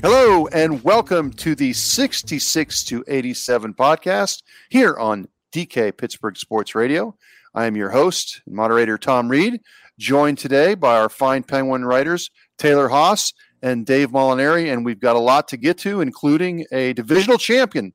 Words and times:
Hello, 0.00 0.46
and 0.52 0.84
welcome 0.84 1.32
to 1.32 1.56
the 1.56 1.72
66 1.72 2.84
to 2.84 3.04
87 3.08 3.74
podcast 3.74 4.44
here 4.68 4.96
on 4.96 5.26
DK 5.52 5.96
Pittsburgh 5.96 6.36
Sports 6.36 6.76
Radio. 6.76 7.16
I 7.52 7.66
am 7.66 7.74
your 7.74 7.90
host 7.90 8.40
and 8.46 8.54
moderator, 8.54 8.96
Tom 8.96 9.28
Reed, 9.28 9.60
joined 9.98 10.38
today 10.38 10.76
by 10.76 10.98
our 10.98 11.08
fine 11.08 11.42
Penguin 11.42 11.84
writers, 11.84 12.30
Taylor 12.58 12.88
Haas 12.88 13.32
and 13.60 13.84
Dave 13.84 14.10
Molinari. 14.10 14.72
And 14.72 14.84
we've 14.84 15.00
got 15.00 15.16
a 15.16 15.18
lot 15.18 15.48
to 15.48 15.56
get 15.56 15.78
to, 15.78 16.00
including 16.00 16.64
a 16.70 16.92
divisional 16.92 17.36
champion. 17.36 17.92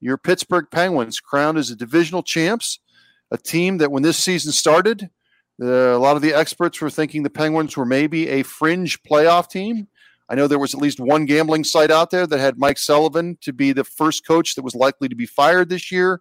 Your 0.00 0.18
Pittsburgh 0.18 0.66
Penguins 0.70 1.18
crowned 1.18 1.56
as 1.56 1.70
a 1.70 1.76
divisional 1.76 2.22
champs, 2.22 2.78
a 3.30 3.38
team 3.38 3.78
that 3.78 3.90
when 3.90 4.02
this 4.02 4.18
season 4.18 4.52
started, 4.52 5.08
uh, 5.62 5.66
a 5.66 5.98
lot 5.98 6.14
of 6.14 6.20
the 6.20 6.34
experts 6.34 6.78
were 6.82 6.90
thinking 6.90 7.22
the 7.22 7.30
Penguins 7.30 7.74
were 7.74 7.86
maybe 7.86 8.28
a 8.28 8.42
fringe 8.42 9.02
playoff 9.02 9.48
team 9.48 9.88
I 10.28 10.34
know 10.34 10.46
there 10.46 10.58
was 10.58 10.74
at 10.74 10.80
least 10.80 11.00
one 11.00 11.24
gambling 11.24 11.64
site 11.64 11.90
out 11.90 12.10
there 12.10 12.26
that 12.26 12.38
had 12.38 12.58
Mike 12.58 12.78
Sullivan 12.78 13.38
to 13.40 13.52
be 13.52 13.72
the 13.72 13.84
first 13.84 14.26
coach 14.26 14.54
that 14.54 14.62
was 14.62 14.74
likely 14.74 15.08
to 15.08 15.16
be 15.16 15.26
fired 15.26 15.68
this 15.68 15.90
year. 15.90 16.20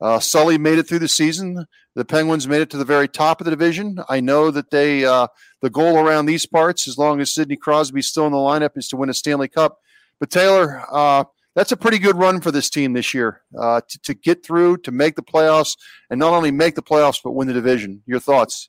Uh, 0.00 0.20
Sully 0.20 0.58
made 0.58 0.78
it 0.78 0.86
through 0.86 0.98
the 0.98 1.08
season. 1.08 1.66
The 1.94 2.04
Penguins 2.04 2.46
made 2.46 2.60
it 2.60 2.68
to 2.70 2.76
the 2.76 2.84
very 2.84 3.08
top 3.08 3.40
of 3.40 3.46
the 3.46 3.50
division. 3.50 3.98
I 4.10 4.20
know 4.20 4.50
that 4.50 4.70
they 4.70 5.06
uh, 5.06 5.28
the 5.62 5.70
goal 5.70 5.96
around 5.96 6.26
these 6.26 6.44
parts, 6.44 6.86
as 6.86 6.98
long 6.98 7.20
as 7.20 7.34
Sidney 7.34 7.56
Crosby's 7.56 8.06
still 8.06 8.26
in 8.26 8.32
the 8.32 8.38
lineup, 8.38 8.76
is 8.76 8.88
to 8.88 8.96
win 8.96 9.08
a 9.08 9.14
Stanley 9.14 9.48
Cup. 9.48 9.78
But 10.20 10.30
Taylor, 10.30 10.84
uh, 10.92 11.24
that's 11.54 11.72
a 11.72 11.76
pretty 11.76 11.98
good 11.98 12.16
run 12.16 12.42
for 12.42 12.50
this 12.50 12.68
team 12.68 12.92
this 12.92 13.14
year 13.14 13.40
uh, 13.58 13.80
to, 13.88 13.98
to 14.00 14.14
get 14.14 14.44
through, 14.44 14.78
to 14.78 14.92
make 14.92 15.16
the 15.16 15.22
playoffs, 15.22 15.78
and 16.10 16.20
not 16.20 16.34
only 16.34 16.50
make 16.50 16.74
the 16.74 16.82
playoffs 16.82 17.20
but 17.24 17.32
win 17.32 17.48
the 17.48 17.54
division. 17.54 18.02
Your 18.04 18.20
thoughts? 18.20 18.68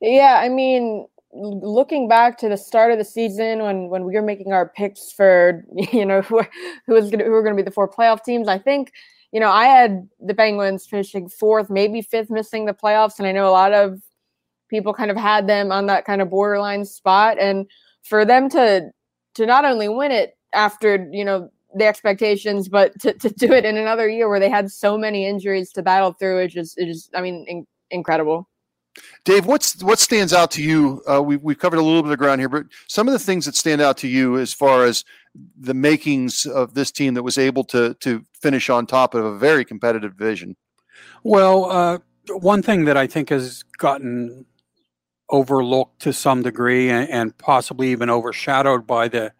Yeah, 0.00 0.40
I 0.42 0.48
mean, 0.48 1.06
looking 1.36 2.08
back 2.08 2.38
to 2.38 2.48
the 2.48 2.56
start 2.56 2.92
of 2.92 2.98
the 2.98 3.04
season 3.04 3.62
when 3.62 3.88
when 3.88 4.04
we 4.04 4.14
were 4.14 4.22
making 4.22 4.52
our 4.52 4.68
picks 4.68 5.12
for 5.12 5.64
you 5.92 6.04
know 6.04 6.22
who 6.22 6.42
who 6.86 6.94
was 6.94 7.10
gonna, 7.10 7.24
who 7.24 7.30
were 7.30 7.42
going 7.42 7.56
to 7.56 7.62
be 7.62 7.64
the 7.64 7.72
four 7.72 7.88
playoff 7.88 8.24
teams, 8.24 8.48
I 8.48 8.58
think 8.58 8.92
you 9.32 9.40
know 9.40 9.50
I 9.50 9.66
had 9.66 10.08
the 10.20 10.34
Penguins 10.34 10.86
finishing 10.86 11.28
fourth, 11.28 11.70
maybe 11.70 12.02
fifth, 12.02 12.30
missing 12.30 12.66
the 12.66 12.74
playoffs, 12.74 13.18
and 13.18 13.26
I 13.26 13.32
know 13.32 13.48
a 13.48 13.50
lot 13.50 13.72
of 13.72 14.00
people 14.68 14.92
kind 14.92 15.10
of 15.10 15.16
had 15.16 15.46
them 15.46 15.70
on 15.70 15.86
that 15.86 16.04
kind 16.04 16.22
of 16.22 16.30
borderline 16.30 16.84
spot, 16.84 17.38
and 17.38 17.66
for 18.02 18.24
them 18.24 18.48
to 18.50 18.90
to 19.34 19.46
not 19.46 19.64
only 19.64 19.88
win 19.88 20.12
it 20.12 20.36
after 20.52 21.08
you 21.12 21.24
know 21.24 21.50
the 21.74 21.84
expectations, 21.84 22.68
but 22.68 22.98
to, 23.00 23.12
to 23.12 23.28
do 23.28 23.52
it 23.52 23.64
in 23.64 23.76
another 23.76 24.08
year 24.08 24.28
where 24.28 24.40
they 24.40 24.48
had 24.48 24.70
so 24.70 24.96
many 24.96 25.26
injuries 25.26 25.72
to 25.72 25.82
battle 25.82 26.12
through, 26.12 26.38
it 26.38 26.48
just 26.48 26.78
it 26.78 26.86
just 26.86 27.10
I 27.14 27.20
mean 27.20 27.44
in, 27.48 27.66
incredible. 27.90 28.48
Dave, 29.24 29.46
what's 29.46 29.82
what 29.82 29.98
stands 29.98 30.32
out 30.32 30.50
to 30.52 30.62
you? 30.62 31.02
Uh, 31.10 31.22
we 31.22 31.36
we've 31.36 31.58
covered 31.58 31.78
a 31.78 31.82
little 31.82 32.02
bit 32.02 32.12
of 32.12 32.18
ground 32.18 32.40
here, 32.40 32.48
but 32.48 32.66
some 32.86 33.08
of 33.08 33.12
the 33.12 33.18
things 33.18 33.44
that 33.46 33.54
stand 33.54 33.80
out 33.80 33.96
to 33.98 34.08
you 34.08 34.38
as 34.38 34.52
far 34.52 34.84
as 34.84 35.04
the 35.58 35.74
makings 35.74 36.46
of 36.46 36.74
this 36.74 36.90
team 36.90 37.14
that 37.14 37.22
was 37.22 37.36
able 37.36 37.64
to 37.64 37.94
to 37.94 38.24
finish 38.40 38.70
on 38.70 38.86
top 38.86 39.14
of 39.14 39.24
a 39.24 39.36
very 39.36 39.64
competitive 39.64 40.16
division. 40.16 40.56
Well, 41.22 41.64
uh, 41.70 41.98
one 42.28 42.62
thing 42.62 42.84
that 42.84 42.96
I 42.96 43.06
think 43.06 43.30
has 43.30 43.62
gotten 43.78 44.46
overlooked 45.28 46.00
to 46.02 46.12
some 46.12 46.42
degree 46.42 46.88
and, 46.88 47.10
and 47.10 47.36
possibly 47.36 47.90
even 47.90 48.08
overshadowed 48.08 48.86
by 48.86 49.08
the 49.08 49.32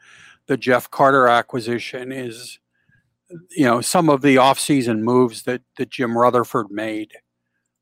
the 0.46 0.56
Jeff 0.56 0.90
Carter 0.90 1.28
acquisition 1.28 2.12
is 2.12 2.58
you 3.50 3.64
know 3.64 3.80
some 3.80 4.08
of 4.08 4.22
the 4.22 4.36
offseason 4.36 5.00
moves 5.00 5.42
that 5.42 5.62
that 5.76 5.90
Jim 5.90 6.16
Rutherford 6.16 6.70
made 6.70 7.12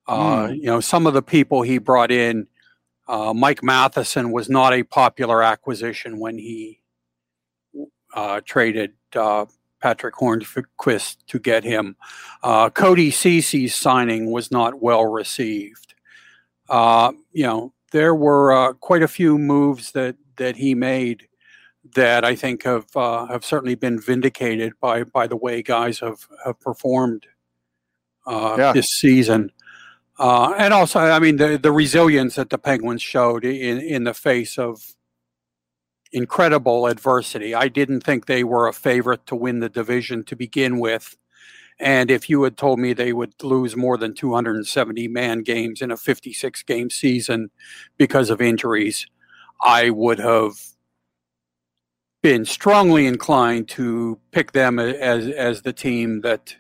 uh, 0.07 0.49
mm. 0.49 0.57
You 0.57 0.65
know, 0.65 0.81
some 0.81 1.07
of 1.07 1.15
the 1.15 1.23
people 1.23 1.63
he 1.63 1.79
brought 1.79 2.11
in, 2.11 2.47
uh, 3.09 3.33
Mike 3.35 3.63
Matheson 3.63 4.33
was 4.33 4.49
not 4.49 4.73
a 4.73 4.83
popular 4.83 5.43
acquisition 5.43 6.19
when 6.19 6.39
he 6.39 6.81
uh, 8.15 8.41
traded 8.45 8.93
uh, 9.15 9.47
Patric 9.81 10.15
Hornqvist 10.15 11.17
to 11.27 11.39
get 11.39 11.65
him. 11.65 11.97
Uh, 12.43 12.71
Cody 12.71 13.11
Ceci's 13.11 13.75
signing 13.75 14.31
was 14.31 14.51
not 14.51 14.81
well 14.81 15.07
received. 15.07 15.95
Uh, 16.69 17.13
you 17.33 17.45
know, 17.45 17.73
there 17.93 18.15
were 18.15 18.75
quite 18.75 19.03
a 19.03 19.09
few 19.09 19.39
moves 19.39 19.93
that 19.93 20.17
that 20.37 20.57
he 20.57 20.75
made 20.75 21.29
that 21.95 22.25
I 22.25 22.35
think 22.35 22.65
have 22.65 22.87
have 22.95 23.45
certainly 23.45 23.75
been 23.75 24.01
vindicated 24.01 24.73
by 24.81 25.05
by 25.05 25.27
the 25.27 25.37
way 25.37 25.63
guys 25.63 26.01
have 26.01 26.27
have 26.45 26.59
performed 26.61 27.27
yeah. 28.27 28.73
this 28.73 28.87
season. 28.87 29.53
Uh, 30.19 30.55
and 30.57 30.73
also, 30.73 31.01
I 31.01 31.19
mean, 31.19 31.37
the, 31.37 31.59
the 31.59 31.73
resilience 31.73 32.37
that 32.37 32.51
the 32.51 32.59
Penguins 32.59 33.03
showed 33.03 33.45
in, 33.45 33.81
in 33.81 34.05
the 34.05 34.15
face 34.15 34.59
of 34.59 34.95
incredible 36.13 36.87
adversity. 36.87 37.55
I 37.55 37.69
didn't 37.69 38.03
think 38.03 38.27
they 38.27 38.45
were 38.45 38.69
a 38.69 38.73
favorite 38.73 39.27
to 39.27 39.37
win 39.37 39.59
the 39.59 39.69
division 39.69 40.23
to 40.25 40.37
begin 40.37 40.79
with. 40.79 41.17
And 41.81 42.11
if 42.11 42.31
you 42.31 42.45
had 42.45 42.57
told 42.57 42.79
me 42.79 42.93
they 42.93 43.13
would 43.13 43.35
lose 43.43 43.77
more 43.77 43.99
than 43.99 44.15
270 44.15 45.09
man 45.09 45.43
games 45.43 45.83
in 45.83 45.91
a 45.91 45.97
56 45.97 46.63
game 46.63 46.89
season 46.89 47.51
because 47.99 48.31
of 48.31 48.41
injuries, 48.41 49.09
I 49.61 49.91
would 49.91 50.21
have 50.21 50.55
been 52.23 52.45
strongly 52.45 53.07
inclined 53.07 53.69
to 53.69 54.19
pick 54.31 54.53
them 54.53 54.79
as 54.79 55.29
as 55.29 55.63
the 55.63 55.73
team 55.73 56.21
that 56.23 56.57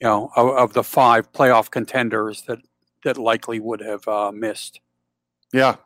you 0.00 0.06
know, 0.06 0.30
of, 0.36 0.48
of 0.50 0.72
the 0.72 0.84
five 0.84 1.32
playoff 1.32 1.70
contenders 1.70 2.42
that 2.42 2.58
that 3.04 3.18
likely 3.18 3.60
would 3.60 3.80
have 3.80 4.06
uh, 4.08 4.32
missed. 4.32 4.80
Yeah, 5.52 5.76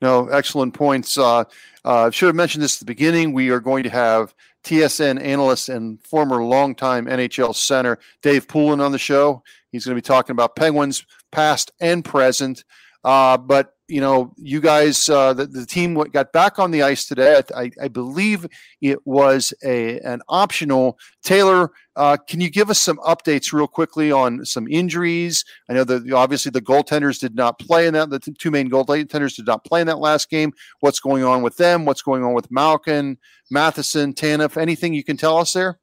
no, 0.00 0.28
excellent 0.28 0.74
points. 0.74 1.18
Uh, 1.18 1.44
uh, 1.84 2.10
should 2.10 2.26
have 2.26 2.36
mentioned 2.36 2.62
this 2.62 2.76
at 2.76 2.80
the 2.80 2.84
beginning. 2.84 3.32
We 3.32 3.50
are 3.50 3.60
going 3.60 3.82
to 3.82 3.90
have 3.90 4.34
TSN 4.64 5.20
analyst 5.20 5.68
and 5.68 6.00
former 6.02 6.42
longtime 6.42 7.06
NHL 7.06 7.54
center 7.54 7.98
Dave 8.22 8.46
Poulin 8.48 8.80
on 8.80 8.92
the 8.92 8.98
show. 8.98 9.42
He's 9.72 9.84
going 9.84 9.96
to 9.96 10.00
be 10.00 10.06
talking 10.06 10.32
about 10.32 10.56
Penguins 10.56 11.04
past 11.32 11.72
and 11.80 12.04
present. 12.04 12.64
Uh, 13.04 13.36
but 13.36 13.74
you 13.88 14.02
know, 14.02 14.34
you 14.36 14.60
guys, 14.60 15.08
uh, 15.08 15.32
the, 15.32 15.46
the 15.46 15.64
team 15.64 15.94
got 15.94 16.32
back 16.32 16.58
on 16.58 16.70
the 16.70 16.82
ice 16.82 17.06
today. 17.06 17.42
I, 17.56 17.70
I 17.80 17.88
believe 17.88 18.46
it 18.82 18.98
was 19.06 19.54
a 19.64 19.98
an 20.00 20.20
optional. 20.28 20.98
Taylor, 21.22 21.70
uh, 21.96 22.18
can 22.28 22.40
you 22.40 22.50
give 22.50 22.68
us 22.68 22.78
some 22.78 22.98
updates 22.98 23.52
real 23.52 23.66
quickly 23.66 24.12
on 24.12 24.44
some 24.44 24.68
injuries? 24.68 25.44
I 25.70 25.72
know 25.72 25.84
that 25.84 26.12
obviously 26.12 26.50
the 26.50 26.60
goaltenders 26.60 27.18
did 27.18 27.34
not 27.34 27.58
play 27.58 27.86
in 27.86 27.94
that. 27.94 28.10
The 28.10 28.20
two 28.20 28.50
main 28.50 28.70
goaltenders 28.70 29.34
did 29.34 29.46
not 29.46 29.64
play 29.64 29.80
in 29.80 29.86
that 29.86 29.98
last 29.98 30.28
game. 30.28 30.52
What's 30.80 31.00
going 31.00 31.24
on 31.24 31.42
with 31.42 31.56
them? 31.56 31.86
What's 31.86 32.02
going 32.02 32.22
on 32.22 32.34
with 32.34 32.50
Malkin, 32.50 33.16
Matheson, 33.50 34.12
Tanev? 34.12 34.60
Anything 34.60 34.92
you 34.92 35.02
can 35.02 35.16
tell 35.16 35.38
us 35.38 35.54
there? 35.54 35.80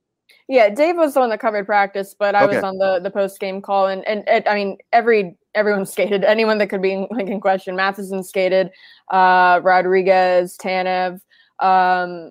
Yeah, 0.48 0.70
Dave 0.70 0.96
was 0.96 1.18
on 1.18 1.30
the 1.30 1.40
covered 1.40 1.66
practice, 1.66 2.16
but 2.18 2.36
I 2.36 2.46
okay. 2.46 2.56
was 2.56 2.64
on 2.64 2.78
the 2.78 3.00
the 3.00 3.10
post 3.10 3.40
game 3.40 3.62
call, 3.62 3.88
and 3.88 4.08
and 4.08 4.24
it, 4.28 4.48
I 4.48 4.54
mean 4.54 4.78
every 4.94 5.38
everyone 5.56 5.86
skated. 5.86 6.24
Anyone 6.24 6.58
that 6.60 6.68
could 6.68 6.82
be 6.82 6.94
in, 6.94 7.08
like 7.12 7.28
in 7.28 7.42
question. 7.42 7.76
Matheson 7.76 8.24
skated, 8.24 8.70
uh, 9.12 9.60
Rodrigues, 9.64 10.58
Tanev, 10.58 11.22
um, 11.60 12.30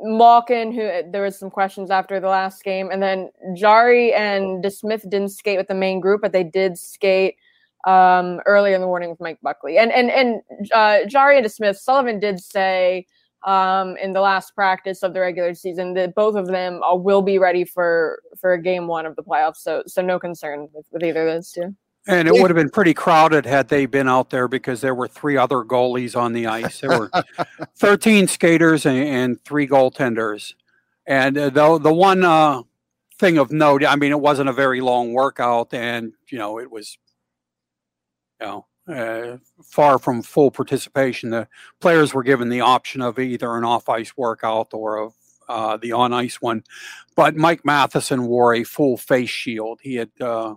Malkin, 0.00 0.72
who 0.72 1.10
there 1.10 1.22
was 1.22 1.38
some 1.38 1.50
questions 1.50 1.90
after 1.90 2.20
the 2.20 2.28
last 2.28 2.62
game, 2.64 2.90
and 2.90 3.02
then 3.02 3.30
Jarry 3.56 4.12
and 4.12 4.62
DeSmith 4.62 5.08
didn't 5.08 5.30
skate 5.30 5.58
with 5.58 5.68
the 5.68 5.74
main 5.74 6.00
group, 6.00 6.20
but 6.20 6.32
they 6.32 6.44
did 6.44 6.76
skate 6.76 7.36
um, 7.86 8.40
earlier 8.44 8.74
in 8.74 8.80
the 8.80 8.86
morning 8.86 9.10
with 9.10 9.20
Mike 9.20 9.38
Buckley, 9.40 9.78
and 9.78 9.92
and 9.92 10.10
and 10.10 10.42
uh, 10.72 11.06
Jarry 11.06 11.38
and 11.38 11.46
DeSmith. 11.46 11.76
Sullivan 11.76 12.18
did 12.18 12.40
say 12.40 13.06
um, 13.44 13.96
in 13.98 14.12
the 14.12 14.20
last 14.20 14.54
practice 14.54 15.02
of 15.02 15.14
the 15.14 15.20
regular 15.20 15.54
season 15.54 15.94
that 15.94 16.14
both 16.14 16.34
of 16.34 16.46
them 16.46 16.82
uh, 16.82 16.94
will 16.94 17.22
be 17.22 17.38
ready 17.38 17.64
for 17.64 18.20
for 18.38 18.56
game 18.56 18.86
one 18.86 19.06
of 19.06 19.16
the 19.16 19.22
playoffs. 19.22 19.56
So 19.58 19.82
so 19.86 20.02
no 20.02 20.18
concern 20.18 20.68
with, 20.72 20.86
with 20.90 21.02
either 21.02 21.26
of 21.26 21.34
those 21.34 21.52
two. 21.52 21.74
And 22.06 22.26
it 22.26 22.32
would 22.32 22.48
have 22.48 22.56
been 22.56 22.70
pretty 22.70 22.94
crowded 22.94 23.44
had 23.44 23.68
they 23.68 23.84
been 23.84 24.08
out 24.08 24.30
there 24.30 24.48
because 24.48 24.80
there 24.80 24.94
were 24.94 25.08
three 25.08 25.36
other 25.36 25.56
goalies 25.56 26.16
on 26.16 26.32
the 26.32 26.46
ice. 26.46 26.80
There 26.80 26.98
were 26.98 27.10
13 27.76 28.26
skaters 28.28 28.86
and, 28.86 28.96
and 28.96 29.44
three 29.44 29.68
goaltenders. 29.68 30.54
And 31.06 31.36
uh, 31.36 31.50
the, 31.50 31.78
the 31.78 31.92
one 31.92 32.24
uh, 32.24 32.62
thing 33.18 33.36
of 33.36 33.52
note, 33.52 33.84
I 33.84 33.96
mean, 33.96 34.12
it 34.12 34.20
wasn't 34.20 34.48
a 34.48 34.54
very 34.54 34.80
long 34.80 35.12
workout, 35.12 35.74
and, 35.74 36.12
you 36.30 36.38
know, 36.38 36.58
it 36.58 36.70
was, 36.70 36.96
you 38.40 38.46
know, 38.46 38.66
far 39.64 39.98
from 39.98 40.22
full 40.22 40.50
participation. 40.50 41.30
The 41.30 41.48
players 41.80 42.14
were 42.14 42.22
given 42.22 42.48
the 42.48 42.62
option 42.62 43.02
of 43.02 43.18
either 43.18 43.56
an 43.56 43.64
off 43.64 43.88
ice 43.88 44.16
workout 44.16 44.68
or 44.72 45.12
uh, 45.48 45.76
the 45.76 45.92
on 45.92 46.12
ice 46.12 46.40
one. 46.40 46.64
But 47.16 47.36
Mike 47.36 47.64
Matheson 47.64 48.26
wore 48.26 48.54
a 48.54 48.64
full 48.64 48.96
face 48.96 49.30
shield. 49.30 49.80
He 49.82 49.96
had, 49.96 50.10
uh, 50.20 50.54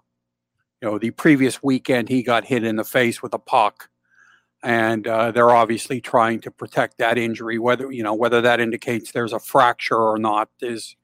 you 0.81 0.89
know, 0.89 0.97
the 0.97 1.11
previous 1.11 1.61
weekend 1.61 2.09
he 2.09 2.23
got 2.23 2.45
hit 2.45 2.63
in 2.63 2.75
the 2.75 2.83
face 2.83 3.21
with 3.21 3.33
a 3.33 3.39
puck. 3.39 3.89
And 4.63 5.07
uh, 5.07 5.31
they're 5.31 5.49
obviously 5.49 6.01
trying 6.01 6.39
to 6.41 6.51
protect 6.51 6.99
that 6.99 7.17
injury. 7.17 7.57
Whether 7.57 7.91
you 7.91 8.03
know 8.03 8.13
whether 8.13 8.41
that 8.41 8.59
indicates 8.59 9.11
there's 9.11 9.33
a 9.33 9.39
fracture 9.39 9.97
or 9.97 10.19
not 10.19 10.49
is 10.61 10.95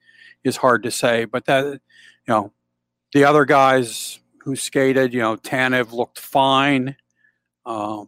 is 0.43 0.57
hard 0.57 0.83
to 0.83 0.91
say. 0.91 1.25
But 1.25 1.45
that 1.45 1.65
you 1.65 1.79
know, 2.27 2.53
the 3.13 3.23
other 3.23 3.45
guys 3.45 4.19
who 4.43 4.55
skated, 4.55 5.11
you 5.11 5.21
know, 5.21 5.37
Tanev 5.37 5.91
looked 5.91 6.19
fine. 6.19 6.97
Uh, 7.67 8.05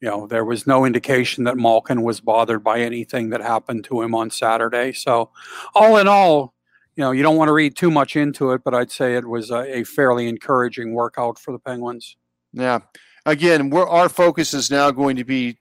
you 0.00 0.08
know, 0.08 0.26
there 0.26 0.44
was 0.44 0.66
no 0.66 0.84
indication 0.84 1.44
that 1.44 1.56
Malkin 1.56 2.02
was 2.02 2.20
bothered 2.20 2.62
by 2.62 2.80
anything 2.80 3.30
that 3.30 3.40
happened 3.40 3.84
to 3.84 4.02
him 4.02 4.14
on 4.14 4.30
Saturday. 4.30 4.92
So, 4.92 5.30
all 5.74 5.96
in 5.96 6.06
all, 6.06 6.54
you 6.96 7.02
know, 7.02 7.12
you 7.12 7.22
don't 7.22 7.36
want 7.36 7.48
to 7.48 7.54
read 7.54 7.76
too 7.76 7.90
much 7.90 8.14
into 8.14 8.52
it, 8.52 8.62
but 8.62 8.74
I'd 8.74 8.90
say 8.90 9.14
it 9.14 9.26
was 9.26 9.50
a, 9.50 9.78
a 9.78 9.84
fairly 9.84 10.28
encouraging 10.28 10.92
workout 10.92 11.38
for 11.38 11.52
the 11.52 11.58
Penguins. 11.58 12.16
Yeah. 12.52 12.80
Again, 13.24 13.72
our 13.72 14.08
focus 14.08 14.52
is 14.52 14.70
now 14.70 14.90
going 14.90 15.16
to 15.16 15.24
be, 15.24 15.58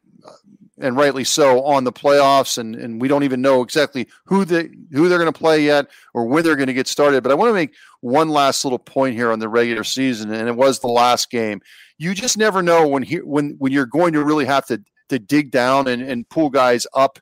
and 0.79 0.97
rightly 0.97 1.23
so, 1.23 1.63
on 1.63 1.85
the 1.85 1.93
playoffs, 1.93 2.57
and, 2.57 2.75
and 2.75 3.01
we 3.01 3.07
don't 3.07 3.23
even 3.23 3.41
know 3.41 3.63
exactly 3.63 4.07
who 4.25 4.43
the 4.43 4.69
who 4.91 5.07
they're 5.07 5.17
going 5.17 5.31
to 5.31 5.39
play 5.39 5.63
yet 5.63 5.87
or 6.13 6.25
when 6.25 6.43
they're 6.43 6.57
going 6.57 6.67
to 6.67 6.73
get 6.73 6.87
started. 6.87 7.23
But 7.23 7.31
I 7.31 7.35
want 7.35 7.49
to 7.49 7.53
make 7.53 7.73
one 8.01 8.29
last 8.29 8.65
little 8.65 8.79
point 8.79 9.15
here 9.15 9.31
on 9.31 9.39
the 9.39 9.47
regular 9.47 9.85
season, 9.85 10.33
and 10.33 10.49
it 10.49 10.55
was 10.55 10.79
the 10.79 10.87
last 10.87 11.31
game 11.31 11.61
you 11.97 12.13
just 12.13 12.37
never 12.37 12.61
know 12.61 12.87
when 12.87 13.03
he, 13.03 13.17
when 13.17 13.55
when 13.57 13.71
you're 13.71 13.85
going 13.85 14.13
to 14.13 14.23
really 14.23 14.45
have 14.45 14.65
to 14.67 14.81
to 15.09 15.19
dig 15.19 15.51
down 15.51 15.87
and, 15.87 16.01
and 16.01 16.27
pull 16.29 16.49
guys 16.49 16.87
up 16.93 17.19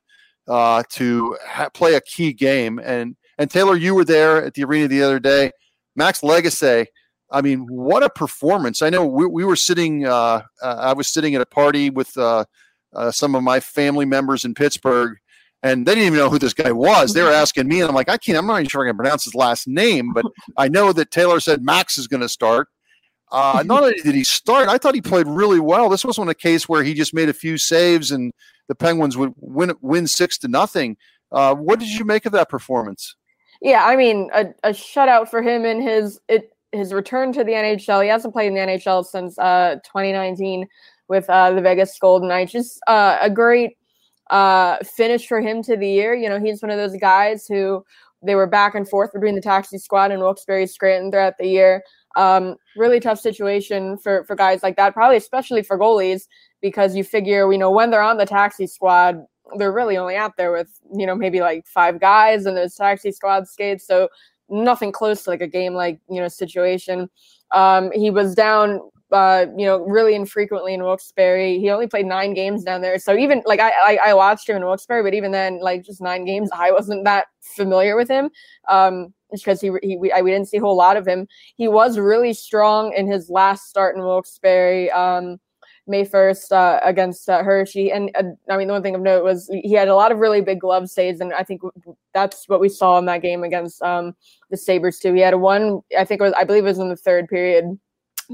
uh, 0.48 0.84
to 0.90 1.38
ha- 1.46 1.70
play 1.70 1.96
a 1.96 2.02
key 2.02 2.34
game. 2.34 2.80
And 2.80 3.16
and 3.38 3.50
Taylor, 3.50 3.76
you 3.76 3.96
were 3.96 4.06
there 4.06 4.44
at 4.44 4.54
the 4.54 4.64
arena 4.64 4.88
the 4.88 5.04
other 5.04 5.20
day. 5.20 5.52
Max 5.96 6.22
Lagacé, 6.22 6.88
I 7.32 7.42
mean, 7.42 7.68
what 7.68 8.04
a 8.04 8.10
performance! 8.10 8.82
I 8.82 8.90
know 8.90 9.06
we, 9.06 9.26
we 9.26 9.46
were 9.46 9.56
sitting. 9.56 10.06
Uh, 10.06 10.42
uh, 10.62 10.76
I 10.80 10.94
was 10.94 11.08
sitting 11.08 11.36
at 11.36 11.42
a 11.42 11.46
party 11.46 11.90
with 11.90 12.16
uh, 12.18 12.46
uh, 12.94 13.12
some 13.12 13.36
of 13.36 13.44
my 13.44 13.60
family 13.60 14.06
members 14.06 14.46
in 14.46 14.54
Pittsburgh, 14.54 15.18
and 15.62 15.86
they 15.86 15.96
didn't 15.96 16.08
even 16.08 16.20
know 16.20 16.30
who 16.30 16.40
this 16.40 16.54
guy 16.54 16.72
was. 16.72 17.14
They 17.14 17.22
were 17.22 17.32
asking 17.32 17.68
me, 17.68 17.82
and 17.82 17.90
I'm 17.90 17.96
like, 17.96 18.10
I 18.10 18.18
can't. 18.18 18.38
I'm 18.38 18.48
not 18.48 18.56
even 18.56 18.70
sure 18.70 18.84
I 18.84 18.90
can 18.90 18.98
pronounce 18.98 19.24
his 19.24 19.36
last 19.36 19.68
name, 19.68 20.14
but 20.14 20.26
I 20.58 20.68
know 20.68 20.94
that 20.94 21.12
Taylor 21.12 21.40
said 21.40 21.64
Max 21.64 21.98
is 21.98 22.08
going 22.08 22.22
to 22.22 22.30
start. 22.30 22.70
Uh, 23.34 23.64
not 23.66 23.82
only 23.82 23.96
did 23.96 24.14
he 24.14 24.24
start, 24.24 24.70
I 24.70 24.78
thought 24.78 24.94
he 24.94 25.02
played 25.02 25.28
really 25.28 25.60
well. 25.60 25.90
This 25.90 26.06
wasn't 26.06 26.30
a 26.30 26.36
case 26.36 26.70
where 26.70 26.84
he 26.84 26.94
just 26.94 27.16
made 27.16 27.30
a 27.30 27.34
few 27.34 27.58
saves 27.58 28.12
and 28.12 28.32
the 28.68 28.76
Penguins 28.76 29.18
would 29.18 29.34
win 29.38 29.74
win 29.82 30.06
six 30.06 30.38
to 30.40 30.48
nothing. 30.48 30.98
Uh, 31.32 31.56
what 31.56 31.80
did 31.80 31.90
you 31.90 32.06
make 32.06 32.28
of 32.28 32.32
that 32.34 32.48
performance? 32.48 33.16
Yeah, 33.60 33.86
I 33.86 33.96
mean, 33.96 34.30
a, 34.34 34.48
a 34.64 34.70
shutout 34.70 35.30
for 35.30 35.42
him 35.42 35.66
in 35.66 35.82
his 35.82 36.20
it, 36.28 36.52
his 36.72 36.94
return 36.94 37.34
to 37.34 37.44
the 37.44 37.54
NHL. 37.54 38.04
He 38.04 38.10
hasn't 38.10 38.34
played 38.34 38.48
in 38.48 38.54
the 38.54 38.60
NHL 38.60 39.04
since 39.04 39.38
uh, 39.40 39.76
2019 39.84 40.68
with 41.08 41.28
uh, 41.28 41.52
the 41.54 41.62
Vegas 41.62 41.98
Golden 42.00 42.30
Knights. 42.30 42.52
Just 42.52 42.80
uh, 42.88 43.18
a 43.20 43.32
great 43.32 43.78
uh, 44.30 44.78
finish 44.84 45.28
for 45.28 45.42
him 45.42 45.64
to 45.64 45.76
the 45.76 45.88
year. 45.88 46.14
You 46.14 46.30
know, 46.30 46.40
he's 46.40 46.62
one 46.62 46.72
of 46.72 46.78
those 46.78 46.96
guys 46.98 47.48
who 47.48 47.84
they 48.22 48.36
were 48.36 48.48
back 48.48 48.76
and 48.76 48.88
forth 48.88 49.12
between 49.14 49.36
the 49.36 49.42
taxi 49.42 49.78
squad 49.78 50.12
and 50.12 50.22
Wilkes-Barre 50.22 50.66
Scranton 50.66 51.12
throughout 51.12 51.38
the 51.38 51.48
year. 51.48 51.84
Um, 52.16 52.56
really 52.76 53.00
tough 53.00 53.20
situation 53.20 53.98
for 53.98 54.24
for 54.26 54.36
guys 54.36 54.64
like 54.64 54.76
that, 54.78 54.94
probably 54.94 55.18
especially 55.18 55.64
for 55.64 55.78
goalies, 55.78 56.28
because 56.62 56.96
you 56.96 57.04
figure 57.04 57.52
you 57.52 57.58
know 57.58 57.72
when 57.72 57.92
they're 57.92 58.02
on 58.02 58.18
the 58.18 58.26
taxi 58.26 58.68
squad, 58.68 59.24
they're 59.58 59.72
really 59.72 59.98
only 59.98 60.16
out 60.16 60.38
there 60.38 60.52
with 60.52 60.70
you 60.96 61.06
know 61.06 61.16
maybe 61.16 61.42
like 61.42 61.66
five 61.68 62.00
guys 62.00 62.46
and 62.46 62.56
those 62.56 62.76
taxi 62.76 63.12
squad 63.12 63.48
skates, 63.48 63.86
so 63.88 64.10
nothing 64.50 64.92
close 64.92 65.24
to 65.24 65.30
like 65.30 65.42
a 65.42 65.48
game 65.48 65.74
like 65.74 66.00
you 66.10 66.22
know 66.22 66.28
situation. 66.28 67.10
Um, 67.52 67.92
he 67.92 68.10
was 68.10 68.34
down 68.36 68.80
uh, 69.14 69.46
you 69.56 69.66
know, 69.66 69.86
really 69.86 70.16
infrequently 70.16 70.74
in 70.74 70.84
Wilkes-Barre. 70.84 71.60
He 71.60 71.70
only 71.70 71.88
played 71.88 72.08
nine 72.08 72.34
games 72.34 72.64
down 72.64 72.82
there. 72.82 72.98
So 72.98 73.16
even 73.16 73.44
like 73.46 73.60
I, 73.60 73.70
I, 73.70 74.00
I 74.10 74.14
watched 74.16 74.50
him 74.50 74.58
in 74.58 74.66
Wilkes-Barre, 74.66 75.04
but 75.04 75.14
even 75.14 75.32
then, 75.32 75.60
like 75.62 75.84
just 75.84 76.02
nine 76.02 76.26
games, 76.26 76.50
I 76.52 76.72
wasn't 76.72 77.04
that 77.06 77.28
familiar 77.42 77.96
with 77.96 78.10
him. 78.10 78.32
Um, 78.70 79.14
because 79.42 79.62
he, 79.62 79.72
he 79.82 79.98
we, 79.98 80.12
I, 80.12 80.22
we 80.22 80.32
didn't 80.32 80.48
see 80.48 80.58
a 80.58 80.62
whole 80.62 80.78
lot 80.78 80.98
of 80.98 81.08
him. 81.08 81.28
He 81.56 81.68
was 81.68 81.98
really 81.98 82.34
strong 82.34 82.94
in 82.94 83.08
his 83.08 83.30
last 83.30 83.70
start 83.70 83.96
in 83.96 84.04
Wilkes-Barre. 84.04 84.90
Um, 84.92 85.40
May 85.86 86.06
1st 86.06 86.52
uh, 86.52 86.80
against 86.84 87.30
uh, 87.30 87.44
Hershey. 87.44 87.92
And 87.92 88.10
uh, 88.16 88.24
I 88.50 88.58
mean, 88.58 88.68
the 88.68 88.74
one 88.74 88.84
thing 88.84 88.96
of 88.96 89.02
note 89.02 89.24
was 89.24 89.50
he 89.52 89.74
had 89.74 89.90
a 89.90 89.96
lot 89.96 90.12
of 90.12 90.20
really 90.20 90.42
big 90.42 90.62
glove 90.62 90.90
saves. 90.90 91.20
And 91.20 91.34
I 91.34 91.44
think 91.44 91.62
that's 92.14 92.48
what 92.48 92.62
we 92.62 92.70
saw 92.70 92.98
in 93.00 93.06
that 93.06 93.22
game 93.22 93.44
against 93.44 93.82
um, 93.82 94.16
the 94.50 94.58
Sabres, 94.58 95.00
too. 95.00 95.14
He 95.14 95.20
had 95.20 95.34
a 95.34 95.38
one, 95.38 95.82
I 95.98 96.06
think 96.06 96.22
it 96.22 96.24
was, 96.24 96.34
I 96.34 96.46
believe 96.46 96.64
it 96.64 96.68
was 96.68 96.80
in 96.80 96.90
the 96.90 96.96
third 96.96 97.28
period, 97.28 97.78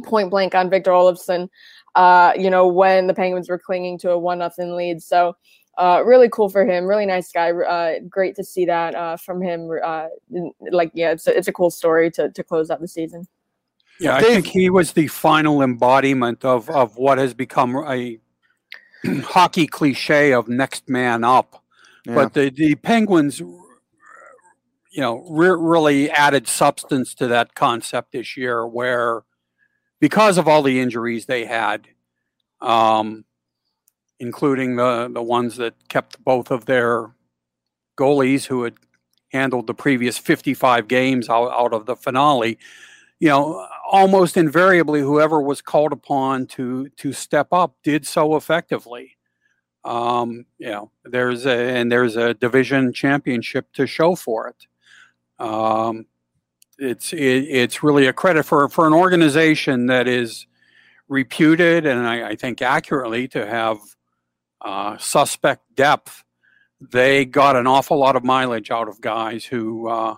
point 0.03 0.29
blank 0.29 0.53
on 0.53 0.69
Victor 0.69 0.91
Olofsson, 0.91 1.49
uh, 1.95 2.33
you 2.37 2.51
know, 2.51 2.67
when 2.67 3.07
the 3.07 3.15
Penguins 3.15 3.49
were 3.49 3.59
clinging 3.59 3.97
to 3.99 4.11
a 4.11 4.19
one 4.19 4.39
nothing 4.39 4.75
lead. 4.75 5.01
So, 5.01 5.35
uh, 5.79 6.03
really 6.05 6.27
cool 6.29 6.49
for 6.49 6.65
him. 6.65 6.85
Really 6.85 7.05
nice 7.05 7.31
guy. 7.31 7.51
Uh, 7.51 7.99
great 8.09 8.35
to 8.35 8.43
see 8.43 8.65
that 8.65 8.93
uh, 8.95 9.15
from 9.15 9.41
him. 9.41 9.71
Uh, 9.81 10.07
like, 10.71 10.91
yeah, 10.93 11.11
it's 11.11 11.25
a, 11.25 11.35
it's 11.35 11.47
a 11.47 11.53
cool 11.53 11.71
story 11.71 12.11
to 12.11 12.29
to 12.29 12.43
close 12.43 12.69
out 12.69 12.81
the 12.81 12.87
season. 12.87 13.25
Yeah, 13.99 14.15
I 14.15 14.21
think 14.21 14.45
he 14.45 14.69
was 14.69 14.91
the 14.91 15.07
final 15.07 15.61
embodiment 15.61 16.43
of 16.43 16.69
of 16.69 16.97
what 16.97 17.17
has 17.17 17.33
become 17.33 17.77
a 17.77 18.19
hockey 19.23 19.67
cliche 19.67 20.33
of 20.33 20.49
next 20.49 20.89
man 20.89 21.23
up. 21.23 21.63
Yeah. 22.05 22.15
But 22.15 22.33
the 22.33 22.49
the 22.49 22.75
Penguins, 22.75 23.39
you 23.39 23.61
know, 24.97 25.25
re- 25.29 25.49
really 25.57 26.11
added 26.11 26.47
substance 26.49 27.13
to 27.15 27.27
that 27.27 27.55
concept 27.55 28.11
this 28.11 28.35
year, 28.35 28.67
where 28.67 29.23
because 30.01 30.37
of 30.37 30.47
all 30.47 30.61
the 30.61 30.81
injuries 30.81 31.25
they 31.25 31.45
had. 31.45 31.87
Um, 32.61 33.23
including 34.19 34.75
the, 34.75 35.09
the 35.11 35.23
ones 35.23 35.57
that 35.57 35.73
kept 35.87 36.23
both 36.23 36.51
of 36.51 36.65
their 36.65 37.11
goalies 37.97 38.45
who 38.45 38.63
had 38.63 38.75
handled 39.31 39.67
the 39.67 39.73
previous 39.73 40.17
55 40.17 40.87
games 40.87 41.29
out, 41.29 41.51
out 41.51 41.73
of 41.73 41.85
the 41.85 41.95
finale. 41.95 42.57
You 43.19 43.29
know, 43.29 43.67
almost 43.89 44.37
invariably, 44.37 45.01
whoever 45.01 45.41
was 45.41 45.61
called 45.61 45.91
upon 45.91 46.47
to 46.47 46.87
to 46.89 47.11
step 47.11 47.47
up 47.51 47.75
did 47.83 48.07
so 48.07 48.37
effectively. 48.37 49.17
Um, 49.83 50.45
you 50.57 50.69
know, 50.69 50.91
there's 51.03 51.45
a 51.45 51.75
and 51.77 51.91
there's 51.91 52.15
a 52.15 52.33
division 52.33 52.93
championship 52.93 53.71
to 53.73 53.85
show 53.85 54.15
for 54.15 54.47
it. 54.47 55.45
Um, 55.45 56.05
it's 56.77 57.11
it, 57.11 57.17
it's 57.19 57.83
really 57.83 58.07
a 58.07 58.13
credit 58.13 58.43
for 58.43 58.69
for 58.69 58.87
an 58.87 58.93
organization 58.93 59.87
that 59.87 60.07
is 60.07 60.47
reputed 61.09 61.85
and 61.85 62.07
I, 62.07 62.29
I 62.29 62.35
think 62.35 62.61
accurately 62.61 63.27
to 63.29 63.45
have 63.45 63.79
uh, 64.61 64.97
suspect 64.97 65.63
depth, 65.75 66.23
they 66.81 67.25
got 67.25 67.55
an 67.55 67.67
awful 67.67 67.97
lot 67.97 68.15
of 68.15 68.23
mileage 68.23 68.71
out 68.71 68.87
of 68.87 69.01
guys 69.01 69.45
who, 69.45 69.87
uh, 69.87 70.15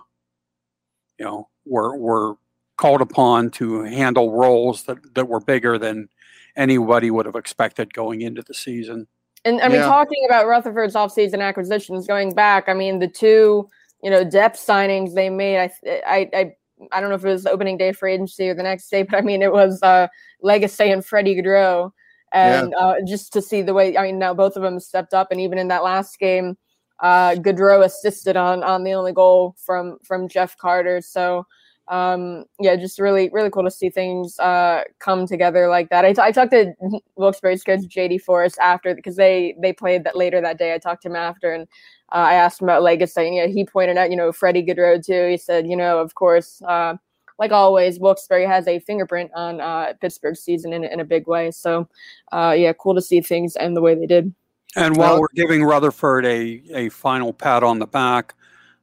you 1.18 1.24
know, 1.24 1.48
were 1.64 1.96
were 1.96 2.36
called 2.76 3.00
upon 3.00 3.50
to 3.50 3.82
handle 3.82 4.32
roles 4.32 4.84
that, 4.84 4.98
that 5.14 5.28
were 5.28 5.40
bigger 5.40 5.78
than 5.78 6.08
anybody 6.56 7.10
would 7.10 7.26
have 7.26 7.36
expected 7.36 7.92
going 7.94 8.22
into 8.22 8.42
the 8.42 8.54
season. 8.54 9.06
And 9.44 9.60
I 9.60 9.68
mean, 9.68 9.78
yeah. 9.78 9.86
talking 9.86 10.24
about 10.28 10.46
Rutherford's 10.46 10.94
offseason 10.94 11.40
acquisitions, 11.40 12.06
going 12.06 12.34
back, 12.34 12.68
I 12.68 12.74
mean, 12.74 12.98
the 12.98 13.08
two, 13.08 13.68
you 14.02 14.10
know, 14.10 14.24
depth 14.24 14.58
signings 14.58 15.14
they 15.14 15.30
made, 15.30 15.58
I, 15.58 15.70
I, 16.06 16.30
I, 16.32 16.52
I 16.92 17.00
don't 17.00 17.10
know 17.10 17.16
if 17.16 17.24
it 17.24 17.28
was 17.28 17.44
the 17.44 17.50
opening 17.50 17.76
day 17.76 17.92
for 17.92 18.08
agency 18.08 18.48
or 18.48 18.54
the 18.54 18.62
next 18.62 18.88
day, 18.88 19.02
but 19.02 19.16
I 19.16 19.20
mean, 19.20 19.42
it 19.42 19.52
was 19.52 19.82
uh, 19.82 20.08
Lagacé 20.44 20.92
and 20.92 21.04
Freddie 21.04 21.36
Gaudreau 21.36 21.92
and 22.32 22.72
yeah. 22.72 22.78
uh, 22.78 22.94
just 23.06 23.32
to 23.34 23.42
see 23.42 23.62
the 23.62 23.74
way 23.74 23.96
I 23.96 24.02
mean 24.02 24.18
now 24.18 24.34
both 24.34 24.56
of 24.56 24.62
them 24.62 24.80
stepped 24.80 25.14
up, 25.14 25.28
and 25.30 25.40
even 25.40 25.58
in 25.58 25.68
that 25.68 25.84
last 25.84 26.18
game, 26.18 26.56
uh, 27.00 27.34
Gaudreau 27.34 27.84
assisted 27.84 28.36
on 28.36 28.62
on 28.62 28.84
the 28.84 28.92
only 28.92 29.12
goal 29.12 29.54
from 29.64 29.98
from 30.04 30.28
Jeff 30.28 30.56
Carter. 30.56 31.00
So 31.00 31.46
um, 31.88 32.44
yeah, 32.60 32.76
just 32.76 32.98
really 32.98 33.28
really 33.32 33.50
cool 33.50 33.64
to 33.64 33.70
see 33.70 33.90
things 33.90 34.38
uh, 34.38 34.82
come 34.98 35.26
together 35.26 35.68
like 35.68 35.90
that. 35.90 36.04
I, 36.04 36.12
t- 36.12 36.22
I 36.22 36.32
talked 36.32 36.52
to 36.52 36.72
Wilkes-Barre's 37.16 37.64
coach 37.64 37.80
JD 37.80 38.22
Forrest 38.22 38.58
after 38.60 38.94
because 38.94 39.16
they 39.16 39.54
they 39.60 39.72
played 39.72 40.04
that 40.04 40.16
later 40.16 40.40
that 40.40 40.58
day. 40.58 40.74
I 40.74 40.78
talked 40.78 41.02
to 41.02 41.08
him 41.08 41.16
after 41.16 41.52
and. 41.52 41.68
Uh, 42.14 42.28
I 42.28 42.34
asked 42.34 42.60
him 42.60 42.66
about 42.66 42.82
Lagacé, 42.82 43.26
and 43.26 43.34
yeah, 43.34 43.46
he 43.46 43.64
pointed 43.64 43.96
out, 43.96 44.10
you 44.10 44.18
know, 44.18 44.32
Freddie 44.32 44.62
Gaudreau 44.62 45.02
too. 45.02 45.28
He 45.30 45.38
said, 45.38 45.66
you 45.66 45.74
know, 45.74 45.98
of 45.98 46.14
course, 46.14 46.60
uh, 46.68 46.96
like 47.38 47.52
always, 47.52 47.98
Wilkes-Barre 47.98 48.46
has 48.46 48.66
a 48.68 48.78
fingerprint 48.80 49.30
on 49.34 49.60
uh, 49.60 49.92
Pittsburgh's 50.00 50.40
season 50.40 50.72
in, 50.72 50.84
in 50.84 51.00
a 51.00 51.04
big 51.04 51.26
way. 51.26 51.50
So, 51.50 51.88
uh, 52.32 52.54
yeah, 52.56 52.72
cool 52.72 52.94
to 52.94 53.02
see 53.02 53.20
things 53.20 53.56
end 53.56 53.76
the 53.76 53.80
way 53.80 53.94
they 53.94 54.06
did. 54.06 54.34
And 54.74 54.96
while 54.96 55.20
we're 55.20 55.26
giving 55.34 55.62
Rutherford 55.64 56.24
a, 56.24 56.62
a 56.74 56.88
final 56.88 57.32
pat 57.32 57.62
on 57.62 57.78
the 57.78 57.86
back, 57.86 58.34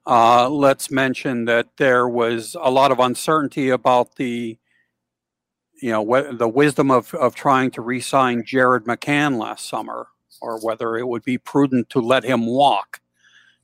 uh, 0.06 0.50
let's 0.50 0.92
mention 0.92 1.46
that 1.46 1.68
there 1.78 2.08
was 2.08 2.56
a 2.60 2.70
lot 2.70 2.92
of 2.92 3.00
uncertainty 3.00 3.70
about 3.70 4.16
the, 4.16 4.58
you 5.82 5.92
know, 5.92 6.04
wh- 6.06 6.38
the 6.38 6.48
wisdom 6.48 6.92
of, 6.92 7.14
of 7.16 7.36
trying 7.36 7.72
to 7.72 7.82
re-sign 7.82 8.44
Jared 8.46 8.86
McCann 8.86 9.38
last 9.40 9.68
summer, 9.68 10.08
or 10.42 10.60
whether 10.62 10.98
it 10.98 11.08
would 11.08 11.24
be 11.24 11.38
prudent 11.38 11.90
to 11.90 12.00
let 12.00 12.24
him 12.24 12.46
walk 12.46 13.02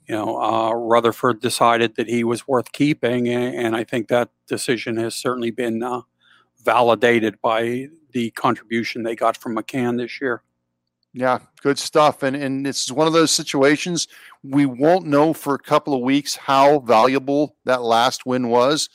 you 0.07 0.15
know, 0.15 0.41
uh, 0.41 0.73
Rutherford 0.73 1.41
decided 1.41 1.95
that 1.95 2.07
he 2.07 2.23
was 2.23 2.47
worth 2.47 2.71
keeping, 2.71 3.27
and, 3.27 3.55
and 3.55 3.75
I 3.75 3.83
think 3.83 4.07
that 4.07 4.29
decision 4.47 4.97
has 4.97 5.15
certainly 5.15 5.51
been 5.51 5.81
uh, 5.81 6.01
validated 6.63 7.41
by 7.41 7.87
the 8.11 8.31
contribution 8.31 9.03
they 9.03 9.15
got 9.15 9.37
from 9.37 9.55
McCann 9.55 9.97
this 9.97 10.21
year. 10.21 10.43
Yeah, 11.13 11.39
good 11.61 11.79
stuff. 11.79 12.23
And 12.23 12.35
and 12.35 12.67
it's 12.67 12.91
one 12.91 13.07
of 13.07 13.13
those 13.13 13.31
situations 13.31 14.09
we 14.43 14.65
won't 14.65 15.05
know 15.05 15.33
for 15.33 15.55
a 15.55 15.59
couple 15.59 15.93
of 15.93 16.01
weeks 16.01 16.35
how 16.35 16.79
valuable 16.79 17.55
that 17.63 17.81
last 17.81 18.25
win 18.25 18.49
was. 18.49 18.89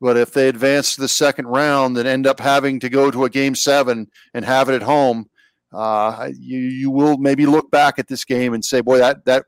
But 0.00 0.16
if 0.16 0.32
they 0.32 0.48
advance 0.48 0.94
to 0.94 1.02
the 1.02 1.08
second 1.08 1.46
round 1.46 1.96
and 1.98 2.08
end 2.08 2.26
up 2.26 2.40
having 2.40 2.80
to 2.80 2.88
go 2.88 3.10
to 3.10 3.24
a 3.24 3.30
game 3.30 3.54
seven 3.54 4.10
and 4.34 4.44
have 4.44 4.68
it 4.70 4.74
at 4.74 4.82
home, 4.82 5.28
uh, 5.72 6.30
you 6.38 6.60
you 6.60 6.90
will 6.90 7.18
maybe 7.18 7.44
look 7.44 7.70
back 7.70 7.98
at 7.98 8.08
this 8.08 8.24
game 8.24 8.54
and 8.54 8.64
say, 8.64 8.80
boy, 8.80 8.96
that 8.96 9.26
that 9.26 9.44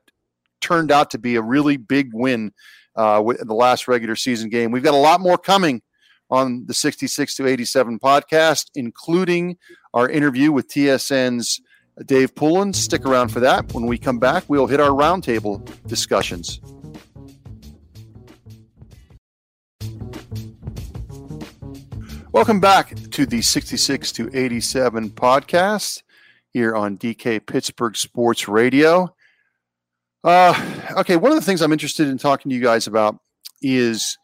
turned 0.61 0.91
out 0.91 1.09
to 1.11 1.17
be 1.17 1.35
a 1.35 1.41
really 1.41 1.77
big 1.77 2.11
win 2.13 2.53
uh, 2.95 3.21
with 3.23 3.45
the 3.45 3.53
last 3.53 3.87
regular 3.87 4.15
season 4.15 4.49
game. 4.49 4.71
We've 4.71 4.83
got 4.83 4.93
a 4.93 4.97
lot 4.97 5.21
more 5.21 5.37
coming 5.37 5.81
on 6.29 6.65
the 6.65 6.73
66 6.73 7.35
to 7.35 7.47
87 7.47 7.99
podcast, 7.99 8.67
including 8.75 9.57
our 9.93 10.09
interview 10.09 10.51
with 10.51 10.67
TSN's 10.67 11.61
Dave 12.05 12.35
Poulin. 12.35 12.73
Stick 12.73 13.05
around 13.05 13.29
for 13.29 13.39
that. 13.39 13.73
When 13.73 13.85
we 13.85 13.97
come 13.97 14.19
back, 14.19 14.43
we'll 14.47 14.67
hit 14.67 14.79
our 14.79 14.91
roundtable 14.91 15.67
discussions. 15.87 16.61
Welcome 22.31 22.59
back 22.59 22.93
to 23.11 23.25
the 23.25 23.41
66 23.41 24.11
to 24.13 24.29
87 24.31 25.09
podcast 25.09 26.03
here 26.51 26.75
on 26.75 26.97
DK 26.97 27.45
Pittsburgh 27.45 27.97
Sports 27.97 28.47
Radio. 28.47 29.13
Uh, 30.23 30.53
okay, 30.97 31.15
one 31.15 31.31
of 31.31 31.37
the 31.37 31.45
things 31.45 31.61
I'm 31.61 31.71
interested 31.71 32.07
in 32.07 32.17
talking 32.17 32.49
to 32.49 32.55
you 32.55 32.61
guys 32.61 32.87
about 32.87 33.19
is 33.61 34.17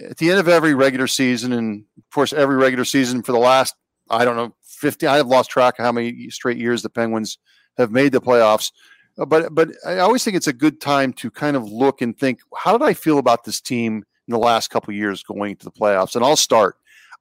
at 0.00 0.16
the 0.16 0.30
end 0.30 0.40
of 0.40 0.48
every 0.48 0.74
regular 0.74 1.06
season, 1.06 1.52
and 1.52 1.84
of 1.98 2.10
course, 2.12 2.32
every 2.32 2.56
regular 2.56 2.84
season 2.84 3.22
for 3.22 3.32
the 3.32 3.38
last, 3.38 3.74
I 4.10 4.24
don't 4.24 4.36
know, 4.36 4.54
50, 4.62 5.06
I 5.06 5.16
have 5.16 5.26
lost 5.26 5.50
track 5.50 5.78
of 5.78 5.84
how 5.84 5.92
many 5.92 6.30
straight 6.30 6.58
years 6.58 6.82
the 6.82 6.90
Penguins 6.90 7.38
have 7.76 7.90
made 7.90 8.12
the 8.12 8.20
playoffs. 8.20 8.72
Uh, 9.18 9.24
but, 9.24 9.54
but 9.54 9.70
I 9.86 9.98
always 9.98 10.24
think 10.24 10.36
it's 10.36 10.46
a 10.46 10.52
good 10.52 10.80
time 10.80 11.12
to 11.14 11.30
kind 11.30 11.56
of 11.56 11.64
look 11.70 12.00
and 12.00 12.18
think, 12.18 12.40
how 12.56 12.76
did 12.76 12.84
I 12.84 12.94
feel 12.94 13.18
about 13.18 13.44
this 13.44 13.60
team 13.60 14.04
in 14.26 14.32
the 14.32 14.38
last 14.38 14.70
couple 14.70 14.92
years 14.94 15.22
going 15.22 15.56
to 15.56 15.64
the 15.64 15.70
playoffs? 15.70 16.16
And 16.16 16.24
I'll 16.24 16.36
start. 16.36 16.76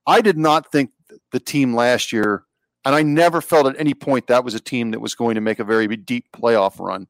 I 0.08 0.22
did 0.22 0.38
not 0.38 0.72
think 0.72 0.92
the 1.32 1.40
team 1.40 1.76
last 1.76 2.12
year, 2.12 2.44
and 2.86 2.96
I 2.96 3.04
never 3.04 3.42
felt 3.42 3.68
at 3.68 3.80
any 3.80 3.94
point 3.94 4.28
that 4.28 4.44
was 4.44 4.54
a 4.54 4.60
team 4.60 4.92
that 4.92 5.00
was 5.00 5.16
going 5.16 5.36
to 5.36 5.42
make 5.42 5.60
a 5.60 5.64
very 5.64 5.88
deep 5.96 6.26
playoff 6.34 6.80
run. 6.80 7.08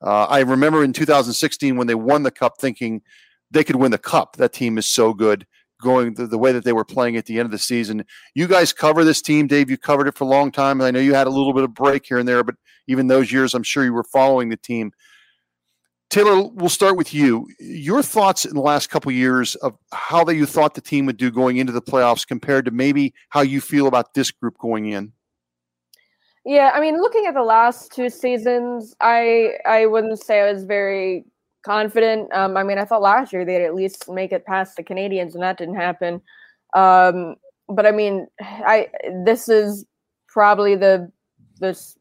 Uh, 0.00 0.24
I 0.24 0.40
remember 0.40 0.84
in 0.84 0.92
2016 0.92 1.76
when 1.76 1.86
they 1.86 1.94
won 1.94 2.22
the 2.22 2.30
cup, 2.30 2.54
thinking 2.60 3.02
they 3.50 3.64
could 3.64 3.76
win 3.76 3.90
the 3.90 3.98
cup. 3.98 4.36
That 4.36 4.52
team 4.52 4.78
is 4.78 4.86
so 4.86 5.12
good 5.12 5.46
going 5.80 6.14
the, 6.14 6.26
the 6.26 6.38
way 6.38 6.52
that 6.52 6.64
they 6.64 6.72
were 6.72 6.84
playing 6.84 7.16
at 7.16 7.26
the 7.26 7.38
end 7.38 7.46
of 7.46 7.52
the 7.52 7.58
season. 7.58 8.04
You 8.34 8.46
guys 8.46 8.72
cover 8.72 9.04
this 9.04 9.22
team, 9.22 9.46
Dave. 9.46 9.70
You 9.70 9.78
covered 9.78 10.08
it 10.08 10.16
for 10.16 10.24
a 10.24 10.28
long 10.28 10.50
time. 10.50 10.80
I 10.80 10.90
know 10.90 11.00
you 11.00 11.14
had 11.14 11.26
a 11.26 11.30
little 11.30 11.52
bit 11.52 11.64
of 11.64 11.74
break 11.74 12.06
here 12.06 12.18
and 12.18 12.28
there, 12.28 12.42
but 12.42 12.56
even 12.86 13.06
those 13.06 13.30
years, 13.32 13.54
I'm 13.54 13.62
sure 13.62 13.84
you 13.84 13.92
were 13.92 14.04
following 14.04 14.48
the 14.48 14.56
team. 14.56 14.92
Taylor, 16.10 16.48
we'll 16.54 16.70
start 16.70 16.96
with 16.96 17.12
you. 17.12 17.48
Your 17.60 18.02
thoughts 18.02 18.46
in 18.46 18.54
the 18.54 18.62
last 18.62 18.88
couple 18.88 19.10
of 19.10 19.16
years 19.16 19.56
of 19.56 19.76
how 19.92 20.24
that 20.24 20.36
you 20.36 20.46
thought 20.46 20.74
the 20.74 20.80
team 20.80 21.04
would 21.04 21.18
do 21.18 21.30
going 21.30 21.58
into 21.58 21.72
the 21.72 21.82
playoffs 21.82 22.26
compared 22.26 22.64
to 22.64 22.70
maybe 22.70 23.12
how 23.28 23.42
you 23.42 23.60
feel 23.60 23.86
about 23.86 24.14
this 24.14 24.30
group 24.30 24.56
going 24.58 24.86
in. 24.86 25.12
Yeah, 26.48 26.70
I 26.74 26.80
mean, 26.80 26.96
looking 26.96 27.26
at 27.26 27.34
the 27.34 27.42
last 27.42 27.92
two 27.92 28.08
seasons, 28.08 28.96
I 29.02 29.56
I 29.66 29.84
wouldn't 29.84 30.18
say 30.18 30.40
I 30.40 30.50
was 30.50 30.64
very 30.64 31.26
confident. 31.62 32.32
Um, 32.32 32.56
I 32.56 32.62
mean, 32.62 32.78
I 32.78 32.86
thought 32.86 33.02
last 33.02 33.34
year 33.34 33.44
they'd 33.44 33.66
at 33.66 33.74
least 33.74 34.08
make 34.08 34.32
it 34.32 34.46
past 34.46 34.74
the 34.74 34.82
Canadiens, 34.82 35.34
and 35.34 35.42
that 35.42 35.58
didn't 35.58 35.74
happen. 35.74 36.22
Um, 36.74 37.36
but 37.68 37.84
I 37.84 37.90
mean, 37.90 38.28
I 38.40 38.88
this 39.26 39.50
is 39.50 39.84
probably 40.26 40.74
the 40.74 41.12
this 41.60 41.98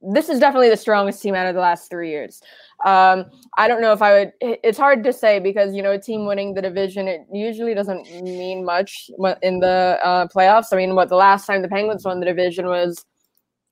this 0.00 0.28
is 0.28 0.38
definitely 0.38 0.70
the 0.70 0.76
strongest 0.76 1.20
team 1.20 1.34
out 1.34 1.48
of 1.48 1.56
the 1.56 1.60
last 1.60 1.90
three 1.90 2.10
years. 2.10 2.40
Um, 2.84 3.24
I 3.56 3.66
don't 3.66 3.82
know 3.82 3.92
if 3.92 4.00
I 4.00 4.12
would. 4.12 4.32
It's 4.40 4.78
hard 4.78 5.02
to 5.02 5.12
say 5.12 5.40
because 5.40 5.74
you 5.74 5.82
know 5.82 5.90
a 5.90 5.98
team 6.00 6.24
winning 6.24 6.54
the 6.54 6.62
division 6.62 7.08
it 7.08 7.22
usually 7.32 7.74
doesn't 7.74 8.08
mean 8.22 8.64
much 8.64 9.10
in 9.42 9.58
the 9.58 9.98
uh, 10.04 10.28
playoffs. 10.28 10.66
I 10.72 10.76
mean, 10.76 10.94
what 10.94 11.08
the 11.08 11.16
last 11.16 11.46
time 11.48 11.62
the 11.62 11.68
Penguins 11.68 12.04
won 12.04 12.20
the 12.20 12.26
division 12.26 12.66
was 12.66 13.04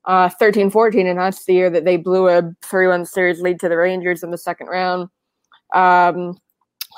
uh, 0.06 0.28
13 0.28 0.70
14, 0.70 1.06
and 1.06 1.18
that's 1.18 1.44
the 1.44 1.54
year 1.54 1.70
that 1.70 1.84
they 1.84 1.96
blew 1.96 2.28
a 2.28 2.42
3 2.62 2.88
1 2.88 3.04
series 3.04 3.40
lead 3.40 3.60
to 3.60 3.68
the 3.68 3.76
Rangers 3.76 4.22
in 4.22 4.30
the 4.30 4.38
second 4.38 4.68
round. 4.68 5.08
Um, 5.74 6.38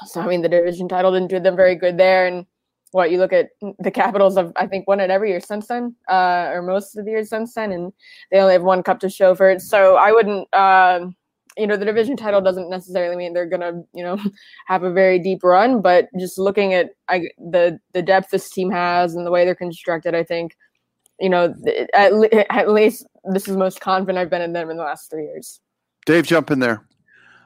so, 0.06 0.20
I 0.20 0.26
mean, 0.26 0.42
the 0.42 0.48
division 0.48 0.88
title 0.88 1.12
didn't 1.12 1.30
do 1.30 1.40
them 1.40 1.56
very 1.56 1.74
good 1.74 1.98
there. 1.98 2.26
And 2.26 2.46
what 2.92 3.10
you 3.10 3.18
look 3.18 3.32
at 3.32 3.48
the 3.78 3.90
Capitals 3.90 4.36
have, 4.36 4.52
I 4.56 4.66
think, 4.66 4.86
won 4.86 5.00
it 5.00 5.10
every 5.10 5.30
year 5.30 5.40
since 5.40 5.66
then, 5.66 5.96
uh, 6.08 6.50
or 6.52 6.62
most 6.62 6.96
of 6.96 7.04
the 7.04 7.10
years 7.10 7.30
since 7.30 7.54
then, 7.54 7.72
and 7.72 7.92
they 8.30 8.38
only 8.38 8.52
have 8.52 8.62
one 8.62 8.82
cup 8.82 9.00
to 9.00 9.10
show 9.10 9.34
for 9.34 9.50
it. 9.50 9.60
So, 9.62 9.96
I 9.96 10.12
wouldn't. 10.12 10.52
Uh, 10.52 11.06
you 11.56 11.66
know 11.66 11.76
the 11.76 11.84
division 11.84 12.16
title 12.16 12.40
doesn't 12.40 12.70
necessarily 12.70 13.16
mean 13.16 13.32
they're 13.32 13.44
gonna 13.44 13.82
you 13.92 14.04
know 14.04 14.16
have 14.66 14.84
a 14.84 14.92
very 14.92 15.18
deep 15.18 15.42
run 15.42 15.82
but 15.82 16.08
just 16.16 16.38
looking 16.38 16.72
at 16.72 16.90
I, 17.08 17.30
the 17.36 17.80
the 17.94 18.02
depth 18.02 18.30
this 18.30 18.48
team 18.48 18.70
has 18.70 19.16
and 19.16 19.26
the 19.26 19.30
way 19.32 19.44
they're 19.44 19.56
constructed 19.56 20.14
i 20.14 20.22
think 20.22 20.56
you 21.20 21.28
know, 21.28 21.54
at, 21.94 22.12
at 22.50 22.70
least 22.70 23.06
this 23.32 23.48
is 23.48 23.54
the 23.54 23.58
most 23.58 23.80
confident 23.80 24.18
I've 24.18 24.30
been 24.30 24.42
in 24.42 24.52
them 24.52 24.70
in 24.70 24.76
the 24.76 24.82
last 24.82 25.10
three 25.10 25.24
years. 25.24 25.60
Dave, 26.06 26.26
jump 26.26 26.50
in 26.50 26.60
there. 26.60 26.86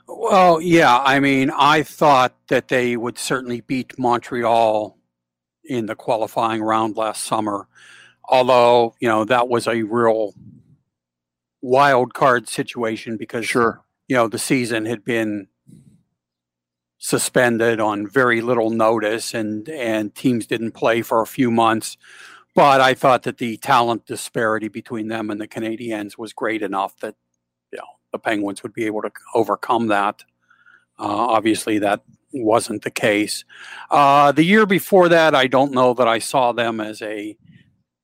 Well, 0.07 0.61
yeah. 0.61 0.99
I 0.99 1.21
mean, 1.21 1.51
I 1.51 1.83
thought 1.83 2.35
that 2.49 2.69
they 2.69 2.97
would 2.97 3.19
certainly 3.19 3.61
beat 3.61 3.99
Montreal 3.99 4.99
in 5.65 5.87
the 5.87 5.95
qualifying 5.95 6.63
round 6.63 6.97
last 6.97 7.25
summer, 7.25 7.69
although 8.25 8.95
you 9.01 9.09
know 9.09 9.25
that 9.25 9.49
was 9.49 9.67
a 9.67 9.83
real 9.83 10.35
wild 11.61 12.15
card 12.15 12.49
situation 12.49 13.17
because 13.17 13.47
sure, 13.47 13.83
you 14.09 14.17
know 14.17 14.29
the 14.29 14.39
season 14.39 14.87
had 14.87 15.05
been 15.05 15.47
suspended 16.99 17.81
on 17.81 18.07
very 18.07 18.41
little 18.41 18.71
notice, 18.71 19.35
and 19.35 19.69
and 19.69 20.15
teams 20.15 20.47
didn't 20.47 20.73
play 20.73 21.03
for 21.03 21.23
a 21.23 21.27
few 21.27 21.51
months. 21.51 21.97
But 22.55 22.81
I 22.81 22.95
thought 22.95 23.23
that 23.23 23.39
the 23.39 23.57
talent 23.57 24.07
disparity 24.07 24.69
between 24.69 25.09
them 25.09 25.31
and 25.31 25.41
the 25.41 25.49
Canadiens 25.49 26.19
was 26.19 26.33
great 26.33 26.63
enough 26.63 26.97
that 26.99 27.15
you 27.73 27.79
know 27.79 27.87
the 28.13 28.19
Penguins 28.19 28.63
would 28.63 28.75
be 28.75 28.85
able 28.87 29.03
to 29.03 29.11
overcome 29.35 29.89
that. 29.89 30.23
Uh, 30.99 31.07
obviously, 31.07 31.79
that 31.79 32.03
wasn't 32.33 32.83
the 32.83 32.91
case. 32.91 33.45
Uh, 33.91 34.33
the 34.33 34.45
year 34.45 34.67
before 34.67 35.09
that, 35.09 35.35
I 35.35 35.47
don't 35.47 35.73
know 35.73 35.95
that 35.95 36.09
I 36.09 36.19
saw 36.19 36.53
them 36.53 36.81
as 36.81 37.01
a 37.03 37.37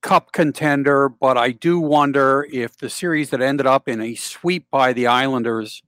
cup 0.00 0.32
contender, 0.32 1.08
but 1.08 1.36
I 1.36 1.50
do 1.50 1.78
wonder 1.78 2.46
if 2.50 2.76
the 2.76 2.88
series 2.88 3.30
that 3.30 3.42
ended 3.42 3.66
up 3.66 3.88
in 3.88 4.00
a 4.00 4.14
sweep 4.14 4.66
by 4.70 4.92
the 4.92 5.06
Islanders 5.06 5.82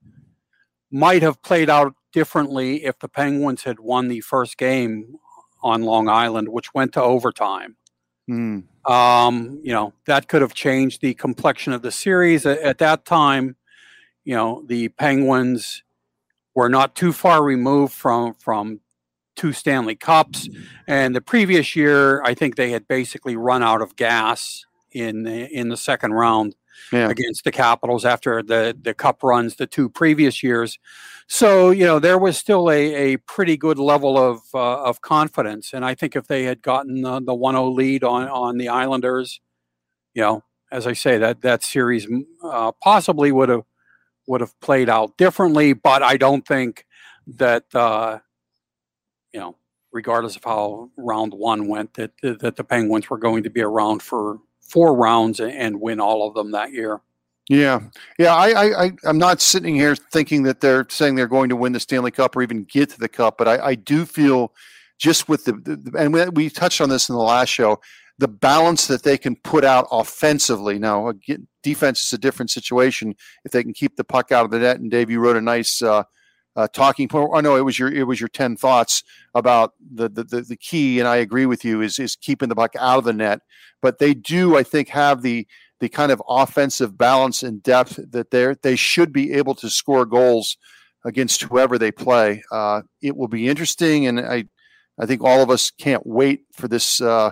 might 0.91 1.21
have 1.21 1.41
played 1.41 1.69
out 1.69 1.95
differently 2.11 2.83
if 2.83 2.99
the 2.99 3.07
Penguins 3.07 3.63
had 3.63 3.79
won 3.79 4.09
the 4.09 4.21
first 4.21 4.57
game 4.57 5.15
on 5.63 5.83
Long 5.83 6.09
Island, 6.09 6.49
which 6.49 6.73
went 6.73 6.93
to 6.93 7.01
overtime. 7.01 7.77
Mm. 8.31 8.63
Um, 8.89 9.59
you 9.61 9.73
know, 9.73 9.93
that 10.05 10.29
could 10.29 10.41
have 10.41 10.53
changed 10.53 11.01
the 11.01 11.13
complexion 11.13 11.73
of 11.73 11.81
the 11.81 11.91
series. 11.91 12.45
At, 12.45 12.59
at, 12.59 12.77
that 12.77 13.03
time, 13.03 13.57
you 14.23 14.33
know, 14.33 14.63
the 14.65 14.87
Penguins 14.87 15.83
were 16.55 16.69
not 16.69 16.95
too 16.95 17.11
far 17.11 17.43
removed 17.43 17.93
from 17.93 18.33
from 18.35 18.79
two 19.35 19.51
Stanley 19.51 19.95
Cups, 19.95 20.47
and 20.87 21.13
the 21.13 21.21
previous 21.21 21.75
year, 21.75 22.23
I 22.23 22.33
think 22.33 22.55
they 22.55 22.71
had 22.71 22.87
basically 22.87 23.35
run 23.35 23.63
out 23.63 23.81
of 23.81 23.97
gas 23.97 24.65
in 24.91 25.23
the, 25.23 25.47
in 25.47 25.69
the 25.69 25.77
second 25.77 26.13
round 26.13 26.55
yeah. 26.91 27.09
against 27.09 27.43
the 27.43 27.51
Capitals 27.51 28.05
after 28.05 28.41
the 28.41 28.75
the 28.81 28.93
Cup 28.93 29.23
runs 29.23 29.57
the 29.57 29.67
two 29.67 29.89
previous 29.89 30.41
years. 30.41 30.79
So 31.33 31.71
you 31.71 31.85
know 31.85 31.97
there 31.97 32.17
was 32.17 32.37
still 32.37 32.69
a, 32.69 33.13
a 33.13 33.17
pretty 33.19 33.55
good 33.55 33.79
level 33.79 34.17
of 34.17 34.41
uh, 34.53 34.83
of 34.83 34.99
confidence, 34.99 35.71
and 35.71 35.85
I 35.85 35.95
think 35.95 36.13
if 36.17 36.27
they 36.27 36.43
had 36.43 36.61
gotten 36.61 37.03
the, 37.03 37.21
the 37.21 37.31
1-0 37.31 37.73
lead 37.73 38.03
on 38.03 38.27
on 38.27 38.57
the 38.57 38.67
Islanders, 38.67 39.39
you 40.13 40.23
know, 40.23 40.43
as 40.73 40.85
I 40.85 40.91
say, 40.91 41.17
that 41.19 41.41
that 41.41 41.63
series 41.63 42.05
uh, 42.43 42.73
possibly 42.83 43.31
would 43.31 43.47
have 43.47 43.63
would 44.27 44.41
have 44.41 44.59
played 44.59 44.89
out 44.89 45.15
differently. 45.15 45.71
But 45.71 46.03
I 46.03 46.17
don't 46.17 46.45
think 46.45 46.85
that 47.27 47.63
uh, 47.73 48.19
you 49.33 49.39
know, 49.39 49.55
regardless 49.93 50.35
of 50.35 50.43
how 50.43 50.89
round 50.97 51.33
one 51.33 51.69
went, 51.69 51.93
that 51.93 52.11
that 52.23 52.57
the 52.57 52.65
Penguins 52.65 53.09
were 53.09 53.17
going 53.17 53.43
to 53.43 53.49
be 53.49 53.61
around 53.61 54.01
for 54.01 54.39
four 54.59 54.97
rounds 54.97 55.39
and 55.39 55.79
win 55.79 56.01
all 56.01 56.27
of 56.27 56.33
them 56.33 56.51
that 56.51 56.73
year. 56.73 56.99
Yeah, 57.51 57.81
yeah. 58.17 58.33
I, 58.33 58.85
I, 58.85 58.91
I'm 59.03 59.17
not 59.17 59.41
sitting 59.41 59.75
here 59.75 59.93
thinking 59.93 60.43
that 60.43 60.61
they're 60.61 60.87
saying 60.89 61.15
they're 61.15 61.27
going 61.27 61.49
to 61.49 61.57
win 61.57 61.73
the 61.73 61.81
Stanley 61.81 62.11
Cup 62.11 62.37
or 62.37 62.41
even 62.41 62.63
get 62.63 62.91
to 62.91 62.97
the 62.97 63.09
Cup, 63.09 63.37
but 63.37 63.45
I, 63.45 63.57
I 63.59 63.75
do 63.75 64.05
feel 64.05 64.53
just 64.97 65.27
with 65.27 65.43
the, 65.43 65.51
the 65.51 65.99
and 65.99 66.13
we, 66.13 66.29
we 66.29 66.49
touched 66.49 66.79
on 66.79 66.87
this 66.87 67.09
in 67.09 67.15
the 67.15 67.21
last 67.21 67.49
show, 67.49 67.81
the 68.19 68.29
balance 68.29 68.87
that 68.87 69.03
they 69.03 69.17
can 69.17 69.35
put 69.35 69.65
out 69.65 69.85
offensively. 69.91 70.79
Now, 70.79 71.09
again, 71.09 71.45
defense 71.61 72.05
is 72.05 72.13
a 72.13 72.17
different 72.17 72.51
situation 72.51 73.15
if 73.43 73.51
they 73.51 73.63
can 73.63 73.73
keep 73.73 73.97
the 73.97 74.05
puck 74.05 74.31
out 74.31 74.45
of 74.45 74.51
the 74.51 74.59
net. 74.59 74.79
And 74.79 74.89
Dave, 74.89 75.09
you 75.09 75.19
wrote 75.19 75.35
a 75.35 75.41
nice 75.41 75.81
uh, 75.81 76.03
uh, 76.55 76.69
talking 76.69 77.09
point. 77.09 77.31
Oh 77.33 77.41
no, 77.41 77.57
it 77.57 77.65
was 77.65 77.77
your 77.77 77.91
it 77.91 78.07
was 78.07 78.21
your 78.21 78.29
ten 78.29 78.55
thoughts 78.55 79.03
about 79.35 79.73
the, 79.93 80.07
the 80.07 80.23
the 80.23 80.41
the 80.43 80.55
key, 80.57 80.99
and 80.99 81.07
I 81.07 81.17
agree 81.17 81.47
with 81.47 81.65
you 81.65 81.81
is 81.81 81.99
is 81.99 82.15
keeping 82.15 82.47
the 82.47 82.55
puck 82.55 82.75
out 82.79 82.99
of 82.99 83.03
the 83.03 83.11
net. 83.11 83.41
But 83.81 83.99
they 83.99 84.13
do, 84.13 84.55
I 84.55 84.63
think, 84.63 84.87
have 84.87 85.21
the 85.21 85.47
the 85.81 85.89
kind 85.89 86.11
of 86.11 86.21
offensive 86.29 86.95
balance 86.95 87.41
and 87.41 87.61
depth 87.61 87.99
that 88.11 88.29
they 88.29 88.55
they 88.61 88.75
should 88.77 89.11
be 89.11 89.33
able 89.33 89.55
to 89.55 89.69
score 89.69 90.05
goals 90.05 90.55
against 91.03 91.41
whoever 91.41 91.77
they 91.79 91.91
play. 91.91 92.43
Uh, 92.51 92.83
it 93.01 93.17
will 93.17 93.27
be 93.27 93.49
interesting, 93.49 94.05
and 94.05 94.19
I 94.19 94.45
I 94.99 95.07
think 95.07 95.23
all 95.23 95.41
of 95.41 95.49
us 95.49 95.71
can't 95.71 96.05
wait 96.05 96.43
for 96.53 96.67
this 96.67 97.01
uh, 97.01 97.31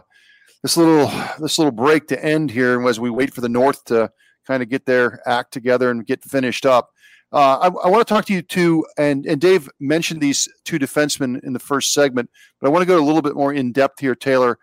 this 0.63 0.75
little 0.75 1.09
this 1.39 1.59
little 1.59 1.71
break 1.71 2.07
to 2.07 2.25
end 2.25 2.49
here, 2.49 2.77
and 2.77 2.87
as 2.89 2.99
we 2.99 3.11
wait 3.11 3.33
for 3.33 3.41
the 3.41 3.49
North 3.49 3.85
to 3.85 4.11
kind 4.47 4.63
of 4.63 4.69
get 4.69 4.87
their 4.87 5.21
act 5.29 5.53
together 5.53 5.91
and 5.91 6.07
get 6.07 6.23
finished 6.23 6.65
up. 6.65 6.89
Uh, 7.31 7.57
I, 7.57 7.67
I 7.67 7.89
want 7.89 8.05
to 8.05 8.11
talk 8.11 8.25
to 8.25 8.33
you 8.33 8.41
too, 8.41 8.83
and 8.97 9.27
and 9.27 9.39
Dave 9.39 9.69
mentioned 9.79 10.21
these 10.21 10.49
two 10.65 10.79
defensemen 10.79 11.43
in 11.43 11.53
the 11.53 11.59
first 11.59 11.93
segment, 11.93 12.31
but 12.59 12.67
I 12.67 12.71
want 12.71 12.81
to 12.81 12.87
go 12.87 12.97
a 12.97 13.05
little 13.05 13.21
bit 13.21 13.35
more 13.35 13.53
in 13.53 13.71
depth 13.71 13.99
here, 13.99 14.15
Taylor. 14.15 14.57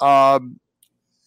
Um, 0.00 0.60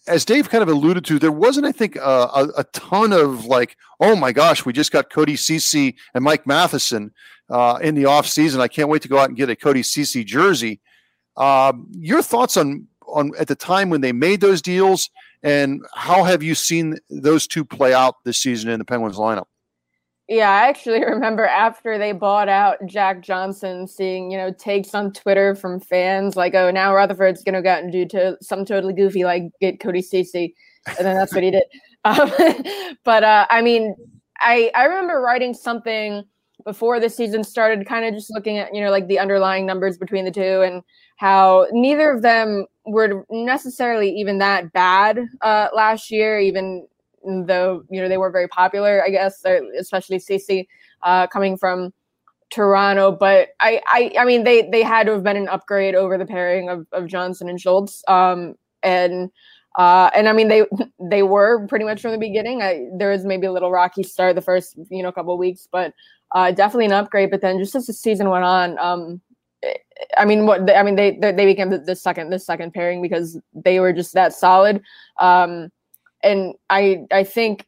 as 0.07 0.25
Dave 0.25 0.50
kind 0.50 0.62
of 0.62 0.69
alluded 0.69 1.05
to, 1.05 1.19
there 1.19 1.31
wasn't, 1.31 1.65
I 1.65 1.71
think, 1.71 1.95
a, 1.95 2.47
a, 2.57 2.63
ton 2.74 3.12
of 3.12 3.45
like, 3.45 3.75
oh 4.00 4.15
my 4.15 4.31
gosh, 4.31 4.65
we 4.65 4.74
just 4.74 4.91
got 4.91 5.09
Cody 5.09 5.35
Ceci 5.35 5.95
and 6.13 6.24
Mike 6.24 6.45
Matheson 6.45 7.12
uh, 7.50 7.79
in 7.81 7.95
the 7.95 8.05
off 8.05 8.27
season. 8.27 8.62
I 8.62 8.67
can't 8.67 8.89
wait 8.89 9.01
to 9.03 9.07
go 9.07 9.17
out 9.17 9.29
and 9.29 9.38
get 9.38 9.50
a 9.50 9.55
Cody 9.55 9.83
Ceci 9.83 10.24
jersey. 10.24 10.79
Um, 11.38 11.88
your 11.91 12.21
thoughts 12.21 12.55
on 12.57 12.88
on 13.07 13.31
at 13.38 13.47
the 13.47 13.55
time 13.55 13.89
when 13.89 14.01
they 14.01 14.12
made 14.12 14.41
those 14.41 14.62
deals, 14.62 15.09
and 15.43 15.81
how 15.93 16.24
have 16.24 16.41
you 16.41 16.55
seen 16.55 16.97
those 17.09 17.47
two 17.47 17.65
play 17.65 17.93
out 17.93 18.15
this 18.24 18.39
season 18.39 18.69
in 18.69 18.79
the 18.79 18.85
Penguins 18.85 19.17
lineup? 19.17 19.45
Yeah, 20.27 20.50
I 20.50 20.67
actually 20.67 21.03
remember 21.05 21.46
after 21.46 21.98
they 21.98 22.12
bought 22.12 22.50
out 22.50 22.77
Jack 22.88 23.22
Johnson, 23.22 23.88
seeing 23.88 24.32
you 24.32 24.38
know 24.38 24.51
takes 24.51 24.94
on 24.96 25.12
Twitter 25.13 25.55
from 25.55 25.79
fans 25.79 26.36
like, 26.36 26.55
"Oh, 26.55 26.72
now 26.72 26.94
Rutherford's 26.96 27.44
going 27.44 27.53
to 27.55 27.62
go 27.62 27.70
out 27.70 27.84
and 27.84 27.91
do 27.91 28.05
to 28.08 28.38
some 28.41 28.65
totally 28.65 28.94
goofy 28.94 29.24
like 29.24 29.44
get 29.62 29.79
Cody 29.79 30.01
Ceci," 30.01 30.55
and 30.98 31.05
then 31.05 31.15
that's 31.15 31.34
what 31.34 31.44
he 31.44 31.51
did. 31.51 31.63
Um, 32.05 32.32
but 33.03 33.24
uh, 33.24 33.48
I 33.50 33.63
mean, 33.63 33.96
I 34.39 34.70
I 34.75 34.84
remember 34.86 35.20
writing 35.22 35.55
something 35.55 36.24
before 36.63 37.00
the 37.00 37.10
season 37.10 37.44
started, 37.44 37.88
kind 37.88 38.05
of 38.05 38.13
just 38.13 38.29
looking 38.32 38.60
at 38.60 38.75
you 38.75 38.82
know 38.84 38.91
like 38.91 39.08
the 39.08 39.17
underlying 39.17 39.65
numbers 39.65 39.98
between 39.98 40.24
the 40.24 40.29
two 40.29 40.62
and 40.62 40.84
how 41.17 41.65
neither 41.72 42.12
of 42.12 42.22
them 42.22 42.67
were 42.86 43.25
necessarily 43.32 44.12
even 44.12 44.38
that 44.38 44.72
bad 44.72 45.20
uh, 45.41 45.70
last 45.74 46.12
year, 46.12 46.39
even 46.39 46.86
though 47.25 47.84
you 47.89 48.01
know 48.01 48.10
they 48.10 48.17
were 48.17 48.32
very 48.32 48.48
popular, 48.48 49.03
I 49.03 49.10
guess, 49.10 49.44
especially 49.79 50.20
Ceci 50.20 50.67
uh, 51.03 51.27
coming 51.27 51.58
from 51.58 51.94
Toronto. 52.50 53.12
But 53.12 53.50
I, 53.60 53.82
I, 53.88 54.12
I 54.20 54.25
mean, 54.25 54.44
they 54.44 54.70
they 54.70 54.84
had 54.84 55.08
to 55.08 55.13
have 55.13 55.24
been 55.24 55.38
an 55.38 55.48
upgrade 55.48 55.96
over 55.96 56.17
the 56.17 56.25
pairing 56.25 56.70
of, 56.70 56.88
of 56.91 57.08
Johnson 57.08 57.50
and 57.50 57.60
Schultz, 57.60 58.03
um, 58.08 58.55
and 58.84 59.29
uh, 59.77 60.10
and 60.15 60.29
I 60.29 60.34
mean 60.34 60.48
they 60.48 60.65
they 61.10 61.24
were 61.24 61.67
pretty 61.67 61.86
much 61.86 62.01
from 62.01 62.12
the 62.12 62.17
beginning. 62.17 62.62
I, 62.62 62.88
there 62.98 63.12
was 63.12 63.25
maybe 63.25 63.48
a 63.48 63.51
little 63.51 63.72
rocky 63.72 64.03
start 64.03 64.36
the 64.36 64.41
first 64.41 64.77
you 64.89 65.03
know 65.03 65.12
couple 65.12 65.38
weeks, 65.38 65.67
but 65.72 65.94
uh, 66.34 66.51
definitely 66.51 66.86
an 66.86 66.94
upgrade. 66.94 67.32
But 67.32 67.41
then 67.41 67.60
just 67.60 67.75
as 67.75 67.88
the 67.88 67.94
season 67.94 68.29
went 68.29 68.46
on, 68.46 68.77
um, 68.79 69.22
I 70.17 70.25
mean, 70.25 70.46
what 70.46 70.70
I 70.74 70.84
mean, 70.84 70.96
they 70.96 71.12
they 71.12 71.46
became 71.46 71.70
the, 71.70 71.96
second 71.96 72.29
the 72.29 72.39
second 72.39 72.74
pairing 72.74 73.01
because 73.01 73.39
they 73.53 73.79
were 73.79 73.94
just 73.94 74.13
that 74.13 74.34
solid. 74.34 74.82
Um, 75.20 75.72
and 76.24 76.55
I 76.69 77.05
I 77.12 77.24
think 77.24 77.65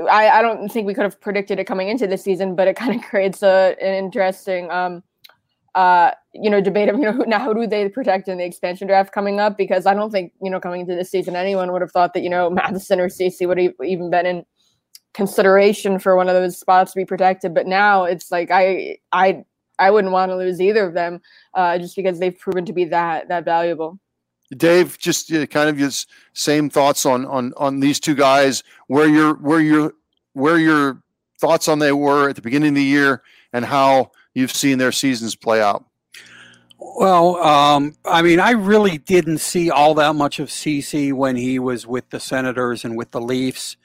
I, 0.00 0.28
I 0.28 0.42
don't 0.42 0.68
think 0.70 0.86
we 0.86 0.94
could 0.94 1.04
have 1.04 1.20
predicted 1.20 1.58
it 1.58 1.64
coming 1.66 1.88
into 1.88 2.06
the 2.06 2.16
season, 2.18 2.54
but 2.56 2.68
it 2.68 2.76
kind 2.76 2.94
of 2.94 3.02
creates 3.08 3.42
a, 3.42 3.76
an 3.80 3.94
interesting 3.94 4.70
um, 4.70 5.02
uh, 5.74 6.12
you 6.34 6.50
know 6.50 6.60
debate 6.60 6.88
of 6.88 6.96
you 6.96 7.02
know 7.02 7.24
now 7.26 7.44
who 7.44 7.54
do 7.54 7.66
they 7.66 7.88
protect 7.88 8.28
in 8.28 8.38
the 8.38 8.44
expansion 8.44 8.86
draft 8.86 9.12
coming 9.12 9.40
up 9.40 9.56
because 9.56 9.86
I 9.86 9.94
don't 9.94 10.10
think 10.10 10.32
you 10.42 10.50
know 10.50 10.60
coming 10.60 10.82
into 10.82 10.94
this 10.96 11.10
season 11.10 11.36
anyone 11.36 11.72
would 11.72 11.82
have 11.82 11.92
thought 11.92 12.14
that 12.14 12.22
you 12.22 12.30
know 12.30 12.50
Matheson 12.50 13.00
or 13.00 13.08
Ceci 13.08 13.46
would 13.46 13.58
have 13.58 13.72
even 13.84 14.10
been 14.10 14.26
in 14.26 14.44
consideration 15.14 15.98
for 15.98 16.16
one 16.16 16.28
of 16.28 16.34
those 16.34 16.58
spots 16.58 16.92
to 16.92 16.98
be 16.98 17.04
protected, 17.04 17.54
but 17.54 17.66
now 17.66 18.04
it's 18.04 18.30
like 18.30 18.50
I 18.50 18.98
I 19.12 19.44
I 19.78 19.90
wouldn't 19.90 20.12
want 20.12 20.30
to 20.30 20.36
lose 20.36 20.60
either 20.60 20.86
of 20.86 20.94
them 20.94 21.20
uh, 21.54 21.78
just 21.78 21.96
because 21.96 22.18
they've 22.18 22.38
proven 22.38 22.64
to 22.66 22.72
be 22.72 22.86
that 22.86 23.28
that 23.28 23.44
valuable. 23.44 23.98
Dave, 24.56 24.98
just 24.98 25.32
uh, 25.32 25.46
kind 25.46 25.68
of 25.68 25.78
your 25.78 25.90
same 26.32 26.70
thoughts 26.70 27.06
on 27.06 27.24
on 27.26 27.52
on 27.56 27.80
these 27.80 28.00
two 28.00 28.14
guys. 28.14 28.62
Where 28.88 29.08
your 29.08 29.34
where 29.34 29.60
your 29.60 29.92
where 30.32 30.58
your 30.58 31.02
thoughts 31.40 31.68
on 31.68 31.78
they 31.78 31.92
were 31.92 32.28
at 32.28 32.36
the 32.36 32.42
beginning 32.42 32.70
of 32.70 32.74
the 32.74 32.82
year, 32.82 33.22
and 33.52 33.64
how 33.64 34.10
you've 34.34 34.52
seen 34.52 34.78
their 34.78 34.92
seasons 34.92 35.34
play 35.34 35.60
out. 35.60 35.84
Well, 36.78 37.36
um, 37.36 37.96
I 38.04 38.22
mean, 38.22 38.40
I 38.40 38.52
really 38.52 38.98
didn't 38.98 39.38
see 39.38 39.70
all 39.70 39.94
that 39.94 40.14
much 40.14 40.38
of 40.38 40.50
Ceci 40.50 41.12
when 41.12 41.36
he 41.36 41.58
was 41.58 41.86
with 41.86 42.08
the 42.10 42.18
Senators 42.18 42.84
and 42.84 42.96
with 42.96 43.10
the 43.10 43.20
Leafs. 43.20 43.76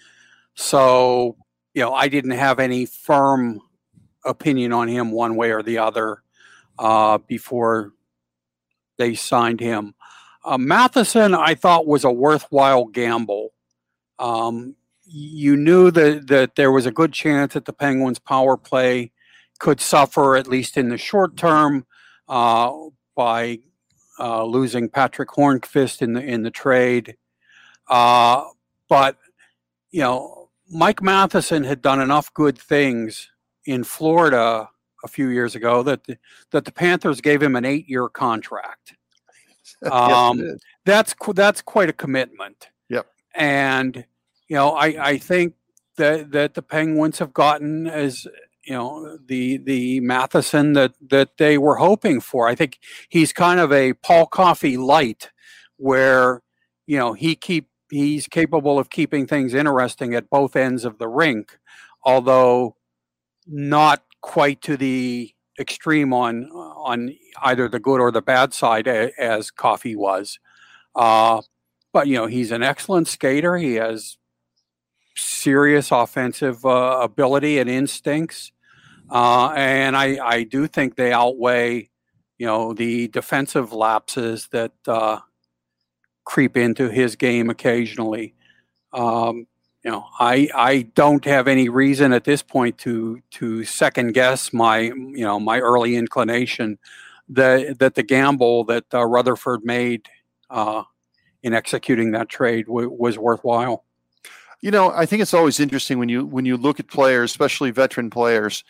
So, 0.55 1.35
you 1.73 1.81
know, 1.81 1.93
I 1.93 2.07
didn't 2.07 2.31
have 2.31 2.57
any 2.59 2.85
firm 2.85 3.61
opinion 4.23 4.71
on 4.71 4.87
him 4.87 5.11
one 5.11 5.35
way 5.35 5.51
or 5.51 5.61
the 5.61 5.77
other 5.77 6.23
uh, 6.79 7.17
before 7.19 7.91
they 8.97 9.13
signed 9.13 9.59
him. 9.59 9.93
Uh, 10.45 10.57
Matheson, 10.59 11.33
I 11.33 11.55
thought, 11.55 11.87
was 11.87 12.03
a 12.03 12.11
worthwhile 12.11 12.85
gamble. 12.85 13.53
Um, 14.19 14.75
you 15.05 15.57
knew 15.57 15.91
that, 15.91 16.27
that 16.27 16.55
there 16.55 16.71
was 16.71 16.85
a 16.85 16.91
good 16.91 17.13
chance 17.13 17.53
that 17.53 17.65
the 17.65 17.73
Penguins' 17.73 18.19
power 18.19 18.55
play 18.55 19.11
could 19.59 19.81
suffer, 19.81 20.35
at 20.35 20.47
least 20.47 20.77
in 20.77 20.89
the 20.89 20.97
short 20.97 21.35
term, 21.35 21.85
uh, 22.27 22.71
by 23.15 23.59
uh, 24.19 24.43
losing 24.43 24.89
Patric 24.89 25.29
Hornqvist 25.29 26.01
in 26.01 26.13
the 26.13 26.21
in 26.21 26.43
the 26.43 26.51
trade. 26.51 27.17
Uh, 27.87 28.43
but 28.87 29.17
you 29.91 30.01
know, 30.01 30.49
Mike 30.69 31.01
Matheson 31.01 31.63
had 31.63 31.81
done 31.81 32.01
enough 32.01 32.33
good 32.33 32.57
things 32.57 33.29
in 33.65 33.83
Florida 33.83 34.69
a 35.03 35.07
few 35.07 35.29
years 35.29 35.55
ago 35.55 35.83
that 35.83 36.03
the, 36.05 36.17
that 36.51 36.65
the 36.65 36.71
Panthers 36.71 37.21
gave 37.21 37.41
him 37.41 37.55
an 37.55 37.65
eight-year 37.65 38.09
contract. 38.09 38.95
Um, 39.91 40.39
yes, 40.39 40.57
that's 40.85 41.15
that's 41.33 41.61
quite 41.61 41.89
a 41.89 41.93
commitment. 41.93 42.69
Yep. 42.89 43.07
And 43.33 44.05
you 44.47 44.55
know, 44.55 44.71
I 44.71 45.09
I 45.09 45.17
think 45.17 45.55
that 45.97 46.31
that 46.31 46.53
the 46.53 46.61
Penguins 46.61 47.19
have 47.19 47.33
gotten 47.33 47.87
as 47.87 48.27
you 48.65 48.73
know 48.73 49.17
the 49.25 49.57
the 49.57 49.99
Matheson 50.01 50.73
that 50.73 50.93
that 51.09 51.37
they 51.37 51.57
were 51.57 51.75
hoping 51.75 52.19
for. 52.19 52.47
I 52.47 52.55
think 52.55 52.79
he's 53.09 53.33
kind 53.33 53.59
of 53.59 53.71
a 53.71 53.93
Paul 53.93 54.27
Coffey 54.27 54.77
light, 54.77 55.31
where 55.77 56.41
you 56.87 56.97
know 56.97 57.13
he 57.13 57.35
keep 57.35 57.69
he's 57.89 58.27
capable 58.27 58.79
of 58.79 58.89
keeping 58.89 59.27
things 59.27 59.53
interesting 59.53 60.13
at 60.15 60.29
both 60.29 60.55
ends 60.55 60.85
of 60.85 60.97
the 60.97 61.07
rink, 61.07 61.57
although 62.03 62.75
not 63.47 64.03
quite 64.21 64.61
to 64.63 64.75
the 64.75 65.34
extreme 65.59 66.13
on 66.13 66.49
on 66.51 67.15
either 67.43 67.67
the 67.67 67.79
good 67.79 68.01
or 68.01 68.11
the 68.11 68.21
bad 68.21 68.53
side 68.53 68.87
as 68.87 69.51
Coffey 69.51 69.95
was. 69.95 70.39
Uh, 70.95 71.41
but 71.93 72.07
you 72.07 72.15
know 72.15 72.27
he's 72.27 72.51
an 72.51 72.63
excellent 72.63 73.07
skater. 73.07 73.57
He 73.57 73.75
has 73.75 74.17
serious 75.15 75.91
offensive 75.91 76.65
uh, 76.65 76.99
ability 77.01 77.59
and 77.59 77.69
instincts, 77.69 78.51
uh, 79.09 79.53
and 79.55 79.95
I 79.95 80.17
I 80.25 80.43
do 80.43 80.67
think 80.67 80.95
they 80.95 81.13
outweigh 81.13 81.89
you 82.37 82.45
know 82.45 82.73
the 82.73 83.07
defensive 83.07 83.71
lapses 83.71 84.47
that 84.51 84.73
uh, 84.87 85.19
creep 86.25 86.57
into 86.57 86.89
his 86.89 87.15
game 87.15 87.49
occasionally. 87.49 88.33
Um, 88.91 89.47
you 89.85 89.91
know, 89.91 90.07
I 90.19 90.49
I 90.55 90.81
don't 90.95 91.23
have 91.25 91.47
any 91.47 91.69
reason 91.69 92.11
at 92.11 92.23
this 92.23 92.41
point 92.41 92.79
to 92.79 93.21
to 93.31 93.63
second 93.63 94.13
guess 94.13 94.51
my 94.51 94.79
you 94.79 95.23
know 95.23 95.39
my 95.39 95.59
early 95.59 95.95
inclination 95.95 96.79
that 97.29 97.77
that 97.77 97.93
the 97.93 98.01
gamble 98.01 98.63
that 98.63 98.85
uh, 98.91 99.05
Rutherford 99.05 99.63
made 99.63 100.07
uh, 100.49 100.81
in 101.43 101.53
executing 101.53 102.11
that 102.11 102.29
trade 102.29 102.65
w- 102.65 102.89
was 102.89 103.19
worthwhile. 103.19 103.85
You 104.59 104.71
know, 104.71 104.89
I 104.89 105.05
think 105.05 105.21
it's 105.21 105.35
always 105.35 105.59
interesting 105.59 105.99
when 105.99 106.09
you 106.09 106.25
when 106.25 106.45
you 106.45 106.57
look 106.57 106.79
at 106.79 106.87
players, 106.87 107.29
especially 107.29 107.69
veteran 107.69 108.09
players. 108.09 108.63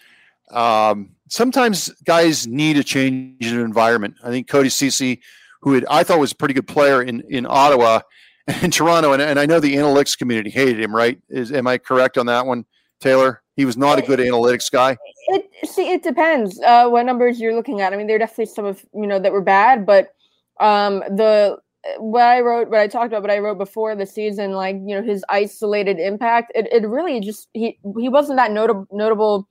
Um, 0.52 1.12
sometimes 1.30 1.88
guys 2.04 2.46
need 2.46 2.76
a 2.76 2.84
change 2.84 3.48
in 3.48 3.58
environment. 3.62 4.16
I 4.22 4.32
think 4.32 4.50
Cody 4.50 4.70
Ceci, 4.70 5.22
who 5.62 5.76
had, 5.76 5.86
I 5.90 6.04
thought 6.04 6.20
was 6.20 6.34
a 6.34 6.36
pretty 6.36 6.56
good 6.56 6.68
player 6.68 7.02
in 7.02 7.22
in 7.30 7.46
Ottawa, 7.46 8.02
in 8.62 8.72
Toronto, 8.72 9.14
and, 9.14 9.22
and 9.22 9.40
I 9.40 9.46
know 9.46 9.60
the 9.60 9.76
analytics 9.76 10.18
community 10.18 10.50
hated 10.50 10.80
him. 10.80 10.96
Right? 10.96 11.20
Is 11.30 11.52
am 11.52 11.68
I 11.68 11.78
correct 11.78 12.18
on 12.18 12.26
that 12.28 12.46
one, 12.46 12.66
Taylor? 13.00 13.42
He 13.56 13.66
was 13.66 13.78
not 13.78 13.98
a 13.98 14.02
good 14.02 14.20
analytics 14.20 14.70
guy. 14.72 14.98
It 15.28 15.50
see, 15.70 15.92
it 15.92 16.04
depends 16.04 16.60
uh, 16.62 16.88
what 16.88 17.06
numbers 17.06 17.40
you're 17.40 17.56
looking 17.56 17.82
at. 17.82 17.94
I 17.94 17.98
mean, 17.98 18.08
there 18.08 18.18
are 18.18 18.20
definitely 18.20 18.48
some 18.48 18.66
of 18.66 18.86
you 18.94 19.08
know 19.08 19.18
that 19.20 19.32
were 19.32 19.42
bad, 19.42 19.86
but 19.86 20.14
um, 20.60 21.00
the 21.10 21.58
what 21.98 22.24
I 22.24 22.42
wrote, 22.42 22.70
what 22.70 22.80
I 22.80 22.88
talked 22.88 23.08
about, 23.08 23.22
what 23.22 23.32
I 23.32 23.40
wrote 23.40 23.58
before 23.58 23.96
the 23.96 24.06
season, 24.06 24.52
like 24.52 24.76
you 24.76 24.96
know 24.96 25.02
his 25.02 25.24
isolated 25.30 26.00
impact, 26.00 26.52
it, 26.54 26.68
it 26.72 26.88
really 26.88 27.20
just 27.22 27.48
he 27.54 27.80
he 27.98 28.10
wasn't 28.10 28.38
that 28.38 28.52
notable 28.52 28.88
notable 28.92 29.48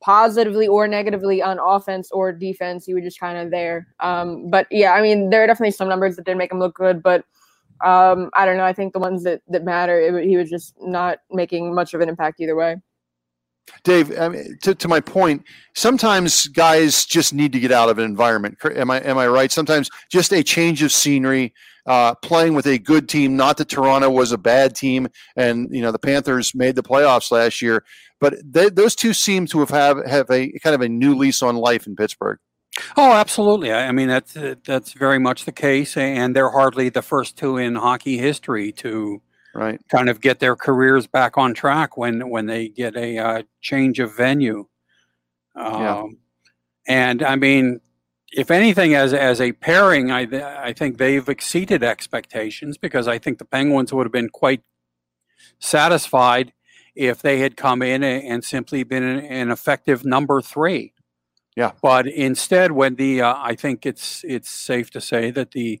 positively 0.00 0.68
or 0.68 0.86
negatively 0.86 1.42
on 1.42 1.58
offense 1.58 2.10
or 2.12 2.32
defense. 2.32 2.86
He 2.86 2.94
was 2.94 3.04
just 3.04 3.20
kind 3.20 3.36
of 3.36 3.50
there. 3.50 3.88
Um, 4.00 4.48
but 4.48 4.66
yeah, 4.70 4.92
I 4.92 5.02
mean, 5.02 5.30
there 5.30 5.42
are 5.42 5.46
definitely 5.46 5.72
some 5.72 5.88
numbers 5.88 6.16
that 6.16 6.24
didn't 6.24 6.38
make 6.38 6.52
him 6.52 6.60
look 6.60 6.74
good, 6.74 7.02
but 7.02 7.24
um, 7.84 8.30
I 8.34 8.44
don't 8.44 8.56
know. 8.56 8.64
I 8.64 8.72
think 8.72 8.92
the 8.92 8.98
ones 8.98 9.22
that 9.24 9.42
that 9.48 9.64
matter, 9.64 10.00
it, 10.00 10.24
he 10.24 10.36
was 10.36 10.50
just 10.50 10.74
not 10.80 11.18
making 11.30 11.74
much 11.74 11.94
of 11.94 12.00
an 12.00 12.08
impact 12.08 12.40
either 12.40 12.56
way. 12.56 12.76
Dave, 13.84 14.18
I 14.18 14.28
mean, 14.28 14.58
to, 14.62 14.74
to 14.74 14.88
my 14.88 15.00
point, 15.00 15.44
sometimes 15.74 16.48
guys 16.48 17.04
just 17.04 17.34
need 17.34 17.52
to 17.52 17.60
get 17.60 17.70
out 17.70 17.88
of 17.88 17.98
an 17.98 18.04
environment. 18.04 18.56
Am 18.64 18.90
I 18.90 19.00
am 19.00 19.18
I 19.18 19.28
right? 19.28 19.52
Sometimes 19.52 19.90
just 20.10 20.32
a 20.32 20.42
change 20.42 20.82
of 20.82 20.92
scenery, 20.92 21.52
uh, 21.86 22.14
playing 22.16 22.54
with 22.54 22.66
a 22.66 22.78
good 22.78 23.08
team. 23.08 23.36
Not 23.36 23.56
that 23.58 23.68
Toronto 23.68 24.10
was 24.10 24.32
a 24.32 24.38
bad 24.38 24.74
team, 24.74 25.08
and 25.36 25.68
you 25.70 25.82
know 25.82 25.92
the 25.92 25.98
Panthers 25.98 26.54
made 26.54 26.76
the 26.76 26.82
playoffs 26.82 27.30
last 27.30 27.62
year, 27.62 27.84
but 28.20 28.34
they, 28.44 28.70
those 28.70 28.94
two 28.94 29.12
seem 29.12 29.46
to 29.46 29.60
have, 29.60 29.68
have 29.70 30.06
have 30.06 30.30
a 30.30 30.50
kind 30.60 30.74
of 30.74 30.80
a 30.80 30.88
new 30.88 31.14
lease 31.14 31.42
on 31.42 31.56
life 31.56 31.86
in 31.86 31.94
Pittsburgh. 31.94 32.38
Oh, 32.96 33.12
absolutely. 33.12 33.72
I 33.72 33.92
mean 33.92 34.08
that's 34.08 34.36
that's 34.64 34.92
very 34.92 35.18
much 35.18 35.44
the 35.44 35.52
case, 35.52 35.96
and 35.96 36.34
they're 36.34 36.50
hardly 36.50 36.88
the 36.88 37.02
first 37.02 37.36
two 37.36 37.56
in 37.56 37.74
hockey 37.74 38.18
history 38.18 38.72
to 38.72 39.22
right 39.54 39.80
kind 39.88 40.08
of 40.08 40.20
get 40.20 40.38
their 40.38 40.56
careers 40.56 41.06
back 41.06 41.38
on 41.38 41.54
track 41.54 41.96
when 41.96 42.28
when 42.30 42.46
they 42.46 42.68
get 42.68 42.96
a 42.96 43.18
uh, 43.18 43.42
change 43.60 43.98
of 43.98 44.16
venue. 44.16 44.66
Um, 45.56 45.82
yeah. 45.82 46.04
And 46.86 47.22
I 47.22 47.36
mean, 47.36 47.80
if 48.32 48.50
anything, 48.50 48.94
as 48.94 49.12
as 49.12 49.40
a 49.40 49.52
pairing, 49.52 50.10
I 50.10 50.26
I 50.62 50.72
think 50.72 50.98
they've 50.98 51.28
exceeded 51.28 51.82
expectations 51.82 52.78
because 52.78 53.08
I 53.08 53.18
think 53.18 53.38
the 53.38 53.44
Penguins 53.44 53.92
would 53.92 54.06
have 54.06 54.12
been 54.12 54.30
quite 54.30 54.62
satisfied 55.58 56.52
if 56.94 57.22
they 57.22 57.38
had 57.38 57.56
come 57.56 57.80
in 57.82 58.02
and 58.02 58.44
simply 58.44 58.82
been 58.82 59.04
an 59.04 59.50
effective 59.50 60.04
number 60.04 60.40
three. 60.40 60.92
Yeah. 61.58 61.72
But 61.82 62.06
instead, 62.06 62.70
when 62.70 62.94
the 62.94 63.22
uh, 63.22 63.34
I 63.36 63.56
think 63.56 63.84
it's 63.84 64.22
it's 64.22 64.48
safe 64.48 64.92
to 64.92 65.00
say 65.00 65.32
that 65.32 65.50
the 65.50 65.80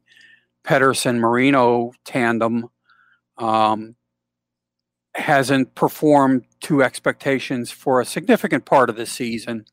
Pettersson 0.64 1.20
Marino 1.20 1.92
tandem 2.04 2.68
um, 3.36 3.94
hasn't 5.14 5.76
performed 5.76 6.46
to 6.62 6.82
expectations 6.82 7.70
for 7.70 8.00
a 8.00 8.04
significant 8.04 8.64
part 8.64 8.90
of 8.90 8.96
the 8.96 9.06
season, 9.06 9.66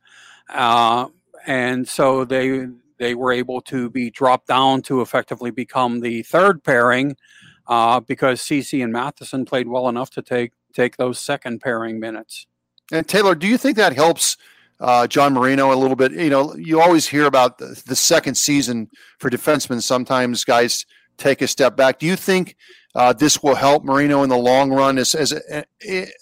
uh, 0.50 1.08
and 1.48 1.88
so 1.88 2.24
they 2.24 2.68
they 3.00 3.16
were 3.16 3.32
able 3.32 3.60
to 3.62 3.90
be 3.90 4.12
dropped 4.12 4.46
down 4.46 4.84
to 4.84 5.02
effectively 5.02 5.50
become 5.50 6.02
the 6.02 6.22
third 6.22 6.64
pairing 6.64 7.18
uh, 7.66 8.00
because 8.00 8.42
Ceci 8.42 8.84
and 8.84 8.94
Matheson 8.94 9.44
played 9.44 9.68
well 9.68 9.90
enough 9.90 10.12
to 10.12 10.22
take 10.22 10.52
take 10.72 10.98
those 10.98 11.18
second 11.18 11.62
pairing 11.62 12.00
minutes. 12.00 12.46
And 12.92 13.08
Taylor, 13.08 13.34
do 13.34 13.48
you 13.48 13.58
think 13.58 13.76
that 13.78 13.94
helps? 13.94 14.38
Uh, 14.80 15.08
John 15.08 15.34
Marino 15.34 15.74
a 15.74 15.76
little 15.76 15.96
bit. 15.96 16.12
You 16.12 16.30
know, 16.30 16.56
you 16.56 16.82
always 16.82 17.08
hear 17.08 17.26
about 17.26 17.58
the, 17.58 17.82
the, 17.86 17.96
second 17.96 18.36
season 18.36 18.90
for 19.20 19.30
defensemen. 19.30 19.82
Sometimes 19.82 20.44
guys 20.44 20.86
take 21.18 21.42
a 21.42 21.48
step 21.48 21.78
back. 21.78 22.00
Do 22.00 22.06
you 22.06 22.16
think 22.16 22.56
uh, 22.94 23.14
this 23.14 23.42
will 23.42 23.56
help 23.56 23.84
Marino 23.84 24.24
in 24.24 24.30
the 24.30 24.38
long 24.38 24.72
run, 24.72 24.98
as, 24.98 25.16
as 25.16 25.34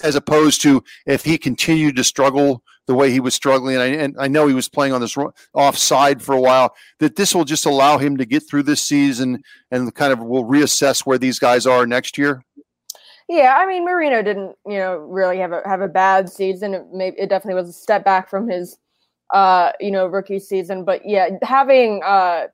as 0.02 0.16
opposed 0.16 0.62
to 0.64 0.84
if 1.06 1.24
he 1.24 1.38
continued 1.38 1.96
to 1.96 2.04
struggle 2.04 2.64
the 2.86 2.94
way 2.94 3.12
he 3.12 3.20
was 3.20 3.34
struggling? 3.34 3.76
And 3.76 3.84
I, 3.84 3.88
and 3.88 4.16
I 4.20 4.28
know 4.28 4.48
he 4.48 4.54
was 4.54 4.70
playing 4.70 4.94
on 4.94 5.02
this 5.02 5.18
offside 5.54 6.22
for 6.22 6.34
a 6.34 6.42
while. 6.42 6.76
That 7.00 7.16
this 7.16 7.34
will 7.34 7.46
just 7.46 7.66
allow 7.66 7.98
him 7.98 8.18
to 8.18 8.26
get 8.26 8.48
through 8.48 8.64
this 8.64 8.82
season 8.82 9.44
and 9.72 9.94
kind 9.96 10.14
of 10.14 10.20
will 10.20 10.46
reassess 10.46 11.06
where 11.06 11.18
these 11.18 11.40
guys 11.40 11.66
are 11.66 11.88
next 11.88 12.18
year. 12.18 12.44
Yeah, 13.30 13.56
I 13.58 13.66
mean 13.66 13.86
Marino 13.86 14.22
didn't, 14.22 14.56
you 14.66 14.78
know, 14.78 14.98
really 14.98 15.38
have 15.40 15.52
a 15.52 15.62
have 15.66 15.82
a 15.82 15.88
bad 15.88 16.30
season. 16.30 16.74
It 16.74 16.86
maybe 16.92 17.18
it 17.18 17.30
definitely 17.30 17.62
was 17.62 17.70
a 17.70 17.74
step 17.74 18.04
back 18.04 18.30
from 18.30 18.50
his 18.50 18.78
uh, 19.34 19.72
you 19.80 19.90
know, 19.90 20.06
rookie 20.06 20.40
season, 20.40 20.86
but 20.86 21.02
yeah, 21.06 21.30
having 21.42 22.02
uh 22.04 22.48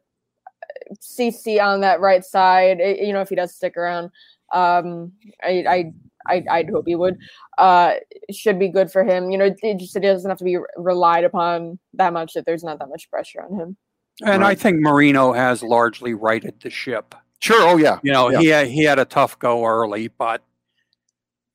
Ceci 0.99 1.60
on 1.60 1.82
that 1.82 1.99
right 1.99 2.23
side, 2.23 2.79
it, 2.79 2.99
you 2.99 3.12
know, 3.12 3.21
if 3.21 3.29
he 3.29 3.36
does 3.36 3.53
stick 3.53 3.75
around, 3.75 4.12
um 4.53 5.12
I 5.43 5.65
I 5.67 5.93
I, 6.27 6.43
I'd 6.49 6.69
hope 6.69 6.86
he 6.86 6.95
would. 6.95 7.17
Uh, 7.58 7.95
should 8.32 8.60
be 8.60 8.69
good 8.69 8.91
for 8.91 9.03
him. 9.03 9.32
You 9.32 9.38
know, 9.38 9.55
it 9.62 9.77
just 9.77 9.95
it 9.95 10.01
doesn't 10.01 10.29
have 10.29 10.38
to 10.38 10.43
be 10.43 10.58
relied 10.77 11.23
upon 11.23 11.79
that 11.93 12.13
much. 12.13 12.34
That 12.34 12.45
there's 12.45 12.63
not 12.63 12.79
that 12.79 12.89
much 12.89 13.10
pressure 13.10 13.41
on 13.41 13.58
him. 13.58 13.77
And 14.21 14.41
right. 14.41 14.51
I 14.51 14.55
think 14.55 14.79
Marino 14.79 15.32
has 15.32 15.63
largely 15.63 16.13
righted 16.13 16.60
the 16.62 16.69
ship. 16.69 17.15
Sure. 17.39 17.62
Oh 17.62 17.77
yeah. 17.77 17.99
You 18.03 18.12
know, 18.12 18.29
yeah. 18.29 18.39
he 18.39 18.47
had, 18.47 18.67
he 18.67 18.84
had 18.84 18.99
a 18.99 19.05
tough 19.05 19.39
go 19.39 19.65
early, 19.65 20.10
but 20.10 20.43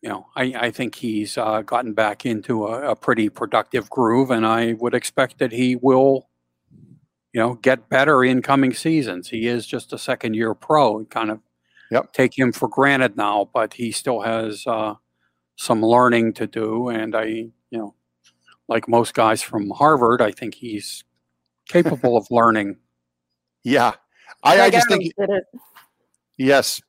you 0.05 0.11
know, 0.11 0.27
I, 0.37 0.55
I 0.55 0.71
think 0.71 0.97
he's 0.97 1.39
uh, 1.39 1.63
gotten 1.63 1.95
back 1.95 2.27
into 2.27 2.67
a, 2.67 2.91
a, 2.91 2.95
pretty 2.95 3.31
productive 3.31 3.89
groove, 3.89 4.31
and 4.31 4.47
I 4.47 4.75
would 4.75 4.93
expect 4.93 5.39
that 5.39 5.51
he 5.51 5.77
will, 5.77 6.29
you 7.33 7.41
know, 7.41 7.55
get 7.55 7.89
better 7.89 8.23
in 8.23 8.43
coming 8.43 8.75
seasons. 8.75 9.31
He 9.31 9.47
is 9.47 9.67
just 9.67 9.95
a 9.95 9.99
second 9.99 10.35
year 10.35 10.53
pro. 10.53 11.07
Kind 11.07 11.31
of 11.31 11.41
yep. 11.91 12.13
take 12.13 12.39
him 12.39 12.53
for 12.53 12.69
granted 12.69 13.17
now, 13.17 13.49
but 13.55 13.73
he 13.73 13.93
still 13.93 14.21
has 14.21 14.67
uh, 14.67 14.97
some 15.57 15.83
learning 15.83 16.35
to 16.35 16.47
do. 16.47 16.89
And 16.91 17.17
I, 17.17 17.25
you 17.25 17.55
know, 17.71 17.95
like 18.69 18.87
most 18.87 19.15
guys 19.15 19.41
from 19.41 19.71
Harvard, 19.71 20.21
I 20.21 20.33
think 20.33 20.55
he's 20.55 21.03
capable 21.69 22.17
of 22.17 22.27
learning. 22.31 22.77
Yeah, 23.67 23.93
I, 24.43 24.61
I 24.61 24.69
just 24.69 24.87
think. 24.89 25.11
Yes, 26.37 26.83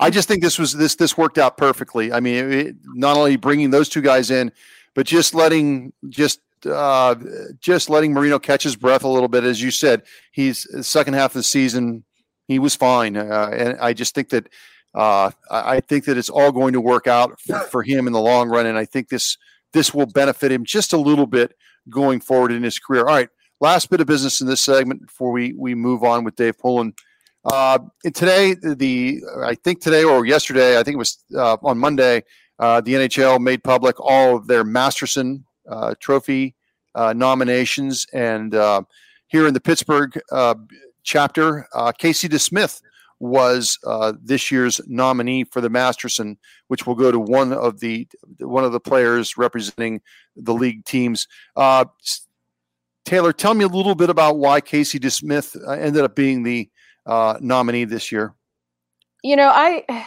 I 0.00 0.10
just 0.10 0.28
think 0.28 0.42
this 0.42 0.58
was 0.58 0.72
this 0.72 0.94
this 0.94 1.16
worked 1.16 1.38
out 1.38 1.56
perfectly. 1.56 2.12
I 2.12 2.20
mean, 2.20 2.52
it, 2.52 2.76
not 2.94 3.16
only 3.16 3.36
bringing 3.36 3.70
those 3.70 3.88
two 3.88 4.02
guys 4.02 4.30
in, 4.30 4.52
but 4.94 5.06
just 5.06 5.34
letting 5.34 5.92
just 6.08 6.40
uh, 6.66 7.14
just 7.60 7.90
letting 7.90 8.12
Marino 8.12 8.38
catch 8.38 8.62
his 8.62 8.76
breath 8.76 9.04
a 9.04 9.08
little 9.08 9.28
bit, 9.28 9.44
as 9.44 9.62
you 9.62 9.70
said. 9.70 10.02
He's 10.32 10.66
second 10.86 11.14
half 11.14 11.30
of 11.30 11.40
the 11.40 11.42
season, 11.42 12.04
he 12.46 12.58
was 12.58 12.74
fine, 12.74 13.16
uh, 13.16 13.50
and 13.52 13.78
I 13.80 13.92
just 13.92 14.14
think 14.14 14.30
that 14.30 14.48
uh, 14.94 15.30
I 15.50 15.80
think 15.80 16.04
that 16.06 16.18
it's 16.18 16.30
all 16.30 16.52
going 16.52 16.72
to 16.72 16.80
work 16.80 17.06
out 17.06 17.40
for, 17.40 17.60
for 17.60 17.82
him 17.82 18.06
in 18.06 18.12
the 18.12 18.20
long 18.20 18.48
run, 18.48 18.66
and 18.66 18.76
I 18.76 18.84
think 18.84 19.08
this 19.08 19.38
this 19.72 19.94
will 19.94 20.06
benefit 20.06 20.50
him 20.50 20.64
just 20.64 20.92
a 20.92 20.98
little 20.98 21.26
bit 21.26 21.54
going 21.88 22.20
forward 22.20 22.52
in 22.52 22.62
his 22.62 22.78
career. 22.78 23.02
All 23.02 23.14
right, 23.14 23.28
last 23.60 23.88
bit 23.88 24.00
of 24.00 24.06
business 24.06 24.40
in 24.40 24.46
this 24.46 24.60
segment 24.60 25.06
before 25.06 25.30
we 25.30 25.52
we 25.52 25.74
move 25.74 26.02
on 26.02 26.24
with 26.24 26.36
Dave 26.36 26.58
Poulin. 26.58 26.94
Uh, 27.44 27.78
today, 28.12 28.54
the 28.54 29.20
I 29.42 29.54
think 29.54 29.80
today 29.80 30.04
or 30.04 30.26
yesterday, 30.26 30.78
I 30.78 30.82
think 30.82 30.94
it 30.94 30.98
was 30.98 31.24
uh, 31.34 31.56
on 31.62 31.78
Monday, 31.78 32.22
uh, 32.58 32.80
the 32.82 32.94
NHL 32.94 33.40
made 33.40 33.64
public 33.64 33.98
all 33.98 34.36
of 34.36 34.46
their 34.46 34.62
Masterton 34.62 35.44
uh, 35.68 35.94
Trophy 36.00 36.54
uh, 36.94 37.14
nominations, 37.14 38.06
and 38.12 38.54
uh, 38.54 38.82
here 39.28 39.46
in 39.46 39.54
the 39.54 39.60
Pittsburgh 39.60 40.20
chapter, 41.02 41.66
Casey 41.98 42.28
DeSmith 42.28 42.82
was 43.20 43.78
this 44.22 44.50
year's 44.50 44.80
nominee 44.86 45.44
for 45.44 45.62
the 45.62 45.70
Masterton, 45.70 46.36
which 46.68 46.86
will 46.86 46.94
go 46.94 47.10
to 47.10 47.18
one 47.18 47.54
of 47.54 47.80
the 47.80 48.06
one 48.40 48.64
of 48.64 48.72
the 48.72 48.80
players 48.80 49.38
representing 49.38 50.02
the 50.36 50.52
league 50.52 50.84
teams. 50.84 51.26
Taylor, 53.06 53.32
tell 53.32 53.54
me 53.54 53.64
a 53.64 53.68
little 53.68 53.94
bit 53.94 54.10
about 54.10 54.36
why 54.36 54.60
Casey 54.60 55.00
DeSmith 55.00 55.56
ended 55.80 56.04
up 56.04 56.14
being 56.14 56.42
the 56.42 56.68
uh, 57.10 57.36
nominee 57.40 57.84
this 57.84 58.10
year? 58.10 58.34
You 59.22 59.36
know, 59.36 59.50
I 59.52 60.06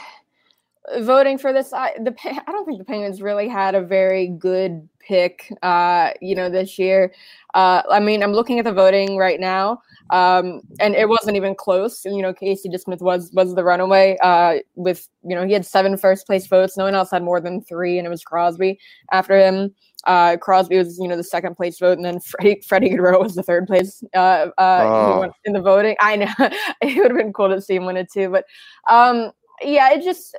voting 1.00 1.38
for 1.38 1.54
this. 1.54 1.74
I 1.74 1.94
the 2.00 2.16
I 2.26 2.52
don't 2.52 2.66
think 2.66 2.80
the 2.80 2.86
Penguins 2.86 3.22
really 3.22 3.48
had 3.48 3.76
a 3.76 3.82
very 3.82 4.28
good 4.28 4.88
pick. 5.00 5.52
Uh, 5.62 6.12
you 6.22 6.34
know, 6.34 6.50
this 6.50 6.80
year. 6.80 7.14
Uh, 7.54 7.84
I 7.92 8.00
mean, 8.00 8.24
I'm 8.24 8.32
looking 8.32 8.58
at 8.58 8.66
the 8.66 8.74
voting 8.74 9.18
right 9.18 9.40
now, 9.40 9.82
um, 10.10 10.62
and 10.80 10.96
it 10.96 11.08
wasn't 11.08 11.36
even 11.36 11.54
close. 11.54 12.04
You 12.06 12.22
know, 12.22 12.34
Casey 12.34 12.70
DeSmith 12.70 13.02
was 13.02 13.30
was 13.34 13.54
the 13.54 13.64
runaway. 13.64 14.18
Uh, 14.24 14.56
with 14.76 15.08
you 15.24 15.36
know, 15.36 15.46
he 15.46 15.54
had 15.54 15.66
seven 15.66 15.98
first 15.98 16.26
place 16.26 16.48
votes. 16.48 16.78
No 16.78 16.86
one 16.86 16.96
else 16.96 17.12
had 17.12 17.22
more 17.22 17.42
than 17.42 17.62
three, 17.62 18.00
and 18.00 18.08
it 18.08 18.10
was 18.10 18.24
Crosby 18.24 18.80
after 19.12 19.38
him. 19.38 19.76
Uh, 20.06 20.38
Crosby 20.38 20.78
was, 20.78 21.00
you 21.00 21.08
know, 21.08 21.16
the 21.16 21.24
second 21.24 21.56
place 21.56 21.80
vote, 21.80 21.98
and 21.98 22.06
then 22.06 22.20
Freddie, 22.20 22.62
Freddie 22.68 22.90
Gaudreau 22.90 23.22
was 23.22 23.36
the 23.36 23.44
third 23.44 23.68
place 23.68 24.04
uh, 24.14 24.48
uh, 24.58 24.84
oh. 24.84 25.32
in 25.46 25.54
the 25.54 25.62
voting. 25.62 25.96
I 26.00 26.18
know 26.18 26.34
it 26.82 26.98
would 26.98 27.12
have 27.12 27.18
been 27.18 27.34
cool 27.34 27.50
to 27.50 27.62
see 27.62 27.76
him 27.76 27.86
win 27.86 27.98
it 27.98 28.12
too, 28.12 28.30
but 28.30 28.46
um, 28.90 29.32
yeah, 29.62 29.92
it 29.92 30.04
just 30.04 30.36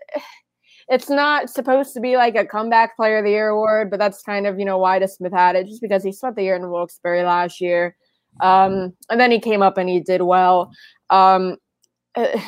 it's 0.88 1.08
not 1.08 1.48
supposed 1.48 1.94
to 1.94 2.00
be 2.00 2.16
like 2.16 2.36
a 2.36 2.44
comeback 2.44 2.96
player 2.96 3.18
of 3.18 3.24
the 3.24 3.30
year 3.30 3.48
award, 3.48 3.90
but 3.90 3.98
that's 3.98 4.22
kind 4.22 4.46
of 4.46 4.58
you 4.58 4.64
know 4.64 4.78
why 4.78 5.04
Smith 5.06 5.32
had 5.32 5.56
it, 5.56 5.66
just 5.66 5.80
because 5.80 6.04
he 6.04 6.12
spent 6.12 6.36
the 6.36 6.42
year 6.42 6.56
in 6.56 6.70
Wilkes-Barre 6.70 7.24
last 7.24 7.60
year, 7.60 7.96
um, 8.40 8.92
and 9.08 9.18
then 9.18 9.30
he 9.30 9.40
came 9.40 9.62
up 9.62 9.78
and 9.78 9.88
he 9.88 10.00
did 10.00 10.22
well. 10.22 10.70
Um, 11.10 11.56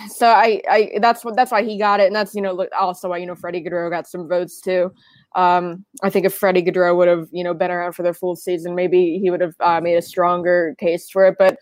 so 0.08 0.28
I, 0.28 0.62
I 0.70 0.98
that's 1.00 1.24
what 1.24 1.34
that's 1.34 1.50
why 1.50 1.62
he 1.62 1.78
got 1.78 2.00
it, 2.00 2.06
and 2.06 2.14
that's 2.14 2.34
you 2.34 2.42
know 2.42 2.66
also 2.78 3.08
why 3.08 3.18
you 3.18 3.26
know 3.26 3.34
Freddie 3.34 3.62
Gaudreau 3.62 3.90
got 3.90 4.06
some 4.06 4.28
votes 4.28 4.60
too. 4.60 4.92
Um, 5.36 5.84
I 6.02 6.08
think 6.08 6.24
if 6.24 6.34
Freddie 6.34 6.62
Gaudreau 6.62 6.96
would 6.96 7.08
have, 7.08 7.28
you 7.30 7.44
know, 7.44 7.54
been 7.54 7.70
around 7.70 7.92
for 7.92 8.02
the 8.02 8.14
full 8.14 8.34
season, 8.34 8.74
maybe 8.74 9.18
he 9.18 9.30
would 9.30 9.42
have 9.42 9.54
uh, 9.60 9.80
made 9.80 9.96
a 9.96 10.02
stronger 10.02 10.74
case 10.78 11.10
for 11.10 11.26
it. 11.26 11.36
But 11.38 11.58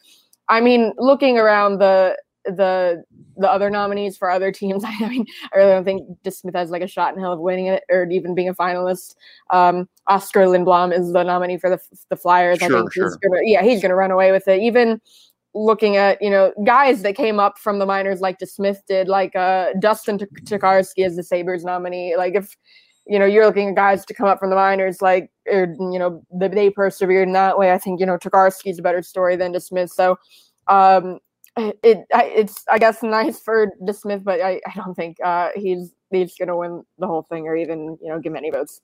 I 0.49 0.61
mean, 0.61 0.93
looking 0.97 1.39
around 1.39 1.79
the 1.79 2.17
the 2.45 3.03
the 3.37 3.51
other 3.51 3.71
nominees 3.71 4.17
for 4.17 4.31
other 4.31 4.53
teams, 4.53 4.85
I 4.87 5.09
mean, 5.09 5.27
I 5.53 5.59
really 5.59 5.73
don't 5.73 5.85
think 5.85 6.07
Smith 6.31 6.55
has 6.55 6.71
like 6.71 6.83
a 6.83 6.87
shot 6.87 7.15
in 7.15 7.21
hell 7.21 7.33
of 7.33 7.41
winning 7.41 7.67
it 7.67 7.83
or 7.91 8.09
even 8.11 8.35
being 8.35 8.49
a 8.49 8.55
finalist. 8.55 9.17
Um, 9.51 9.89
Oskar 10.07 10.47
Lindblom 10.47 10.97
is 10.97 11.13
the 11.13 11.25
nominee 11.25 11.59
for 11.59 11.69
the 11.69 11.81
the 12.11 12.17
Flyers. 12.17 12.59
Sure, 12.59 12.67
I 12.67 12.81
think 12.81 12.93
sure. 12.93 13.07
he's 13.07 13.17
gonna, 13.17 13.41
yeah, 13.43 13.63
he's 13.63 13.83
gonna 13.83 13.97
run 13.97 14.13
away 14.13 14.31
with 14.31 14.47
it. 14.47 14.63
Even 14.63 15.01
looking 15.57 15.97
at 15.97 16.21
you 16.23 16.31
know 16.31 16.53
guys 16.65 17.03
that 17.03 17.17
came 17.17 17.41
up 17.41 17.59
from 17.59 17.81
the 17.81 17.87
minors 17.87 18.21
like 18.21 18.39
DeSmith 18.39 18.79
did, 18.87 19.09
like 19.09 19.35
uh, 19.35 19.71
Dustin 19.81 20.19
Tokarski 20.19 21.05
as 21.05 21.17
the 21.17 21.25
Sabres 21.25 21.65
nominee. 21.65 22.15
Like 22.17 22.37
if 22.37 22.57
you 23.07 23.19
know, 23.19 23.25
you're 23.25 23.47
looking 23.47 23.69
at 23.69 23.75
guys 23.75 24.05
to 24.07 24.15
come 24.15 24.27
up 24.27 24.39
from 24.39 24.51
the 24.51 24.57
minors, 24.57 25.03
like, 25.03 25.31
or, 25.47 25.75
you 25.79 25.99
know, 25.99 26.23
they, 26.33 26.49
they 26.49 26.71
persevered 26.71 27.29
in 27.29 27.35
that 27.35 27.59
way. 27.59 27.73
I 27.73 27.79
think, 27.79 28.01
you 28.01 28.07
know, 28.07 28.17
Tokarski's 28.17 28.79
a 28.79 28.83
better 28.83 29.03
story 29.03 29.37
than 29.37 29.53
DeSmith. 29.53 29.91
So, 29.91 30.19
um, 30.69 31.19
it, 31.57 32.07
it's, 32.13 32.65
I 32.71 32.79
guess, 32.79 33.03
nice 33.03 33.41
for 33.41 33.73
DeSmith, 33.83 34.25
but 34.25 34.41
I, 34.41 34.61
I 34.67 34.73
don't 34.75 34.95
think 34.95 35.19
uh, 35.23 35.51
he's 35.55 35.93
he's 36.11 36.35
going 36.37 36.49
to 36.49 36.57
win 36.57 36.85
the 36.99 37.07
whole 37.07 37.23
thing 37.23 37.47
or 37.47 37.57
even, 37.57 37.99
you 38.01 38.09
know, 38.09 38.21
give 38.21 38.35
any 38.35 38.51
votes. 38.51 38.81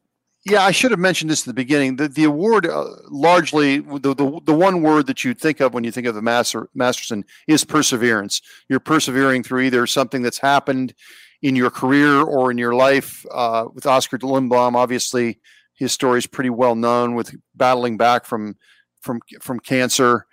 Yeah, 0.46 0.64
I 0.64 0.70
should 0.70 0.90
have 0.90 1.00
mentioned 1.00 1.30
this 1.30 1.42
at 1.42 1.46
the 1.46 1.54
beginning. 1.54 1.96
The 1.96 2.08
the 2.08 2.24
award 2.24 2.66
uh, 2.66 2.86
largely 3.10 3.78
the, 3.78 4.14
the 4.14 4.40
the 4.44 4.54
one 4.54 4.82
word 4.82 5.06
that 5.06 5.22
you 5.22 5.34
think 5.34 5.60
of 5.60 5.74
when 5.74 5.84
you 5.84 5.92
think 5.92 6.06
of 6.06 6.14
the 6.14 6.22
Master 6.22 6.70
Masterton 6.74 7.24
is 7.46 7.62
perseverance. 7.62 8.40
You're 8.68 8.80
persevering 8.80 9.42
through 9.42 9.60
either 9.60 9.86
something 9.86 10.22
that's 10.22 10.38
happened 10.38 10.94
in 11.42 11.56
your 11.56 11.70
career 11.70 12.22
or 12.22 12.50
in 12.50 12.58
your 12.58 12.74
life. 12.74 13.24
Uh, 13.30 13.66
with 13.72 13.86
Oskar 13.86 14.18
de 14.18 14.26
Lindblom, 14.26 14.74
obviously, 14.74 15.40
his 15.74 15.92
story 15.92 16.18
is 16.18 16.26
pretty 16.26 16.50
well 16.50 16.74
known 16.74 17.14
with 17.14 17.34
battling 17.54 17.96
back 17.96 18.24
from 18.24 18.56
from 19.00 19.20
from 19.40 19.60
cancer. 19.60 20.26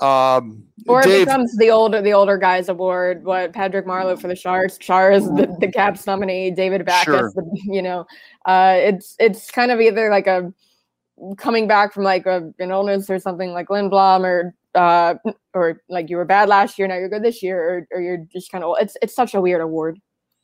Um, 0.00 0.64
or 0.88 1.02
Dave, 1.02 1.22
it 1.22 1.24
becomes 1.26 1.56
the 1.58 1.70
older 1.70 2.02
the 2.02 2.12
older 2.12 2.36
guys 2.36 2.68
award. 2.68 3.24
What 3.24 3.52
Patrick 3.52 3.86
Marleau 3.86 4.20
for 4.20 4.26
the 4.26 4.34
Sharks, 4.34 4.78
Chara 4.78 5.16
is 5.16 5.26
the, 5.26 5.54
the 5.60 5.70
Caps 5.70 6.06
nominee, 6.06 6.50
David 6.50 6.84
Backes, 6.84 7.04
sure. 7.04 7.32
the, 7.34 7.60
you 7.64 7.82
know, 7.82 8.04
uh, 8.46 8.76
it's 8.78 9.14
it's 9.20 9.50
kind 9.50 9.70
of 9.70 9.80
either 9.80 10.10
like 10.10 10.26
a 10.26 10.52
coming 11.36 11.68
back 11.68 11.92
from 11.92 12.02
like 12.02 12.26
a, 12.26 12.52
an 12.58 12.70
illness 12.72 13.08
or 13.08 13.20
something 13.20 13.52
like 13.52 13.68
Lindblom 13.68 14.24
or 14.24 14.54
uh, 14.74 15.14
or 15.54 15.82
like 15.88 16.10
you 16.10 16.16
were 16.16 16.24
bad 16.24 16.48
last 16.48 16.78
year, 16.78 16.88
now 16.88 16.96
you're 16.96 17.08
good 17.08 17.22
this 17.22 17.42
year, 17.42 17.86
or, 17.92 17.96
or 17.96 18.02
you're 18.02 18.24
just 18.32 18.50
kind 18.50 18.64
of 18.64 18.74
it's 18.80 18.96
it's 19.02 19.14
such 19.14 19.34
a 19.34 19.40
weird 19.40 19.60
award. 19.60 20.00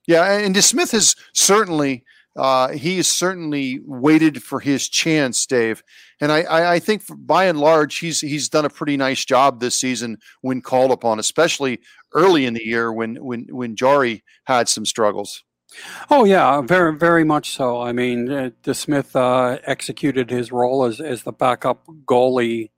Yeah, 0.08 0.38
and 0.38 0.56
DeSmith 0.56 0.92
has 0.92 1.14
certainly 1.34 2.02
uh, 2.34 2.68
he 2.68 2.96
has 2.96 3.08
certainly 3.08 3.80
waited 3.84 4.42
for 4.42 4.58
his 4.58 4.88
chance, 4.88 5.44
Dave. 5.44 5.82
And 6.20 6.32
I, 6.32 6.42
I, 6.42 6.72
I 6.74 6.78
think 6.78 7.02
by 7.10 7.44
and 7.44 7.60
large, 7.60 7.98
he's 7.98 8.22
he's 8.22 8.48
done 8.48 8.64
a 8.64 8.70
pretty 8.70 8.96
nice 8.96 9.22
job 9.22 9.60
this 9.60 9.78
season 9.78 10.16
when 10.40 10.62
called 10.62 10.92
upon, 10.92 11.18
especially 11.18 11.80
early 12.14 12.46
in 12.46 12.54
the 12.54 12.64
year 12.64 12.90
when 12.90 13.16
when 13.22 13.48
when 13.50 13.76
Jarry 13.76 14.24
had 14.44 14.66
some 14.68 14.86
struggles. 14.86 15.44
Oh 16.10 16.24
yeah, 16.24 16.62
very 16.62 16.96
very 16.96 17.24
much 17.24 17.50
so. 17.50 17.82
I 17.82 17.92
mean, 17.92 18.30
uh, 18.30 18.50
DeSmith 18.62 19.14
uh, 19.14 19.58
executed 19.66 20.30
his 20.30 20.50
role 20.50 20.84
as 20.84 21.02
as 21.02 21.24
the 21.24 21.32
backup 21.32 21.86
goalie 22.06 22.70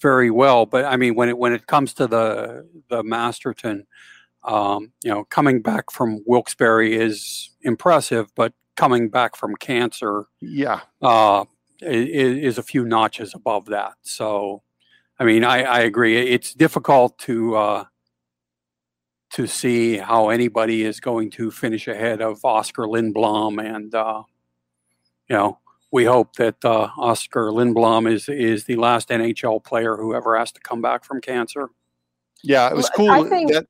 very 0.00 0.30
well. 0.30 0.64
But 0.64 0.86
I 0.86 0.96
mean, 0.96 1.16
when 1.16 1.28
it 1.28 1.36
when 1.36 1.52
it 1.52 1.66
comes 1.66 1.92
to 1.94 2.06
the 2.06 2.66
the 2.88 3.02
Masterton, 3.02 3.86
um, 4.44 4.92
you 5.04 5.10
know, 5.10 5.24
coming 5.24 5.62
back 5.62 5.90
from 5.90 6.22
Wilkes-Barre 6.26 6.92
is 6.92 7.50
impressive, 7.62 8.34
but 8.34 8.52
coming 8.76 9.08
back 9.08 9.36
from 9.36 9.54
cancer, 9.56 10.26
yeah, 10.40 10.80
uh, 11.00 11.44
is, 11.80 12.38
is, 12.38 12.58
a 12.58 12.62
few 12.62 12.84
notches 12.84 13.34
above 13.34 13.66
that. 13.66 13.94
So, 14.02 14.62
I 15.18 15.24
mean, 15.24 15.44
I, 15.44 15.62
I 15.62 15.80
agree. 15.80 16.16
It's 16.18 16.54
difficult 16.54 17.18
to 17.20 17.54
uh, 17.54 17.84
to 19.34 19.46
see 19.46 19.96
how 19.96 20.28
anybody 20.28 20.84
is 20.84 21.00
going 21.00 21.30
to 21.32 21.50
finish 21.50 21.86
ahead 21.86 22.20
of 22.20 22.44
Oskar 22.44 22.86
Lindblom, 22.86 23.62
and 23.62 23.94
uh, 23.94 24.22
you 25.28 25.36
know, 25.36 25.58
we 25.92 26.04
hope 26.04 26.34
that 26.36 26.64
uh, 26.64 26.88
Oskar 26.98 27.50
Lindblom 27.50 28.10
is 28.10 28.28
is 28.28 28.64
the 28.64 28.76
last 28.76 29.10
NHL 29.10 29.62
player 29.62 29.96
who 29.96 30.14
ever 30.14 30.36
has 30.36 30.50
to 30.52 30.60
come 30.60 30.82
back 30.82 31.04
from 31.04 31.20
cancer. 31.20 31.68
Yeah, 32.42 32.68
it 32.68 32.74
was 32.74 32.90
cool. 32.90 33.10
I 33.10 33.22
think, 33.28 33.52
that, 33.52 33.66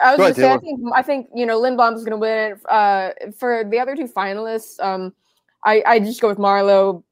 I 0.00 0.16
was 0.16 0.18
going 0.18 0.34
to 0.34 0.40
say, 0.40 0.50
I 0.50 0.58
think, 0.58 0.80
I 0.94 1.02
think, 1.02 1.28
you 1.34 1.46
know, 1.46 1.60
Lindblom 1.60 1.94
is 1.94 2.04
going 2.04 2.12
to 2.12 2.16
win 2.16 2.52
it. 2.52 2.60
Uh, 2.68 3.10
for 3.38 3.64
the 3.64 3.78
other 3.78 3.96
two 3.96 4.08
finalists, 4.08 4.80
um, 4.80 5.12
I, 5.64 5.82
I 5.86 5.98
just 5.98 6.20
go 6.20 6.28
with 6.28 6.38
Marleau. 6.38 7.02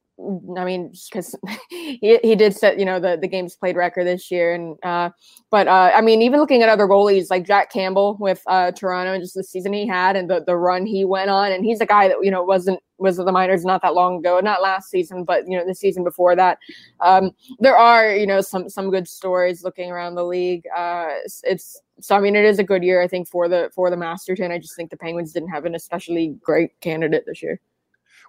I 0.57 0.65
mean, 0.65 0.93
because 1.11 1.35
he, 1.71 2.19
he 2.23 2.37
did 2.37 2.55
set, 2.55 2.79
you 2.79 2.85
know, 2.85 3.01
the, 3.01 3.17
the 3.17 3.27
games 3.27 3.57
played 3.57 3.77
record 3.77 4.07
this 4.07 4.31
year. 4.31 4.55
And, 4.55 4.77
uh, 4.85 5.11
but, 5.51 5.69
uh, 5.69 5.93
I 5.95 6.01
mean, 6.01 6.23
even 6.23 6.39
looking 6.39 6.63
at 6.63 6.69
other 6.69 6.87
goalies 6.87 7.31
like 7.31 7.47
Jack 7.47 7.73
Campbell 7.73 8.17
with, 8.21 8.43
uh, 8.47 8.73
Toronto 8.73 9.15
and 9.15 9.23
just 9.23 9.35
the 9.35 9.43
season 9.43 9.73
he 9.73 9.87
had 9.87 10.15
and 10.15 10.29
the, 10.29 10.45
the 10.45 10.57
run 10.57 10.87
he 10.87 11.05
went 11.05 11.31
on. 11.31 11.51
And 11.51 11.65
he's 11.65 11.81
a 11.81 11.87
guy 11.87 12.09
that, 12.09 12.19
you 12.23 12.31
know, 12.31 12.43
wasn't, 12.43 12.81
was 12.99 13.19
at 13.19 13.27
the 13.27 13.33
minors 13.33 13.65
not 13.65 13.83
that 13.83 13.95
long 13.95 14.19
ago, 14.19 14.39
not 14.41 14.63
last 14.63 14.91
season, 14.91 15.25
but, 15.25 15.49
you 15.49 15.57
know, 15.57 15.67
the 15.67 15.75
season 15.75 16.05
before 16.05 16.37
that. 16.37 16.59
Um, 17.01 17.33
there 17.59 17.77
are, 17.77 18.15
you 18.15 18.27
know, 18.27 18.41
some, 18.41 18.69
some 18.69 18.91
good 18.91 19.09
stories 19.09 19.65
looking 19.65 19.91
around 19.91 20.15
the 20.15 20.25
league. 20.25 20.65
Uh, 20.77 21.09
it's 21.43 21.81
so 22.03 22.17
I 22.17 22.21
mean, 22.21 22.37
it 22.37 22.45
is 22.45 22.59
a 22.59 22.65
good 22.65 22.83
year, 22.83 23.01
I 23.01 23.09
think, 23.09 23.29
for 23.29 23.49
the 23.49 23.71
for 23.75 23.91
the 23.91 23.97
Masterton. 23.97 24.51
I 24.51 24.59
just 24.59 24.77
think 24.77 24.91
the 24.91 24.97
Penguins 24.97 25.33
didn't 25.33 25.51
have 25.51 25.65
an 25.65 25.75
especially 25.75 26.37
great 26.43 26.79
candidate 26.81 27.25
this 27.27 27.43
year. 27.43 27.61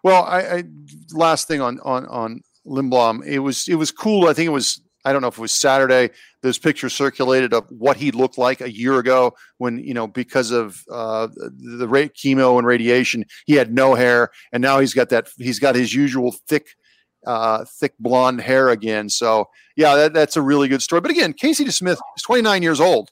Well, 0.03 0.23
I, 0.23 0.39
I 0.41 0.63
last 1.13 1.47
thing 1.47 1.61
on 1.61 1.79
on 1.81 2.05
on 2.07 2.41
Lindblom, 2.65 3.25
it 3.25 3.39
was 3.39 3.67
it 3.67 3.75
was 3.75 3.91
cool. 3.91 4.27
I 4.27 4.33
think 4.33 4.47
it 4.47 4.51
was 4.51 4.81
I 5.05 5.11
don't 5.11 5.21
know 5.21 5.27
if 5.27 5.37
it 5.37 5.41
was 5.41 5.51
Saturday. 5.51 6.11
Those 6.41 6.57
pictures 6.57 6.93
circulated 6.93 7.53
of 7.53 7.65
what 7.69 7.97
he 7.97 8.11
looked 8.11 8.37
like 8.37 8.61
a 8.61 8.71
year 8.71 8.99
ago 8.99 9.33
when 9.57 9.79
you 9.79 9.93
know 9.93 10.07
because 10.07 10.51
of 10.51 10.81
uh, 10.91 11.27
the, 11.35 11.87
rate 11.87 12.13
chemo 12.13 12.57
and 12.57 12.67
radiation, 12.67 13.25
he 13.45 13.53
had 13.53 13.73
no 13.73 13.95
hair, 13.95 14.29
and 14.51 14.61
now 14.61 14.79
he's 14.79 14.93
got 14.93 15.09
that. 15.09 15.29
He's 15.37 15.59
got 15.59 15.75
his 15.75 15.93
usual 15.93 16.35
thick 16.47 16.67
uh, 17.25 17.65
thick 17.79 17.93
blonde 17.99 18.41
hair 18.41 18.69
again. 18.69 19.09
So 19.09 19.49
yeah, 19.75 19.95
that, 19.95 20.13
that's 20.13 20.37
a 20.37 20.41
really 20.41 20.67
good 20.67 20.81
story. 20.81 21.01
But 21.01 21.11
again, 21.11 21.33
Casey 21.33 21.65
DeSmith 21.65 21.99
is 22.17 22.23
29 22.23 22.61
years 22.63 22.79
old 22.79 23.11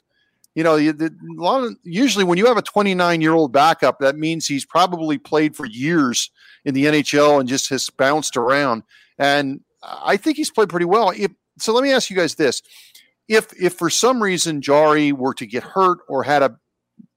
you 0.54 0.62
know, 0.62 0.76
the, 0.76 1.06
a 1.06 1.40
lot 1.40 1.64
of, 1.64 1.76
usually 1.82 2.24
when 2.24 2.38
you 2.38 2.46
have 2.46 2.56
a 2.56 2.62
29 2.62 3.20
year 3.20 3.32
old 3.32 3.52
backup, 3.52 3.98
that 4.00 4.16
means 4.16 4.46
he's 4.46 4.66
probably 4.66 5.18
played 5.18 5.56
for 5.56 5.66
years 5.66 6.30
in 6.64 6.74
the 6.74 6.84
NHL 6.84 7.40
and 7.40 7.48
just 7.48 7.70
has 7.70 7.88
bounced 7.90 8.36
around. 8.36 8.82
And 9.18 9.60
I 9.82 10.16
think 10.16 10.36
he's 10.36 10.50
played 10.50 10.68
pretty 10.68 10.86
well. 10.86 11.10
If, 11.10 11.32
so 11.58 11.72
let 11.72 11.82
me 11.82 11.92
ask 11.92 12.10
you 12.10 12.16
guys 12.16 12.34
this: 12.34 12.62
if 13.28 13.52
if 13.60 13.74
for 13.74 13.90
some 13.90 14.22
reason 14.22 14.60
Jarry 14.60 15.12
were 15.12 15.34
to 15.34 15.46
get 15.46 15.62
hurt 15.62 15.98
or 16.08 16.22
had 16.22 16.42
a 16.42 16.56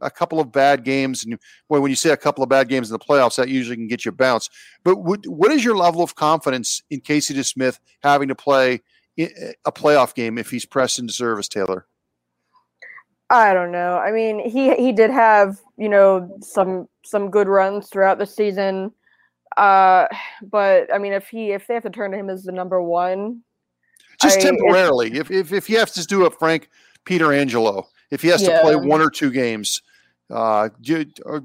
a 0.02 0.10
couple 0.10 0.39
of 0.39 0.52
bad 0.52 0.84
games, 0.84 1.24
and 1.24 1.38
well, 1.69 1.82
when 1.82 1.89
you 1.89 1.95
say 1.95 2.10
a 2.10 2.17
couple 2.17 2.43
of 2.43 2.50
bad 2.50 2.67
games 2.67 2.89
in 2.89 2.93
the 2.93 3.00
playoffs, 3.00 3.36
that 3.36 3.50
usually 3.50 3.76
can 3.76 3.88
get 3.88 4.06
you 4.06 4.12
bounced. 4.12 4.52
But 4.84 4.95
what 4.98 5.52
is 5.52 5.63
your 5.63 5.78
level 5.78 6.02
of 6.02 6.15
confidence 6.15 6.82
in 6.89 7.02
Casey 7.02 7.34
DeSmith 7.34 7.80
having 8.02 8.28
to 8.30 8.36
play 8.36 8.82
a 9.17 9.71
playoff 9.71 10.15
game 10.15 10.38
if 10.38 10.50
he's 10.50 10.65
pressed 10.65 11.00
into 11.00 11.13
service, 11.13 11.48
Taylor? 11.48 11.86
I 13.29 13.53
don't 13.53 13.71
know. 13.71 13.97
I 13.97 14.11
mean, 14.11 14.47
he 14.47 14.75
he 14.75 14.91
did 14.91 15.09
have 15.09 15.59
you 15.77 15.89
know 15.89 16.38
some 16.41 16.88
some 17.03 17.31
good 17.31 17.47
runs 17.47 17.89
throughout 17.89 18.19
the 18.19 18.25
season, 18.25 18.91
uh, 19.57 20.07
but 20.43 20.93
I 20.93 20.97
mean, 20.97 21.13
if 21.13 21.27
he 21.27 21.51
if 21.51 21.67
they 21.67 21.73
have 21.73 21.83
to 21.83 21.89
turn 21.89 22.11
to 22.11 22.17
him 22.17 22.29
as 22.29 22.43
the 22.43 22.51
number 22.51 22.81
one, 22.81 23.41
just 24.21 24.39
I, 24.39 24.41
temporarily, 24.41 25.13
if, 25.17 25.31
if 25.31 25.51
if 25.51 25.67
he 25.67 25.73
has 25.73 25.91
to 25.93 26.05
do 26.05 26.25
a 26.25 26.29
Frank 26.29 26.69
Pietrangelo, 27.05 27.85
if 28.11 28.21
he 28.21 28.27
has 28.29 28.41
yeah. 28.41 28.57
to 28.57 28.61
play 28.61 28.75
one 28.75 29.01
or 29.01 29.09
two 29.09 29.31
games, 29.31 29.81
uh, 30.29 30.69
you, 30.81 31.05
uh, 31.25 31.39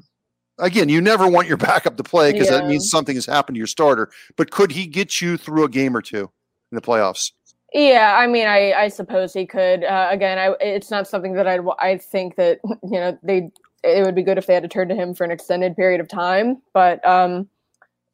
again, 0.58 0.88
you 0.88 1.00
never 1.00 1.28
want 1.28 1.48
your 1.48 1.56
backup 1.56 1.96
to 1.96 2.02
play 2.02 2.32
because 2.32 2.50
yeah. 2.50 2.58
that 2.58 2.66
means 2.66 2.90
something 2.90 3.14
has 3.14 3.26
happened 3.26 3.56
to 3.56 3.58
your 3.58 3.66
starter. 3.66 4.10
But 4.36 4.50
could 4.50 4.72
he 4.72 4.86
get 4.86 5.20
you 5.20 5.36
through 5.36 5.64
a 5.64 5.68
game 5.68 5.96
or 5.96 6.02
two 6.02 6.30
in 6.70 6.76
the 6.76 6.82
playoffs? 6.82 7.32
Yeah, 7.72 8.16
I 8.18 8.26
mean, 8.26 8.46
I, 8.46 8.72
I 8.72 8.88
suppose 8.88 9.32
he 9.32 9.46
could. 9.46 9.84
Uh, 9.84 10.08
again, 10.10 10.38
I, 10.38 10.54
it's 10.60 10.90
not 10.90 11.06
something 11.06 11.34
that 11.34 11.46
I'd. 11.46 11.60
I 11.78 11.98
think 11.98 12.36
that 12.36 12.60
you 12.82 12.98
know 12.98 13.18
they. 13.22 13.50
It 13.82 14.04
would 14.04 14.14
be 14.14 14.22
good 14.22 14.36
if 14.36 14.46
they 14.46 14.52
had 14.52 14.62
to 14.62 14.68
turn 14.68 14.88
to 14.88 14.94
him 14.94 15.14
for 15.14 15.24
an 15.24 15.30
extended 15.30 15.74
period 15.74 16.02
of 16.02 16.08
time, 16.08 16.60
but 16.74 17.06
um, 17.06 17.48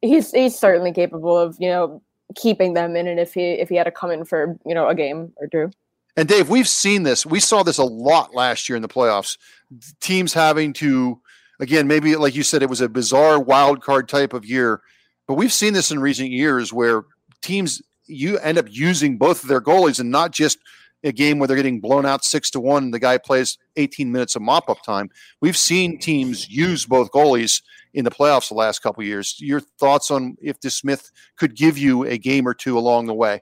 he's 0.01 0.31
he's 0.31 0.57
certainly 0.57 0.93
capable 0.93 1.37
of 1.37 1.57
you 1.59 1.67
know 1.67 2.01
keeping 2.35 2.73
them 2.73 2.95
in 2.95 3.07
it 3.07 3.17
if 3.17 3.33
he 3.33 3.53
if 3.53 3.69
he 3.69 3.75
had 3.75 3.83
to 3.83 3.91
come 3.91 4.11
in 4.11 4.23
for 4.23 4.57
you 4.65 4.73
know 4.73 4.87
a 4.87 4.95
game 4.95 5.33
or 5.37 5.47
two. 5.47 5.71
And 6.15 6.27
Dave, 6.27 6.49
we've 6.49 6.67
seen 6.67 7.03
this. 7.03 7.25
We 7.25 7.39
saw 7.39 7.63
this 7.63 7.77
a 7.77 7.83
lot 7.83 8.33
last 8.33 8.67
year 8.67 8.75
in 8.75 8.81
the 8.81 8.87
playoffs. 8.87 9.37
Teams 10.01 10.33
having 10.33 10.73
to, 10.73 11.21
again, 11.59 11.87
maybe 11.87 12.15
like 12.15 12.35
you 12.35 12.41
said, 12.41 12.63
it 12.63 12.69
was 12.69 12.81
a 12.81 12.89
bizarre 12.89 13.39
wild 13.39 13.83
card 13.83 14.09
type 14.09 14.33
of 14.33 14.43
year, 14.43 14.81
but 15.27 15.35
we've 15.35 15.53
seen 15.53 15.73
this 15.73 15.91
in 15.91 15.99
recent 15.99 16.31
years 16.31 16.73
where 16.73 17.03
teams 17.43 17.83
you 18.07 18.37
end 18.39 18.57
up 18.57 18.65
using 18.69 19.17
both 19.17 19.43
of 19.43 19.49
their 19.49 19.61
goalies 19.61 19.99
and 19.99 20.11
not 20.11 20.31
just 20.31 20.59
a 21.03 21.11
game 21.11 21.39
where 21.39 21.47
they're 21.47 21.57
getting 21.57 21.79
blown 21.79 22.05
out 22.05 22.23
six 22.23 22.49
to 22.51 22.59
one. 22.59 22.91
The 22.91 22.99
guy 22.99 23.17
plays 23.17 23.57
18 23.75 24.11
minutes 24.11 24.35
of 24.35 24.41
mop 24.41 24.69
up 24.69 24.83
time. 24.83 25.09
We've 25.41 25.57
seen 25.57 25.99
teams 25.99 26.49
use 26.49 26.85
both 26.85 27.11
goalies 27.11 27.61
in 27.93 28.03
the 28.03 28.11
playoffs 28.11 28.49
the 28.49 28.55
last 28.55 28.79
couple 28.79 29.03
years. 29.03 29.35
Your 29.39 29.59
thoughts 29.59 30.11
on 30.11 30.37
if 30.41 30.59
DeSmith 30.59 31.11
could 31.37 31.55
give 31.55 31.77
you 31.77 32.03
a 32.03 32.17
game 32.17 32.47
or 32.47 32.53
two 32.53 32.77
along 32.77 33.05
the 33.05 33.13
way? 33.13 33.41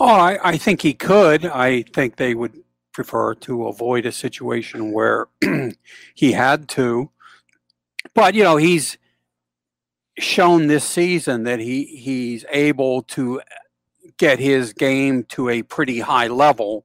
Oh, 0.00 0.06
I, 0.06 0.38
I 0.42 0.56
think 0.56 0.82
he 0.82 0.94
could. 0.94 1.44
I 1.44 1.82
think 1.82 2.16
they 2.16 2.34
would 2.34 2.62
prefer 2.92 3.34
to 3.34 3.66
avoid 3.66 4.06
a 4.06 4.12
situation 4.12 4.92
where 4.92 5.28
he 6.14 6.32
had 6.32 6.68
to. 6.70 7.10
But 8.14 8.34
you 8.34 8.42
know, 8.42 8.56
he's 8.56 8.98
shown 10.18 10.66
this 10.66 10.84
season 10.84 11.44
that 11.44 11.60
he 11.60 11.84
he's 11.84 12.44
able 12.50 13.02
to 13.02 13.40
get 14.18 14.38
his 14.38 14.72
game 14.72 15.24
to 15.24 15.48
a 15.48 15.62
pretty 15.62 16.00
high 16.00 16.28
level, 16.28 16.84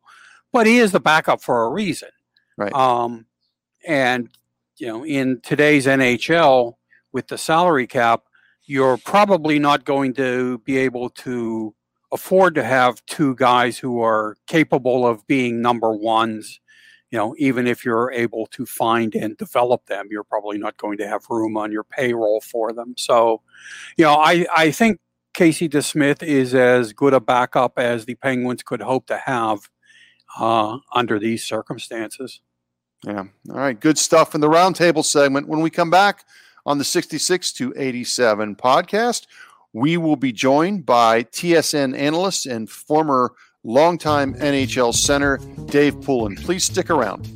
but 0.52 0.68
he 0.68 0.78
is 0.78 0.92
the 0.92 1.00
backup 1.00 1.42
for 1.42 1.64
a 1.64 1.70
reason. 1.70 2.10
Right. 2.58 2.74
Um, 2.74 3.26
and 3.88 4.30
you 4.78 4.88
know, 4.88 5.06
in 5.06 5.42
today's 5.42 5.86
NHL 5.86 6.76
with 7.12 7.28
the 7.28 7.38
salary 7.38 7.88
cap, 7.88 8.24
you're 8.66 8.98
probably 8.98 9.60
not 9.60 9.86
going 9.86 10.14
to 10.16 10.60
be 10.60 10.78
able 10.78 11.10
to 11.10 11.74
afford 12.12 12.56
to 12.56 12.64
have 12.64 13.04
two 13.06 13.36
guys 13.36 13.78
who 13.78 14.02
are 14.02 14.36
capable 14.48 15.06
of 15.08 15.26
being 15.28 15.62
number 15.62 15.92
ones. 15.94 16.60
You 17.10 17.18
know, 17.18 17.36
even 17.38 17.68
if 17.68 17.86
you're 17.86 18.12
able 18.12 18.48
to 18.48 18.66
find 18.66 19.16
and 19.16 19.38
develop 19.38 19.86
them, 19.86 20.08
you're 20.12 20.26
probably 20.26 20.58
not 20.58 20.76
going 20.78 20.98
to 20.98 21.08
have 21.08 21.22
room 21.30 21.56
on 21.56 21.72
your 21.72 21.86
payroll 21.86 22.42
for 22.42 22.74
them. 22.74 22.96
So, 22.98 23.42
you 23.96 24.04
know, 24.04 24.16
I, 24.16 24.46
I 24.56 24.72
think 24.72 25.00
Casey 25.34 25.70
DeSmith 25.70 26.24
is 26.24 26.56
as 26.56 26.94
good 26.94 27.14
a 27.14 27.20
backup 27.20 27.78
as 27.78 28.06
the 28.06 28.16
Penguins 28.16 28.64
could 28.64 28.82
hope 28.82 29.08
to 29.08 29.18
have 29.18 29.60
uh, 30.40 30.78
under 30.94 31.20
these 31.20 31.44
circumstances. 31.44 32.42
Yeah. 33.06 33.26
All 33.50 33.58
right. 33.58 33.80
Good 33.80 33.98
stuff 33.98 34.34
in 34.34 34.42
the 34.42 34.50
roundtable 34.50 35.06
segment. 35.06 35.48
When 35.48 35.62
we 35.62 35.70
come 35.70 35.90
back 35.90 36.26
on 36.66 36.78
the 36.78 36.84
66 36.84 37.52
to 37.54 37.74
87 37.78 38.56
podcast, 38.56 39.28
we 39.74 39.98
will 39.98 40.16
be 40.16 40.32
joined 40.32 40.86
by 40.86 41.24
TSN 41.24 41.96
analyst 41.98 42.46
and 42.46 42.70
former 42.70 43.34
longtime 43.64 44.34
NHL 44.36 44.94
center 44.94 45.38
Dave 45.68 46.02
Poulin. 46.02 46.36
Please 46.36 46.64
stick 46.64 46.90
around. 46.90 47.30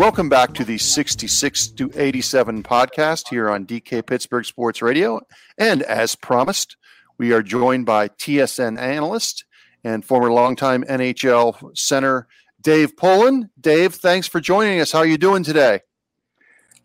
Welcome 0.00 0.30
back 0.30 0.54
to 0.54 0.64
the 0.64 0.78
66 0.78 1.68
to 1.72 1.90
87 1.94 2.62
podcast 2.62 3.28
here 3.28 3.50
on 3.50 3.66
DK 3.66 4.06
Pittsburgh 4.06 4.46
Sports 4.46 4.80
Radio. 4.80 5.20
And 5.58 5.82
as 5.82 6.16
promised, 6.16 6.78
we 7.18 7.34
are 7.34 7.42
joined 7.42 7.84
by 7.84 8.08
TSN 8.08 8.78
analyst 8.78 9.44
and 9.84 10.02
former 10.02 10.32
longtime 10.32 10.84
NHL 10.84 11.76
center 11.76 12.28
Dave 12.62 12.96
Poulin. 12.96 13.50
Dave, 13.60 13.94
thanks 13.94 14.26
for 14.26 14.40
joining 14.40 14.80
us. 14.80 14.90
How 14.90 15.00
are 15.00 15.06
you 15.06 15.18
doing 15.18 15.42
today? 15.42 15.80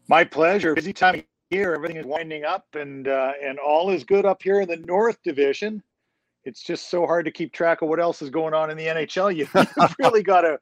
My 0.10 0.26
pleasure. 0.26 0.76
Busy 0.76 0.92
time 0.92 1.16
of 1.16 1.24
year. 1.52 1.74
Everything 1.74 1.96
is 1.96 2.06
winding 2.06 2.44
up, 2.44 2.66
and 2.74 3.08
uh, 3.08 3.32
and 3.42 3.60
all 3.60 3.92
is 3.92 4.04
good 4.04 4.26
up 4.26 4.44
here 4.44 4.60
in 4.60 4.68
the 4.68 4.76
North 4.76 5.24
Division. 5.24 5.82
It's 6.44 6.62
just 6.62 6.90
so 6.90 7.08
hard 7.08 7.24
to 7.24 7.32
keep 7.32 7.54
track 7.54 7.82
of 7.82 7.88
what 7.88 8.02
else 8.02 8.22
is 8.22 8.30
going 8.30 8.54
on 8.54 8.70
in 8.72 8.76
the 8.76 8.88
NHL. 8.88 9.34
You, 9.34 9.46
have 9.54 9.96
really 10.00 10.22
got 10.22 10.42
to 10.42 10.60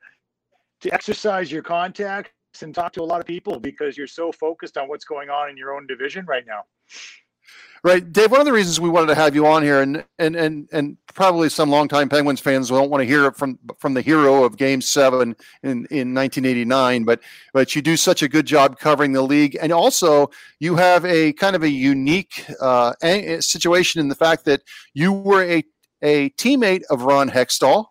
to 0.81 0.93
exercise 0.93 1.51
your 1.51 1.63
contacts 1.63 2.29
and 2.61 2.75
talk 2.75 2.93
to 2.93 3.01
a 3.01 3.05
lot 3.05 3.19
of 3.19 3.25
people 3.25 3.59
because 3.59 3.97
you're 3.97 4.07
so 4.07 4.31
focused 4.31 4.77
on 4.77 4.87
what's 4.87 5.05
going 5.05 5.29
on 5.29 5.49
in 5.49 5.57
your 5.57 5.73
own 5.75 5.87
division 5.87 6.25
right 6.25 6.45
now. 6.45 6.63
Right, 7.85 8.13
Dave. 8.13 8.31
One 8.31 8.39
of 8.39 8.45
the 8.45 8.53
reasons 8.53 8.79
we 8.79 8.87
wanted 8.87 9.07
to 9.07 9.15
have 9.15 9.35
you 9.35 9.45
on 9.45 9.61
here, 9.61 9.81
and 9.81 10.05
and 10.17 10.37
and 10.37 10.69
and 10.71 10.97
probably 11.13 11.49
some 11.49 11.69
longtime 11.69 12.07
Penguins 12.07 12.39
fans 12.39 12.69
don't 12.69 12.89
want 12.89 13.01
to 13.01 13.05
hear 13.05 13.25
it 13.25 13.35
from 13.35 13.59
from 13.77 13.93
the 13.93 14.01
hero 14.01 14.45
of 14.45 14.55
Game 14.55 14.79
Seven 14.79 15.35
in 15.63 15.85
in 15.91 16.13
1989, 16.13 17.03
but 17.03 17.19
but 17.53 17.75
you 17.75 17.81
do 17.81 17.97
such 17.97 18.23
a 18.23 18.29
good 18.29 18.45
job 18.45 18.79
covering 18.79 19.11
the 19.11 19.21
league, 19.21 19.57
and 19.61 19.73
also 19.73 20.29
you 20.61 20.77
have 20.77 21.03
a 21.03 21.33
kind 21.33 21.57
of 21.57 21.63
a 21.63 21.69
unique 21.69 22.45
uh, 22.61 22.93
situation 23.41 23.99
in 23.99 24.07
the 24.07 24.15
fact 24.15 24.45
that 24.45 24.61
you 24.93 25.11
were 25.11 25.43
a 25.43 25.61
a 26.01 26.29
teammate 26.31 26.83
of 26.89 27.01
Ron 27.01 27.29
Hextall, 27.29 27.87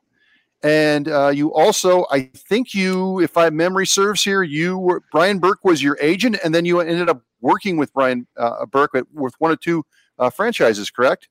and 0.62 1.08
uh, 1.08 1.28
you 1.28 1.52
also, 1.52 2.06
I 2.10 2.30
think 2.36 2.72
you, 2.72 3.20
if 3.20 3.34
my 3.34 3.50
memory 3.50 3.86
serves 3.86 4.22
here, 4.22 4.42
you 4.42 4.78
were 4.78 5.02
Brian 5.10 5.38
Burke 5.38 5.64
was 5.64 5.82
your 5.82 5.98
agent, 6.00 6.38
and 6.44 6.54
then 6.54 6.64
you 6.64 6.80
ended 6.80 7.08
up 7.08 7.22
working 7.40 7.76
with 7.76 7.92
Brian 7.92 8.26
uh, 8.36 8.64
Burke 8.66 8.92
with 9.12 9.34
one 9.38 9.50
or 9.50 9.56
two 9.56 9.84
uh, 10.18 10.30
franchises, 10.30 10.90
correct? 10.90 11.28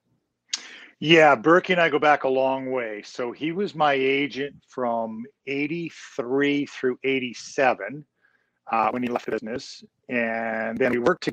Yeah, 1.00 1.34
Burke 1.36 1.70
and 1.70 1.80
I 1.80 1.90
go 1.90 1.98
back 1.98 2.26
a 2.26 2.30
long 2.30 2.72
way. 2.72 3.02
So 3.04 3.32
he 3.32 3.52
was 3.54 3.74
my 3.74 3.94
agent 3.94 4.56
from 4.68 5.24
'83 5.48 6.66
through 6.66 7.00
'87 7.04 8.06
uh, 8.70 8.90
when 8.92 9.02
he 9.02 9.10
left 9.10 9.26
the 9.26 9.32
business, 9.32 9.82
and 10.10 10.78
then 10.78 10.92
we 10.92 11.00
worked 11.00 11.30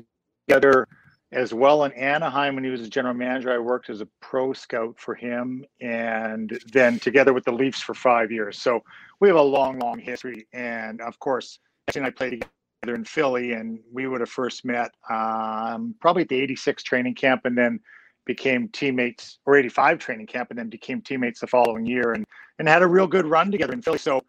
together 0.47 0.87
as 1.31 1.53
well 1.53 1.83
in 1.83 1.91
Anaheim 1.93 2.55
when 2.55 2.63
he 2.63 2.69
was 2.69 2.81
a 2.81 2.89
general 2.89 3.13
manager. 3.13 3.51
I 3.51 3.59
worked 3.59 3.89
as 3.89 4.01
a 4.01 4.07
pro 4.19 4.53
scout 4.53 4.99
for 4.99 5.13
him, 5.13 5.63
and 5.79 6.59
then 6.71 6.99
together 6.99 7.33
with 7.33 7.45
the 7.45 7.51
Leafs 7.51 7.81
for 7.81 7.93
five 7.93 8.31
years. 8.31 8.59
So 8.59 8.83
we 9.19 9.27
have 9.27 9.37
a 9.37 9.41
long, 9.41 9.79
long 9.79 9.99
history. 9.99 10.47
And 10.53 11.01
of 11.01 11.19
course, 11.19 11.59
and 11.95 12.05
I 12.05 12.09
played 12.09 12.45
together 12.81 12.95
in 12.95 13.05
Philly, 13.05 13.53
and 13.53 13.79
we 13.91 14.07
would 14.07 14.21
have 14.21 14.29
first 14.29 14.65
met 14.65 14.91
um, 15.09 15.95
probably 15.99 16.23
at 16.23 16.29
the 16.29 16.39
'86 16.41 16.81
training 16.83 17.15
camp, 17.15 17.45
and 17.45 17.57
then 17.57 17.79
became 18.25 18.67
teammates, 18.69 19.39
or 19.45 19.55
'85 19.55 19.99
training 19.99 20.27
camp, 20.27 20.49
and 20.49 20.57
then 20.57 20.69
became 20.69 21.01
teammates 21.01 21.41
the 21.41 21.47
following 21.47 21.85
year, 21.85 22.13
and 22.13 22.25
and 22.57 22.67
had 22.67 22.81
a 22.81 22.87
real 22.87 23.07
good 23.07 23.25
run 23.25 23.51
together 23.51 23.73
in 23.73 23.81
Philly. 23.81 23.99
So. 23.99 24.23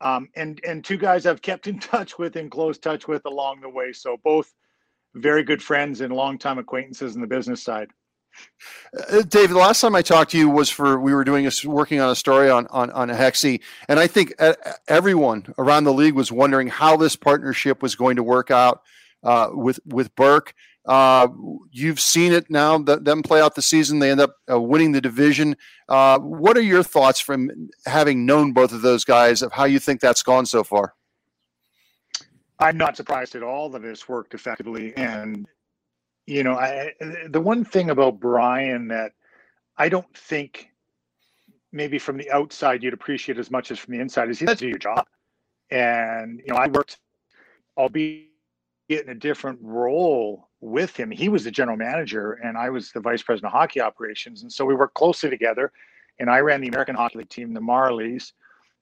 Um, 0.00 0.30
and 0.34 0.60
and 0.66 0.84
two 0.84 0.96
guys 0.96 1.26
I've 1.26 1.42
kept 1.42 1.68
in 1.68 1.78
touch 1.78 2.18
with, 2.18 2.34
and 2.34 2.50
close 2.50 2.76
touch 2.76 3.06
with 3.06 3.24
along 3.24 3.60
the 3.60 3.68
way. 3.68 3.92
So 3.92 4.16
both 4.24 4.52
very 5.14 5.42
good 5.42 5.62
friends 5.62 6.00
and 6.00 6.12
longtime 6.12 6.58
acquaintances 6.58 7.14
in 7.14 7.20
the 7.20 7.26
business 7.26 7.62
side. 7.62 7.88
Uh, 9.10 9.22
Dave, 9.22 9.50
the 9.50 9.58
last 9.58 9.80
time 9.80 9.94
I 9.94 10.02
talked 10.02 10.30
to 10.32 10.38
you 10.38 10.48
was 10.48 10.70
for 10.70 10.98
we 10.98 11.14
were 11.14 11.24
doing 11.24 11.46
a, 11.46 11.50
working 11.64 12.00
on 12.00 12.10
a 12.10 12.14
story 12.14 12.50
on 12.50 12.66
on 12.68 12.90
on 12.92 13.08
Hexy, 13.08 13.60
and 13.88 13.98
I 13.98 14.06
think 14.06 14.34
uh, 14.38 14.54
everyone 14.88 15.52
around 15.58 15.84
the 15.84 15.92
league 15.92 16.14
was 16.14 16.32
wondering 16.32 16.68
how 16.68 16.96
this 16.96 17.16
partnership 17.16 17.82
was 17.82 17.94
going 17.94 18.16
to 18.16 18.22
work 18.22 18.50
out 18.50 18.82
uh, 19.22 19.50
with 19.52 19.80
with 19.86 20.14
Burke. 20.14 20.54
Uh, 20.84 21.28
you've 21.70 22.00
seen 22.00 22.32
it 22.32 22.50
now. 22.50 22.78
That 22.78 23.04
them 23.04 23.22
play 23.22 23.40
out 23.40 23.54
the 23.54 23.62
season, 23.62 23.98
they 23.98 24.10
end 24.10 24.20
up 24.20 24.36
uh, 24.50 24.60
winning 24.60 24.92
the 24.92 25.00
division. 25.00 25.56
Uh, 25.88 26.18
what 26.18 26.56
are 26.56 26.62
your 26.62 26.82
thoughts 26.82 27.20
from 27.20 27.70
having 27.86 28.26
known 28.26 28.52
both 28.52 28.72
of 28.72 28.82
those 28.82 29.04
guys 29.04 29.42
of 29.42 29.52
how 29.52 29.64
you 29.64 29.78
think 29.78 30.00
that's 30.00 30.22
gone 30.22 30.46
so 30.46 30.64
far? 30.64 30.94
I'm 32.62 32.76
not 32.76 32.96
surprised 32.96 33.34
at 33.34 33.42
all 33.42 33.68
that 33.70 33.84
it's 33.84 34.08
worked 34.08 34.34
effectively. 34.34 34.94
And, 34.96 35.48
you 36.26 36.44
know, 36.44 36.54
I, 36.54 36.92
the 37.28 37.40
one 37.40 37.64
thing 37.64 37.90
about 37.90 38.20
Brian 38.20 38.88
that 38.88 39.12
I 39.76 39.88
don't 39.88 40.16
think 40.16 40.68
maybe 41.72 41.98
from 41.98 42.18
the 42.18 42.30
outside 42.30 42.82
you'd 42.82 42.94
appreciate 42.94 43.38
as 43.38 43.50
much 43.50 43.72
as 43.72 43.78
from 43.80 43.94
the 43.94 44.00
inside 44.00 44.30
is 44.30 44.38
he 44.38 44.46
does 44.46 44.58
do 44.58 44.68
your 44.68 44.78
job. 44.78 45.06
And, 45.70 46.40
you 46.46 46.52
know, 46.52 46.58
I 46.58 46.68
worked, 46.68 46.98
albeit 47.76 48.28
in 48.88 49.08
a 49.08 49.14
different 49.14 49.58
role 49.60 50.48
with 50.60 50.96
him. 50.96 51.10
He 51.10 51.28
was 51.28 51.42
the 51.42 51.50
general 51.50 51.76
manager 51.76 52.34
and 52.44 52.56
I 52.56 52.70
was 52.70 52.92
the 52.92 53.00
vice 53.00 53.22
president 53.22 53.52
of 53.52 53.58
hockey 53.58 53.80
operations. 53.80 54.42
And 54.42 54.52
so 54.52 54.64
we 54.64 54.76
worked 54.76 54.94
closely 54.94 55.30
together. 55.30 55.72
And 56.20 56.30
I 56.30 56.38
ran 56.40 56.60
the 56.60 56.68
American 56.68 56.94
Hockey 56.94 57.18
League 57.18 57.30
team, 57.30 57.54
the 57.54 57.60
Marlies. 57.60 58.32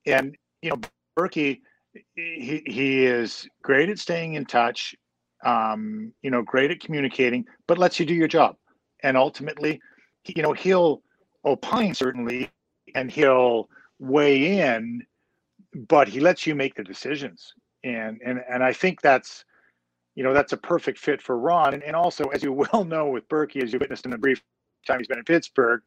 And, 0.05 0.37
you 0.61 0.71
know, 0.71 0.81
Burkie, 1.16 1.62
he, 2.14 2.62
he 2.66 3.07
is 3.07 3.48
great 3.62 3.88
at 3.88 3.98
staying 3.98 4.35
in 4.35 4.44
touch, 4.44 4.94
um, 5.44 6.12
you 6.22 6.31
know, 6.31 6.42
great 6.42 6.70
at 6.70 6.81
communicating, 6.81 7.44
but 7.66 7.79
lets 7.79 7.98
you 7.98 8.07
do 8.07 8.14
your 8.14 8.29
job. 8.29 8.57
And 9.03 9.16
ultimately, 9.16 9.81
he, 10.22 10.35
you 10.37 10.42
know, 10.42 10.53
he'll 10.53 11.03
opine 11.44 11.94
certainly 11.94 12.50
and 12.94 13.11
he'll 13.11 13.68
weigh 13.98 14.61
in, 14.61 15.03
but 15.88 16.09
he 16.09 16.20
lets 16.20 16.46
you 16.46 16.55
make 16.55 16.74
the 16.74 16.85
decisions. 16.85 17.55
And 17.83 18.20
and 18.24 18.40
and 18.50 18.62
I 18.62 18.74
think 18.74 19.00
that's 19.00 19.44
you 20.14 20.22
know 20.22 20.35
that's 20.35 20.53
a 20.53 20.57
perfect 20.59 20.98
fit 20.98 21.22
for 21.22 21.38
Ron. 21.38 21.74
And, 21.74 21.83
and 21.83 21.96
also, 21.96 22.24
as 22.26 22.42
you 22.42 22.53
well 22.72 22.85
know 22.85 23.09
with 23.09 23.29
Burkie, 23.29 23.62
as 23.62 23.72
you 23.72 23.79
witnessed 23.79 24.05
in 24.05 24.11
the 24.11 24.18
brief 24.18 24.42
time 24.87 24.98
he's 24.98 25.09
been 25.09 25.18
in 25.18 25.24
Pittsburgh, 25.24 25.81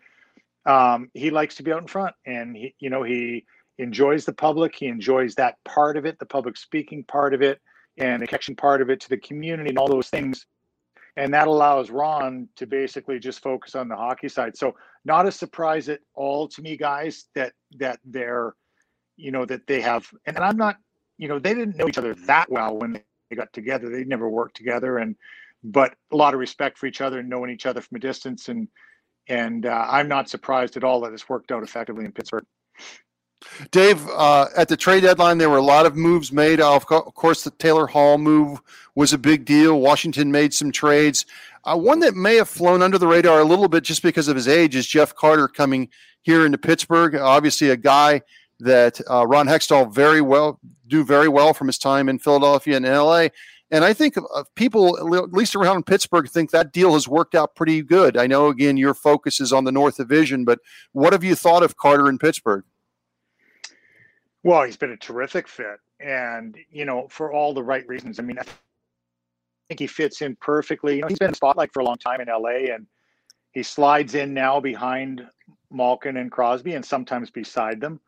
um, 0.65 1.09
he 1.13 1.29
likes 1.29 1.55
to 1.55 1.63
be 1.63 1.71
out 1.71 1.81
in 1.81 1.87
front, 1.87 2.15
and 2.25 2.55
he 2.55 2.73
you 2.79 2.89
know 2.89 3.03
he 3.03 3.45
enjoys 3.77 4.25
the 4.25 4.33
public. 4.33 4.75
He 4.75 4.87
enjoys 4.87 5.35
that 5.35 5.55
part 5.65 5.97
of 5.97 6.05
it, 6.05 6.19
the 6.19 6.25
public 6.25 6.57
speaking 6.57 7.03
part 7.03 7.33
of 7.33 7.41
it, 7.41 7.59
and 7.97 8.21
the 8.21 8.27
connection 8.27 8.55
part 8.55 8.81
of 8.81 8.89
it 8.89 8.99
to 9.01 9.09
the 9.09 9.17
community 9.17 9.69
and 9.69 9.77
all 9.77 9.87
those 9.87 10.09
things. 10.09 10.45
And 11.15 11.33
that 11.33 11.47
allows 11.47 11.91
Ron 11.91 12.49
to 12.55 12.65
basically 12.65 13.19
just 13.19 13.41
focus 13.41 13.75
on 13.75 13.87
the 13.87 13.95
hockey 13.95 14.29
side. 14.29 14.57
So 14.57 14.75
not 15.05 15.27
a 15.27 15.31
surprise 15.31 15.89
at 15.89 15.99
all 16.15 16.47
to 16.49 16.61
me, 16.61 16.75
guys, 16.75 17.25
that 17.35 17.53
that 17.77 17.99
they're, 18.03 18.55
you 19.15 19.31
know, 19.31 19.45
that 19.45 19.67
they 19.67 19.81
have 19.81 20.09
and 20.25 20.37
I'm 20.37 20.57
not, 20.57 20.77
you 21.17 21.27
know, 21.27 21.37
they 21.37 21.53
didn't 21.53 21.77
know 21.77 21.87
each 21.87 21.99
other 21.99 22.15
that 22.25 22.49
well 22.49 22.77
when 22.77 22.93
they 23.29 23.35
got 23.35 23.53
together. 23.53 23.89
They 23.89 24.05
never 24.05 24.27
worked 24.27 24.57
together 24.57 24.97
and 24.97 25.15
but 25.63 25.95
a 26.11 26.15
lot 26.15 26.33
of 26.33 26.39
respect 26.39 26.77
for 26.77 26.87
each 26.87 26.99
other 26.99 27.19
and 27.19 27.29
knowing 27.29 27.49
each 27.49 27.65
other 27.65 27.81
from 27.81 27.95
a 27.97 27.99
distance 27.99 28.49
and 28.49 28.67
and 29.27 29.65
uh, 29.65 29.87
I'm 29.89 30.07
not 30.07 30.29
surprised 30.29 30.75
at 30.75 30.83
all 30.83 30.99
that 31.01 31.13
it's 31.13 31.29
worked 31.29 31.51
out 31.51 31.63
effectively 31.63 32.05
in 32.05 32.11
Pittsburgh. 32.11 32.45
Dave, 33.71 34.07
uh, 34.09 34.47
at 34.55 34.67
the 34.67 34.77
trade 34.77 35.01
deadline, 35.01 35.37
there 35.37 35.49
were 35.49 35.57
a 35.57 35.63
lot 35.63 35.85
of 35.85 35.95
moves 35.95 36.31
made. 36.31 36.59
Of 36.59 36.85
course, 36.85 37.43
the 37.43 37.51
Taylor 37.51 37.87
Hall 37.87 38.17
move 38.17 38.61
was 38.95 39.13
a 39.13 39.17
big 39.17 39.45
deal. 39.45 39.79
Washington 39.79 40.31
made 40.31 40.53
some 40.53 40.71
trades. 40.71 41.25
Uh, 41.63 41.77
one 41.77 41.99
that 41.99 42.15
may 42.15 42.35
have 42.35 42.49
flown 42.49 42.81
under 42.81 42.97
the 42.97 43.07
radar 43.07 43.39
a 43.39 43.45
little 43.45 43.69
bit 43.69 43.83
just 43.83 44.03
because 44.03 44.27
of 44.27 44.35
his 44.35 44.47
age 44.47 44.75
is 44.75 44.85
Jeff 44.85 45.15
Carter 45.15 45.47
coming 45.47 45.89
here 46.23 46.45
into 46.45 46.57
Pittsburgh. 46.57 47.15
Obviously, 47.15 47.69
a 47.69 47.77
guy 47.77 48.21
that 48.59 48.99
uh, 49.09 49.25
Ron 49.25 49.47
Hextall 49.47 49.93
very 49.93 50.21
well 50.21 50.59
do 50.87 51.03
very 51.03 51.27
well 51.27 51.53
from 51.53 51.67
his 51.67 51.77
time 51.77 52.09
in 52.09 52.19
Philadelphia 52.19 52.77
and 52.77 52.85
LA. 52.85 53.27
And 53.71 53.83
I 53.83 53.93
think 53.93 54.15
people, 54.53 55.15
at 55.15 55.33
least 55.33 55.55
around 55.55 55.87
Pittsburgh, 55.87 56.29
think 56.29 56.51
that 56.51 56.73
deal 56.73 56.93
has 56.93 57.07
worked 57.07 57.33
out 57.33 57.55
pretty 57.55 57.81
good. 57.81 58.17
I 58.17 58.27
know, 58.27 58.49
again, 58.49 58.77
your 58.77 58.93
focus 58.93 59.41
is 59.41 59.51
on 59.51 59.63
the 59.63 59.71
North 59.71 59.97
Division, 59.97 60.45
but 60.45 60.59
what 60.91 61.11
have 61.11 61.23
you 61.23 61.33
thought 61.33 61.63
of 61.63 61.75
Carter 61.75 62.07
in 62.07 62.19
Pittsburgh? 62.19 62.63
Well, 64.43 64.63
he's 64.63 64.77
been 64.77 64.91
a 64.91 64.97
terrific 64.97 65.47
fit, 65.47 65.79
and 65.99 66.55
you 66.69 66.85
know, 66.85 67.07
for 67.09 67.31
all 67.31 67.53
the 67.53 67.63
right 67.63 67.87
reasons. 67.87 68.19
I 68.19 68.23
mean, 68.23 68.37
I 68.37 68.43
think 69.69 69.79
he 69.79 69.87
fits 69.87 70.21
in 70.21 70.35
perfectly. 70.41 70.95
You 70.95 71.01
know, 71.01 71.07
he's 71.07 71.19
been 71.19 71.29
in 71.29 71.33
spotlight 71.33 71.71
for 71.73 71.79
a 71.79 71.85
long 71.85 71.97
time 71.97 72.19
in 72.19 72.27
LA, 72.27 72.73
and 72.73 72.85
he 73.51 73.63
slides 73.63 74.15
in 74.15 74.33
now 74.33 74.59
behind 74.59 75.25
Malkin 75.71 76.17
and 76.17 76.31
Crosby, 76.31 76.73
and 76.73 76.85
sometimes 76.85 77.31
beside 77.31 77.79
them. 77.79 78.01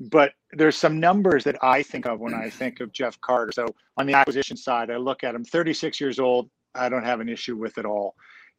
But 0.00 0.32
there's 0.52 0.76
some 0.76 1.00
numbers 1.00 1.44
that 1.44 1.62
I 1.62 1.82
think 1.82 2.06
of 2.06 2.20
when 2.20 2.34
I 2.34 2.50
think 2.50 2.80
of 2.80 2.92
Jeff 2.92 3.20
Carter. 3.20 3.52
So 3.52 3.66
on 3.96 4.06
the 4.06 4.14
acquisition 4.14 4.56
side, 4.56 4.90
I 4.90 4.96
look 4.96 5.24
at 5.24 5.34
him, 5.34 5.44
36 5.44 6.00
years 6.00 6.18
old. 6.18 6.50
I 6.74 6.88
don't 6.88 7.04
have 7.04 7.20
an 7.20 7.28
issue 7.28 7.56
with 7.56 7.78
it 7.78 7.84
all. 7.84 8.14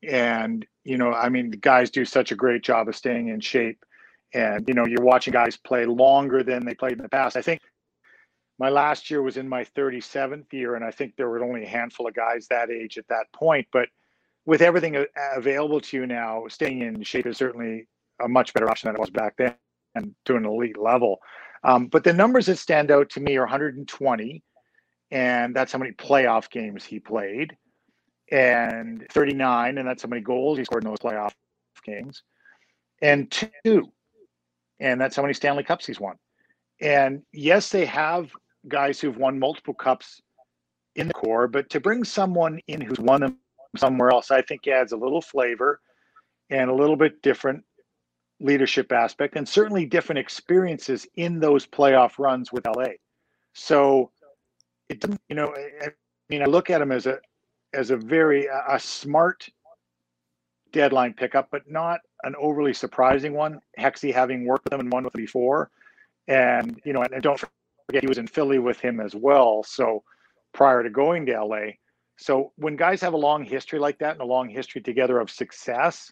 And 0.07 0.65
you 0.85 0.97
know, 0.97 1.13
I 1.13 1.27
mean, 1.27 1.51
the 1.51 1.57
guys 1.57 1.89
do 1.91 2.05
such 2.05 2.31
a 2.31 2.35
great 2.35 2.61
job 2.63 2.87
of 2.87 2.95
staying 2.95 3.27
in 3.27 3.41
shape 3.41 3.83
and 4.33 4.67
you 4.67 4.73
know 4.73 4.85
you're 4.85 5.03
watching 5.03 5.33
guys 5.33 5.57
play 5.57 5.85
longer 5.85 6.43
than 6.43 6.65
they 6.65 6.73
played 6.73 6.93
in 6.93 7.01
the 7.01 7.09
past. 7.09 7.35
I 7.35 7.41
think 7.41 7.61
my 8.59 8.69
last 8.69 9.09
year 9.09 9.21
was 9.21 9.37
in 9.37 9.47
my 9.47 9.63
37th 9.63 10.51
year 10.51 10.75
and 10.75 10.83
i 10.83 10.91
think 10.91 11.13
there 11.15 11.29
were 11.29 11.43
only 11.43 11.63
a 11.63 11.67
handful 11.67 12.07
of 12.07 12.13
guys 12.13 12.47
that 12.49 12.69
age 12.69 12.97
at 12.97 13.07
that 13.07 13.25
point. 13.33 13.67
But 13.71 13.89
with 14.45 14.61
everything 14.61 15.05
available 15.35 15.79
to 15.81 15.97
you 15.97 16.05
now 16.05 16.45
staying 16.49 16.81
in 16.81 17.01
shape 17.03 17.25
is 17.25 17.37
certainly 17.37 17.87
a 18.21 18.27
much 18.27 18.53
better 18.53 18.69
option 18.69 18.87
than 18.87 18.95
it 18.95 18.99
was 18.99 19.09
back 19.09 19.35
then 19.37 19.55
and 19.95 20.13
to 20.25 20.35
an 20.35 20.45
elite 20.45 20.77
level. 20.77 21.19
Um, 21.63 21.87
but 21.87 22.03
the 22.03 22.13
numbers 22.13 22.45
that 22.45 22.57
stand 22.57 22.91
out 22.91 23.09
to 23.11 23.19
me 23.19 23.37
are 23.37 23.41
120 23.41 24.43
and 25.11 25.55
that's 25.55 25.71
how 25.71 25.79
many 25.79 25.91
playoff 25.91 26.49
games 26.49 26.85
he 26.85 26.99
played 26.99 27.55
and 28.31 29.05
39 29.11 29.77
and 29.77 29.87
that's 29.87 30.03
how 30.03 30.09
many 30.09 30.21
goals 30.21 30.57
he 30.57 30.63
scored 30.63 30.83
in 30.83 30.89
those 30.89 30.99
playoff 30.99 31.33
games 31.83 32.23
and 33.01 33.31
two 33.63 33.91
and 34.79 34.99
that's 34.99 35.15
how 35.15 35.21
many 35.21 35.33
Stanley 35.33 35.63
Cups 35.63 35.85
he's 35.85 35.99
won. 35.99 36.15
And 36.81 37.23
yes, 37.33 37.69
they 37.69 37.85
have 37.85 38.31
guys 38.67 38.99
who've 38.99 39.17
won 39.17 39.39
multiple 39.39 39.73
cups 39.73 40.21
in 40.95 41.07
the 41.07 41.13
core, 41.13 41.47
but 41.47 41.69
to 41.71 41.79
bring 41.79 42.03
someone 42.03 42.59
in 42.67 42.81
who's 42.81 42.99
won 42.99 43.21
them 43.21 43.37
somewhere 43.77 44.09
else, 44.09 44.31
I 44.31 44.41
think 44.41 44.67
adds 44.67 44.91
a 44.91 44.97
little 44.97 45.21
flavor 45.21 45.81
and 46.49 46.69
a 46.69 46.73
little 46.73 46.95
bit 46.95 47.21
different 47.21 47.63
leadership 48.39 48.91
aspect 48.91 49.35
and 49.35 49.47
certainly 49.47 49.85
different 49.85 50.19
experiences 50.19 51.05
in 51.15 51.39
those 51.39 51.67
playoff 51.67 52.17
runs 52.17 52.51
with 52.53 52.65
LA. 52.65 52.93
So 53.53 54.11
it 54.87 55.01
doesn't, 55.01 55.21
you 55.29 55.35
know, 55.35 55.53
I 55.81 55.89
mean, 56.29 56.41
I 56.41 56.45
look 56.45 56.69
at 56.69 56.81
him 56.81 56.91
as 56.91 57.05
a 57.05 57.19
as 57.73 57.91
a 57.91 57.97
very 57.97 58.47
a 58.47 58.79
smart 58.79 59.47
deadline 60.71 61.13
pickup, 61.13 61.49
but 61.51 61.69
not 61.69 61.99
an 62.23 62.35
overly 62.39 62.73
surprising 62.73 63.33
one. 63.33 63.59
Hexy 63.79 64.13
having 64.13 64.45
worked 64.45 64.65
with 64.65 64.73
him 64.73 64.79
and 64.79 64.91
won 64.91 65.03
with 65.03 65.15
him 65.15 65.21
before, 65.21 65.69
and 66.27 66.79
you 66.85 66.93
know, 66.93 67.01
and, 67.01 67.13
and 67.13 67.23
don't 67.23 67.39
forget 67.87 68.03
he 68.03 68.07
was 68.07 68.17
in 68.17 68.27
Philly 68.27 68.59
with 68.59 68.79
him 68.79 68.99
as 68.99 69.15
well. 69.15 69.63
So 69.63 70.03
prior 70.53 70.83
to 70.83 70.89
going 70.89 71.25
to 71.27 71.43
LA, 71.43 71.71
so 72.17 72.51
when 72.57 72.75
guys 72.75 73.01
have 73.01 73.13
a 73.13 73.17
long 73.17 73.45
history 73.45 73.79
like 73.79 73.97
that 73.99 74.13
and 74.13 74.21
a 74.21 74.25
long 74.25 74.49
history 74.49 74.81
together 74.81 75.19
of 75.19 75.29
success, 75.29 76.11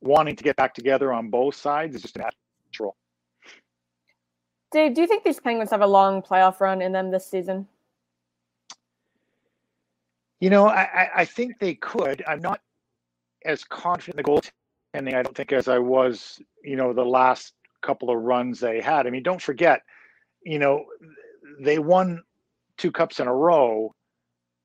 wanting 0.00 0.34
to 0.34 0.42
get 0.42 0.56
back 0.56 0.74
together 0.74 1.12
on 1.12 1.28
both 1.28 1.54
sides 1.54 1.94
is 1.94 2.02
just 2.02 2.16
natural. 2.16 2.96
Dave, 4.72 4.94
do 4.94 5.02
you 5.02 5.06
think 5.06 5.22
these 5.22 5.38
Penguins 5.38 5.70
have 5.70 5.82
a 5.82 5.86
long 5.86 6.22
playoff 6.22 6.60
run 6.60 6.80
in 6.80 6.92
them 6.92 7.10
this 7.10 7.26
season? 7.26 7.68
You 10.40 10.48
know, 10.48 10.66
I, 10.66 11.10
I 11.14 11.24
think 11.26 11.58
they 11.58 11.74
could. 11.74 12.24
I'm 12.26 12.40
not 12.40 12.60
as 13.44 13.64
confident 13.64 14.18
in 14.18 14.24
the 14.24 14.30
goaltending, 14.30 15.14
I 15.14 15.22
don't 15.22 15.36
think, 15.36 15.52
as 15.52 15.68
I 15.68 15.78
was, 15.78 16.40
you 16.62 16.76
know, 16.76 16.92
the 16.92 17.04
last 17.04 17.54
couple 17.82 18.10
of 18.10 18.22
runs 18.22 18.60
they 18.60 18.80
had. 18.80 19.06
I 19.06 19.10
mean, 19.10 19.22
don't 19.22 19.42
forget, 19.42 19.82
you 20.44 20.58
know, 20.58 20.84
they 21.60 21.78
won 21.78 22.22
two 22.78 22.92
cups 22.92 23.20
in 23.20 23.26
a 23.26 23.34
row, 23.34 23.94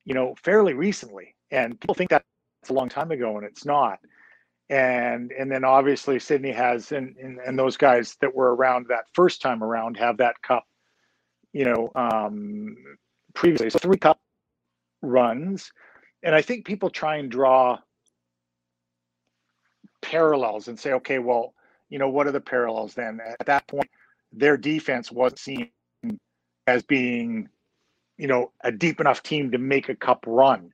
you 0.05 0.13
know, 0.13 0.35
fairly 0.43 0.73
recently. 0.73 1.35
And 1.51 1.79
people 1.79 1.95
think 1.95 2.09
that's 2.09 2.25
a 2.69 2.73
long 2.73 2.89
time 2.89 3.11
ago, 3.11 3.37
and 3.37 3.45
it's 3.45 3.65
not. 3.65 3.99
And 4.69 5.31
and 5.31 5.49
then 5.49 5.63
obviously 5.63 6.19
Sidney 6.19 6.51
has 6.51 6.91
and, 6.91 7.15
and, 7.17 7.39
and 7.39 7.57
those 7.57 7.77
guys 7.77 8.17
that 8.19 8.35
were 8.35 8.53
around 8.53 8.87
that 8.89 9.05
first 9.13 9.41
time 9.41 9.63
around 9.63 9.95
have 9.97 10.17
that 10.17 10.41
cup, 10.41 10.65
you 11.53 11.63
know, 11.65 11.89
um 11.95 12.75
previously. 13.33 13.69
So 13.69 13.79
three 13.79 13.97
cup 13.97 14.19
runs. 15.01 15.71
And 16.23 16.35
I 16.35 16.41
think 16.41 16.65
people 16.65 16.89
try 16.89 17.17
and 17.17 17.31
draw 17.31 17.77
parallels 20.01 20.67
and 20.67 20.79
say, 20.79 20.93
okay, 20.93 21.19
well, 21.19 21.53
you 21.89 21.99
know, 21.99 22.09
what 22.09 22.27
are 22.27 22.31
the 22.31 22.41
parallels 22.41 22.93
then? 22.93 23.19
At 23.39 23.45
that 23.47 23.67
point, 23.67 23.89
their 24.31 24.57
defense 24.57 25.11
wasn't 25.11 25.39
seen 25.39 25.69
as 26.65 26.83
being, 26.83 27.49
you 28.17 28.27
know, 28.27 28.51
a 28.61 28.71
deep 28.71 28.99
enough 28.99 29.23
team 29.23 29.51
to 29.51 29.57
make 29.57 29.89
a 29.89 29.95
cup 29.95 30.23
run. 30.27 30.73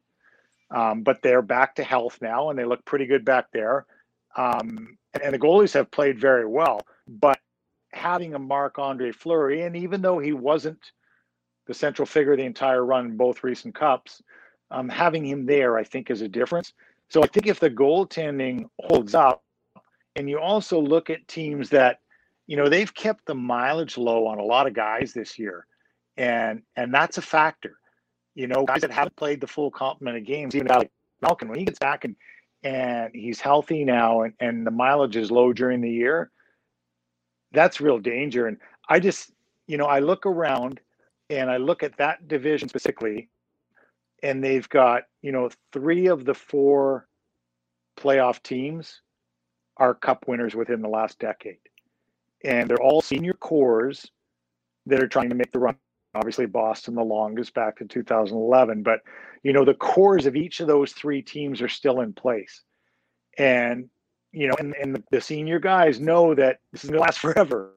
Um, 0.72 1.04
but 1.04 1.22
they're 1.22 1.44
back 1.44 1.76
to 1.76 1.84
health 1.84 2.18
now 2.20 2.50
and 2.50 2.58
they 2.58 2.66
look 2.66 2.84
pretty 2.84 3.06
good 3.06 3.24
back 3.24 3.52
there. 3.54 3.86
Um, 4.36 4.98
and 5.22 5.34
the 5.34 5.40
goalies 5.40 5.74
have 5.74 5.92
played 5.92 6.20
very 6.20 6.48
well. 6.48 6.82
But 7.08 7.40
having 7.92 8.34
a 8.34 8.40
Marc 8.40 8.80
Andre 8.80 9.12
Fleury, 9.12 9.62
and 9.62 9.76
even 9.76 10.02
though 10.02 10.18
he 10.18 10.34
wasn't 10.34 10.80
the 11.68 11.74
central 11.74 12.06
figure 12.06 12.36
the 12.36 12.44
entire 12.44 12.84
run 12.84 13.06
in 13.06 13.18
both 13.18 13.44
recent 13.44 13.76
cups, 13.76 14.22
um, 14.72 14.90
having 14.90 15.24
him 15.24 15.46
there, 15.46 15.78
I 15.78 15.84
think, 15.84 16.10
is 16.10 16.22
a 16.22 16.28
difference. 16.28 16.74
So 17.14 17.22
I 17.22 17.28
think 17.28 17.46
if 17.46 17.60
the 17.60 17.70
goaltending 17.70 18.66
holds 18.80 19.14
up, 19.14 19.44
and 20.16 20.28
you 20.28 20.40
also 20.40 20.82
look 20.82 21.12
at 21.12 21.28
teams 21.28 21.70
that, 21.70 22.00
you 22.48 22.58
know, 22.58 22.68
they've 22.68 22.92
kept 22.92 23.28
the 23.28 23.36
mileage 23.36 24.00
low 24.00 24.26
on 24.26 24.40
a 24.40 24.44
lot 24.44 24.66
of 24.66 24.74
guys 24.74 25.14
this 25.14 25.38
year, 25.38 25.68
and 26.18 26.64
and 26.76 26.92
that's 26.92 27.20
a 27.20 27.22
factor. 27.22 27.78
You 28.34 28.48
know, 28.48 28.66
guys 28.66 28.82
that 28.82 28.90
haven't 28.90 29.16
played 29.16 29.42
the 29.42 29.48
full 29.48 29.70
complement 29.70 30.18
of 30.18 30.26
games, 30.26 30.56
even 30.56 30.66
like 30.70 30.90
Malkin, 31.22 31.50
when 31.50 31.60
he 31.60 31.66
gets 31.66 31.78
back 31.78 32.04
and 32.04 32.16
and 32.64 33.12
he's 33.14 33.40
healthy 33.40 33.86
now, 33.86 34.24
and 34.24 34.34
and 34.40 34.66
the 34.66 34.72
mileage 34.72 35.16
is 35.16 35.30
low 35.30 35.54
during 35.54 35.82
the 35.82 35.92
year, 35.92 36.32
that's 37.52 37.80
real 37.80 38.00
danger. 38.00 38.48
And 38.48 38.58
I 38.90 39.00
just, 39.00 39.32
you 39.68 39.78
know, 39.78 39.86
I 39.86 40.00
look 40.00 40.26
around 40.26 40.80
and 41.30 41.52
I 41.52 41.58
look 41.58 41.84
at 41.84 41.96
that 41.98 42.28
division 42.28 42.70
specifically, 42.70 43.30
and 44.24 44.44
they've 44.44 44.68
got 44.70 45.04
you 45.22 45.32
know 45.32 45.50
three 45.72 46.08
of 46.08 46.26
the 46.26 46.34
four 46.34 47.08
playoff 48.00 48.42
teams 48.42 49.02
are 49.78 49.94
cup 49.94 50.26
winners 50.28 50.56
within 50.56 50.82
the 50.82 50.90
last 50.90 51.20
decade. 51.20 51.58
And 52.44 52.70
they're 52.70 52.82
all 52.82 53.02
senior 53.02 53.34
cores 53.34 54.10
that 54.86 55.02
are 55.02 55.08
trying 55.08 55.30
to 55.30 55.36
make 55.36 55.52
the 55.52 55.60
run. 55.60 55.76
Obviously 56.16 56.46
boston 56.46 56.96
the 56.96 57.04
longest 57.04 57.56
back 57.56 57.78
to 57.78 57.86
2011 57.86 58.84
but 58.84 59.02
you 59.42 59.52
know 59.52 59.66
the 59.66 59.74
cores 59.74 60.28
of 60.28 60.36
each 60.36 60.60
of 60.60 60.68
those 60.68 60.94
three 60.94 61.22
teams 61.22 61.62
are 61.62 61.70
still 61.70 62.02
in 62.02 62.14
place. 62.14 62.62
And 63.38 63.90
you 64.32 64.48
know 64.48 64.56
and, 64.60 64.74
and 64.82 65.04
the 65.12 65.22
senior 65.22 65.60
guys 65.60 66.00
know 66.00 66.34
that 66.36 66.60
this 66.72 66.84
is 66.84 66.90
going 66.90 67.00
to 67.00 67.06
last 67.06 67.20
forever 67.20 67.74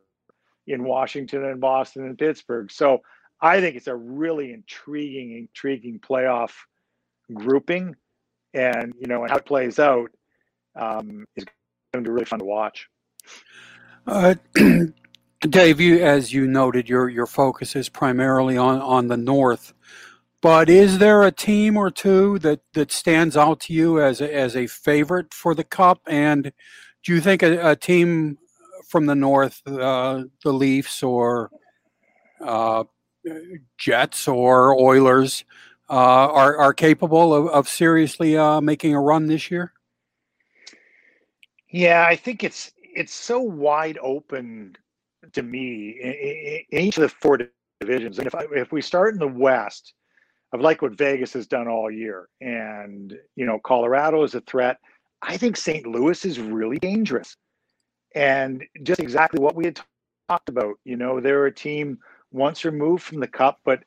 in 0.66 0.82
washington 0.84 1.44
and 1.44 1.60
boston 1.60 2.04
and 2.04 2.18
pittsburgh. 2.18 2.70
So 2.70 3.02
I 3.40 3.60
think 3.60 3.76
it's 3.76 3.86
a 3.86 3.94
really 3.94 4.52
intriguing, 4.52 5.32
intriguing 5.32 6.00
playoff 6.00 6.52
grouping, 7.32 7.94
and 8.54 8.94
you 8.98 9.06
know, 9.06 9.22
and 9.22 9.30
how 9.30 9.38
it 9.38 9.44
plays 9.44 9.78
out 9.78 10.10
um, 10.74 11.26
is 11.36 11.44
going 11.92 12.04
to 12.04 12.08
be 12.08 12.12
really 12.12 12.24
fun 12.24 12.38
to 12.38 12.44
watch. 12.44 12.88
Uh, 14.06 14.34
Dave, 15.40 15.80
you 15.80 16.04
as 16.04 16.32
you 16.32 16.46
noted, 16.46 16.88
your 16.88 17.08
your 17.08 17.26
focus 17.26 17.76
is 17.76 17.88
primarily 17.88 18.56
on 18.56 18.80
on 18.80 19.08
the 19.08 19.16
North. 19.16 19.74
But 20.42 20.68
is 20.68 20.98
there 20.98 21.22
a 21.22 21.32
team 21.32 21.76
or 21.76 21.90
two 21.90 22.38
that, 22.40 22.60
that 22.74 22.92
stands 22.92 23.36
out 23.36 23.58
to 23.60 23.72
you 23.72 24.00
as 24.00 24.20
a, 24.20 24.32
as 24.32 24.54
a 24.54 24.66
favorite 24.66 25.32
for 25.34 25.54
the 25.54 25.64
Cup? 25.64 26.00
And 26.06 26.52
do 27.02 27.14
you 27.14 27.20
think 27.20 27.42
a, 27.42 27.70
a 27.70 27.74
team 27.74 28.38
from 28.86 29.06
the 29.06 29.14
North, 29.14 29.60
uh, 29.66 30.24
the 30.44 30.52
Leafs 30.52 31.02
or 31.02 31.50
uh, 32.40 32.84
Jets 33.78 34.28
or 34.28 34.74
Oilers 34.78 35.44
uh, 35.88 35.92
are 35.92 36.56
are 36.56 36.74
capable 36.74 37.34
of, 37.34 37.48
of 37.48 37.68
seriously 37.68 38.36
uh, 38.36 38.60
making 38.60 38.94
a 38.94 39.00
run 39.00 39.26
this 39.26 39.50
year? 39.50 39.72
Yeah, 41.70 42.06
I 42.08 42.16
think 42.16 42.44
it's 42.44 42.72
it's 42.80 43.14
so 43.14 43.40
wide 43.40 43.98
open 44.02 44.76
to 45.32 45.42
me 45.42 45.90
in, 46.70 46.80
each 46.80 46.96
of 46.96 47.02
the 47.02 47.08
four 47.08 47.38
divisions. 47.80 48.18
And 48.18 48.26
if 48.26 48.34
I, 48.34 48.46
if 48.52 48.72
we 48.72 48.80
start 48.80 49.14
in 49.14 49.20
the 49.20 49.28
West, 49.28 49.94
I've 50.52 50.60
liked 50.60 50.82
what 50.82 50.96
Vegas 50.96 51.32
has 51.34 51.46
done 51.46 51.68
all 51.68 51.90
year, 51.90 52.28
and 52.40 53.16
you 53.34 53.46
know 53.46 53.58
Colorado 53.58 54.22
is 54.24 54.34
a 54.34 54.40
threat. 54.42 54.78
I 55.22 55.36
think 55.36 55.56
St. 55.56 55.86
Louis 55.86 56.24
is 56.24 56.38
really 56.40 56.78
dangerous, 56.78 57.36
and 58.14 58.64
just 58.82 59.00
exactly 59.00 59.40
what 59.40 59.54
we 59.54 59.64
had 59.66 59.80
talked 60.28 60.48
about. 60.48 60.78
You 60.84 60.96
know, 60.96 61.20
they're 61.20 61.46
a 61.46 61.54
team 61.54 61.98
once 62.32 62.64
removed 62.64 63.02
from 63.02 63.20
the 63.20 63.26
cup, 63.26 63.60
but 63.64 63.80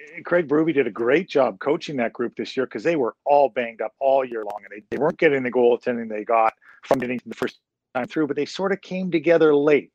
eh, 0.00 0.20
Craig 0.24 0.48
Berube 0.48 0.74
did 0.74 0.86
a 0.86 0.90
great 0.90 1.28
job 1.28 1.58
coaching 1.58 1.96
that 1.96 2.12
group 2.12 2.34
this 2.36 2.56
year 2.56 2.66
because 2.66 2.82
they 2.82 2.96
were 2.96 3.14
all 3.24 3.48
banged 3.48 3.80
up 3.80 3.92
all 3.98 4.24
year 4.24 4.44
long 4.44 4.60
and 4.64 4.70
they, 4.70 4.84
they 4.90 5.00
weren't 5.00 5.18
getting 5.18 5.42
the 5.42 5.50
goaltending 5.50 6.08
they 6.08 6.24
got 6.24 6.54
from 6.84 6.98
getting 6.98 7.20
the 7.26 7.34
first 7.34 7.60
time 7.94 8.06
through, 8.06 8.26
but 8.26 8.36
they 8.36 8.46
sort 8.46 8.72
of 8.72 8.80
came 8.80 9.10
together 9.10 9.54
late. 9.54 9.92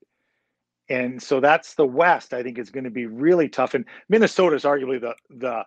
and 0.90 1.22
so 1.22 1.40
that's 1.40 1.76
the 1.76 1.86
West. 1.86 2.34
I 2.34 2.44
think 2.44 2.58
is 2.58 2.70
going 2.70 2.84
to 2.84 2.90
be 2.90 3.06
really 3.06 3.50
tough. 3.50 3.74
And 3.74 3.86
Minnesota 4.10 4.56
is 4.56 4.64
arguably 4.64 5.02
the 5.02 5.16
the 5.30 5.66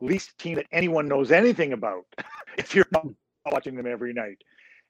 least 0.00 0.38
team 0.38 0.56
that 0.56 0.66
anyone 0.72 1.08
knows 1.08 1.32
anything 1.32 1.72
about 1.72 2.04
if 2.58 2.74
you're 2.74 2.86
not 2.92 3.06
watching 3.46 3.76
them 3.76 3.86
every 3.86 4.12
night. 4.12 4.38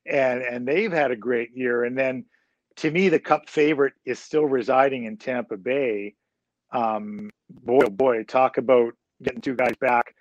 And 0.06 0.42
and 0.42 0.66
they've 0.66 0.92
had 0.92 1.10
a 1.10 1.16
great 1.16 1.50
year. 1.54 1.84
And 1.84 1.98
then 1.98 2.24
to 2.76 2.90
me, 2.90 3.08
the 3.08 3.18
Cup 3.18 3.48
favorite 3.48 3.94
is 4.04 4.18
still 4.18 4.44
residing 4.44 5.04
in 5.04 5.16
Tampa 5.16 5.56
Bay. 5.56 6.14
Um, 6.70 7.30
boy, 7.50 7.82
oh 7.86 7.90
boy, 7.90 8.24
talk 8.24 8.58
about 8.58 8.92
getting 9.22 9.40
two 9.40 9.54
guys 9.54 9.74
back 9.80 10.14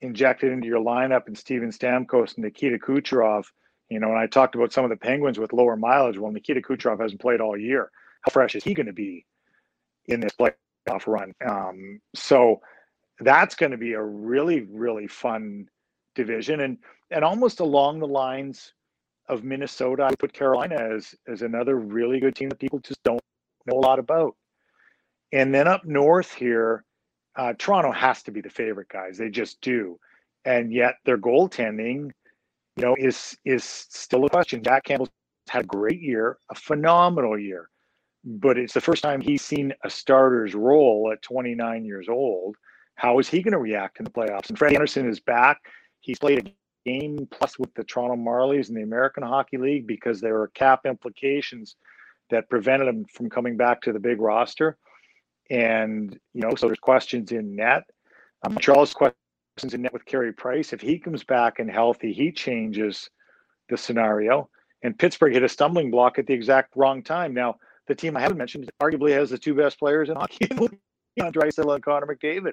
injected 0.00 0.52
into 0.52 0.66
your 0.66 0.84
lineup 0.84 1.26
and 1.26 1.36
Steven 1.36 1.70
Stamkos 1.70 2.34
and 2.34 2.44
Nikita 2.44 2.78
Kucherov. 2.78 3.44
You 3.88 4.00
know, 4.00 4.08
and 4.08 4.18
I 4.18 4.26
talked 4.26 4.54
about 4.54 4.72
some 4.72 4.84
of 4.84 4.90
the 4.90 4.96
Penguins 4.96 5.38
with 5.38 5.52
lower 5.52 5.76
mileage. 5.76 6.18
Well, 6.18 6.32
Nikita 6.32 6.60
Kucherov 6.60 7.00
hasn't 7.00 7.20
played 7.20 7.40
all 7.40 7.56
year. 7.56 7.90
How 8.22 8.30
fresh 8.30 8.54
is 8.54 8.64
he 8.64 8.74
going 8.74 8.86
to 8.86 8.92
be 8.92 9.26
in 10.06 10.20
this 10.20 10.32
playoff 10.38 11.06
run? 11.06 11.32
Um, 11.46 12.00
so 12.14 12.60
that's 13.20 13.54
going 13.54 13.72
to 13.72 13.78
be 13.78 13.92
a 13.92 14.02
really, 14.02 14.62
really 14.62 15.06
fun 15.06 15.68
division, 16.14 16.60
and 16.60 16.78
and 17.10 17.24
almost 17.24 17.60
along 17.60 17.98
the 18.00 18.06
lines 18.06 18.72
of 19.28 19.44
Minnesota, 19.44 20.04
I 20.04 20.14
put 20.16 20.32
Carolina 20.32 20.76
as 20.76 21.14
as 21.28 21.42
another 21.42 21.76
really 21.76 22.20
good 22.20 22.34
team 22.34 22.48
that 22.48 22.58
people 22.58 22.78
just 22.78 23.02
don't 23.02 23.20
know 23.66 23.78
a 23.78 23.80
lot 23.80 23.98
about. 23.98 24.34
And 25.34 25.52
then 25.52 25.66
up 25.66 25.84
north 25.84 26.32
here, 26.32 26.84
uh, 27.34 27.54
Toronto 27.58 27.90
has 27.90 28.22
to 28.22 28.30
be 28.30 28.40
the 28.40 28.48
favorite, 28.48 28.88
guys. 28.88 29.18
They 29.18 29.30
just 29.30 29.60
do, 29.60 29.98
and 30.44 30.72
yet 30.72 30.94
their 31.04 31.18
goaltending, 31.18 32.12
you 32.76 32.82
know, 32.82 32.94
is 32.96 33.36
is 33.44 33.64
still 33.64 34.24
a 34.24 34.30
question. 34.30 34.62
Jack 34.62 34.84
Campbell 34.84 35.08
had 35.48 35.64
a 35.64 35.66
great 35.66 36.00
year, 36.00 36.38
a 36.52 36.54
phenomenal 36.54 37.36
year, 37.36 37.68
but 38.24 38.56
it's 38.56 38.74
the 38.74 38.80
first 38.80 39.02
time 39.02 39.20
he's 39.20 39.44
seen 39.44 39.74
a 39.82 39.90
starter's 39.90 40.54
role 40.54 41.10
at 41.12 41.20
29 41.22 41.84
years 41.84 42.08
old. 42.08 42.54
How 42.94 43.18
is 43.18 43.28
he 43.28 43.42
going 43.42 43.52
to 43.52 43.58
react 43.58 43.98
in 43.98 44.04
the 44.04 44.12
playoffs? 44.12 44.50
And 44.50 44.56
Freddie 44.56 44.76
Andersen 44.76 45.08
is 45.08 45.18
back. 45.18 45.58
He's 45.98 46.20
played 46.20 46.46
a 46.46 46.88
game 46.88 47.26
plus 47.32 47.58
with 47.58 47.74
the 47.74 47.82
Toronto 47.82 48.14
Marlies 48.14 48.68
in 48.68 48.76
the 48.76 48.82
American 48.82 49.24
Hockey 49.24 49.58
League 49.58 49.88
because 49.88 50.20
there 50.20 50.34
were 50.34 50.48
cap 50.54 50.86
implications 50.86 51.74
that 52.30 52.48
prevented 52.48 52.86
him 52.86 53.04
from 53.12 53.28
coming 53.28 53.56
back 53.56 53.80
to 53.82 53.92
the 53.92 53.98
big 53.98 54.20
roster. 54.20 54.78
And, 55.50 56.18
you 56.32 56.40
know, 56.40 56.54
so 56.54 56.66
there's 56.66 56.78
questions 56.78 57.32
in 57.32 57.56
net. 57.56 57.82
Um, 58.46 58.58
Charles 58.58 58.94
questions 58.94 59.72
in 59.72 59.82
net 59.82 59.92
with 59.92 60.04
Carey 60.04 60.32
Price. 60.32 60.72
If 60.72 60.80
he 60.80 60.98
comes 60.98 61.24
back 61.24 61.58
and 61.58 61.70
healthy, 61.70 62.12
he 62.12 62.32
changes 62.32 63.10
the 63.68 63.76
scenario. 63.76 64.48
And 64.82 64.98
Pittsburgh 64.98 65.32
hit 65.32 65.42
a 65.42 65.48
stumbling 65.48 65.90
block 65.90 66.18
at 66.18 66.26
the 66.26 66.34
exact 66.34 66.76
wrong 66.76 67.02
time. 67.02 67.32
Now, 67.34 67.56
the 67.86 67.94
team 67.94 68.16
I 68.16 68.20
haven't 68.20 68.38
mentioned 68.38 68.70
arguably 68.80 69.12
has 69.12 69.30
the 69.30 69.38
two 69.38 69.54
best 69.54 69.78
players 69.78 70.08
in 70.08 70.16
hockey, 70.16 70.46
Draisaitl 71.18 71.74
and 71.74 71.84
Connor 71.84 72.06
McDavid. 72.06 72.52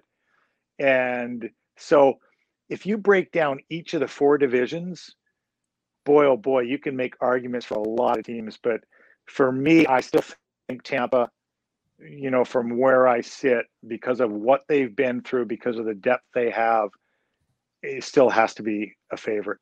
And 0.80 1.50
so 1.78 2.20
if 2.70 2.86
you 2.86 2.98
break 2.98 3.32
down 3.32 3.60
each 3.70 3.94
of 3.94 4.00
the 4.00 4.08
four 4.08 4.38
divisions, 4.38 5.16
boy, 6.06 6.26
oh 6.26 6.38
boy, 6.38 6.62
you 6.62 6.80
can 6.80 6.96
make 6.96 7.16
arguments 7.22 7.66
for 7.66 7.76
a 7.76 7.82
lot 7.82 8.18
of 8.18 8.26
teams. 8.26 8.58
But 8.62 8.82
for 9.26 9.52
me, 9.52 9.86
I 9.86 10.02
still 10.02 10.24
think 10.68 10.84
Tampa, 10.84 11.30
you 12.02 12.32
know, 12.32 12.44
from 12.44 12.78
where 12.78 13.08
I 13.08 13.22
sit, 13.22 13.66
because 13.88 14.20
of 14.20 14.32
what 14.32 14.62
they've 14.68 14.96
been 14.96 15.22
through, 15.22 15.46
because 15.46 15.78
of 15.78 15.86
the 15.86 15.94
depth 15.94 16.26
they 16.34 16.50
have, 16.50 16.90
it 17.84 18.04
still 18.04 18.30
has 18.30 18.54
to 18.56 18.64
be 18.64 18.96
a 19.12 19.18
favorite. 19.18 19.60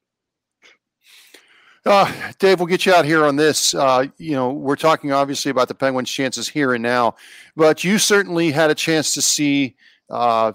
Uh, 1.86 2.12
Dave, 2.40 2.60
we'll 2.60 2.68
get 2.68 2.86
you 2.86 2.94
out 2.94 3.06
here 3.06 3.26
on 3.26 3.36
this. 3.36 3.74
Uh, 3.74 4.06
you 4.18 4.34
know, 4.34 4.52
we're 4.52 4.76
talking 4.76 5.12
obviously 5.12 5.50
about 5.50 5.70
the 5.70 5.76
Penguins' 5.76 6.12
chances 6.12 6.48
here 6.48 6.74
and 6.74 6.84
now, 6.84 7.16
but 7.56 7.84
you 7.84 7.98
certainly 7.98 8.52
had 8.52 8.70
a 8.70 8.76
chance 8.76 9.14
to 9.14 9.22
see 9.22 9.76
uh, 10.10 10.52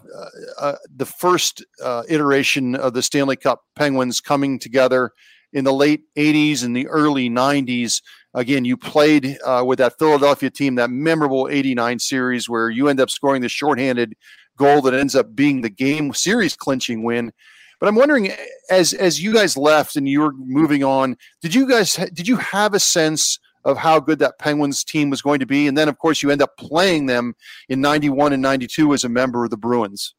uh, 0.59 0.74
the 0.95 1.07
first 1.07 1.64
uh, 1.82 2.03
iteration 2.09 2.74
of 2.74 2.93
the 2.93 3.03
Stanley 3.03 3.37
Cup 3.37 3.62
Penguins 3.74 4.20
coming 4.20 4.59
together 4.59 5.12
in 5.53 5.64
the 5.64 5.72
late 5.72 6.03
80s 6.16 6.64
and 6.64 6.76
the 6.76 6.89
early 6.89 7.30
90s. 7.30 8.03
Again, 8.35 8.64
you 8.64 8.76
played 8.76 9.39
uh, 9.45 9.62
with 9.66 9.78
that 9.78 9.99
Philadelphia 9.99 10.51
team, 10.51 10.74
that 10.74 10.91
memorable 10.91 11.49
89 11.51 11.99
series 12.01 12.49
where 12.49 12.68
you 12.68 12.89
end 12.89 13.01
up 13.01 13.11
scoring 13.11 13.43
the 13.43 13.49
shorthanded 13.49 14.14
goal 14.57 14.82
that 14.82 14.95
ends 14.95 15.14
up 15.14 15.35
being 15.35 15.61
the 15.61 15.70
game 15.70 16.12
series 16.12 16.57
clinching 16.57 17.05
win. 17.05 17.32
But 17.80 17.89
I'm 17.89 17.97
wondering, 17.97 18.32
as 18.70 18.93
as 18.95 19.22
you 19.22 19.32
guys 19.32 19.57
left 19.57 19.97
and 19.97 20.09
you 20.09 20.20
were 20.20 20.32
moving 20.32 20.85
on, 20.85 21.16
did 21.43 21.55
you 21.55 21.68
guys 21.68 21.95
did 22.12 22.26
you 22.26 22.37
have 22.37 22.74
a 22.74 22.80
sense 22.80 23.39
of 23.64 23.78
how 23.78 23.99
good 23.99 24.18
that 24.18 24.39
Penguins 24.39 24.85
team 24.85 25.11
was 25.11 25.22
going 25.22 25.41
to 25.41 25.47
be. 25.47 25.66
And 25.66 25.76
then, 25.76 25.89
of 25.89 25.99
course, 25.99 26.22
you 26.22 26.30
end 26.30 26.43
up 26.43 26.57
playing 26.57 27.07
them 27.07 27.35
in 27.68 27.80
91 27.80 28.32
and 28.32 28.43
92 28.43 28.93
as 28.93 29.05
a 29.05 29.09
member 29.09 29.45
of 29.45 29.51
the 29.51 29.57
Bruins. 29.57 30.14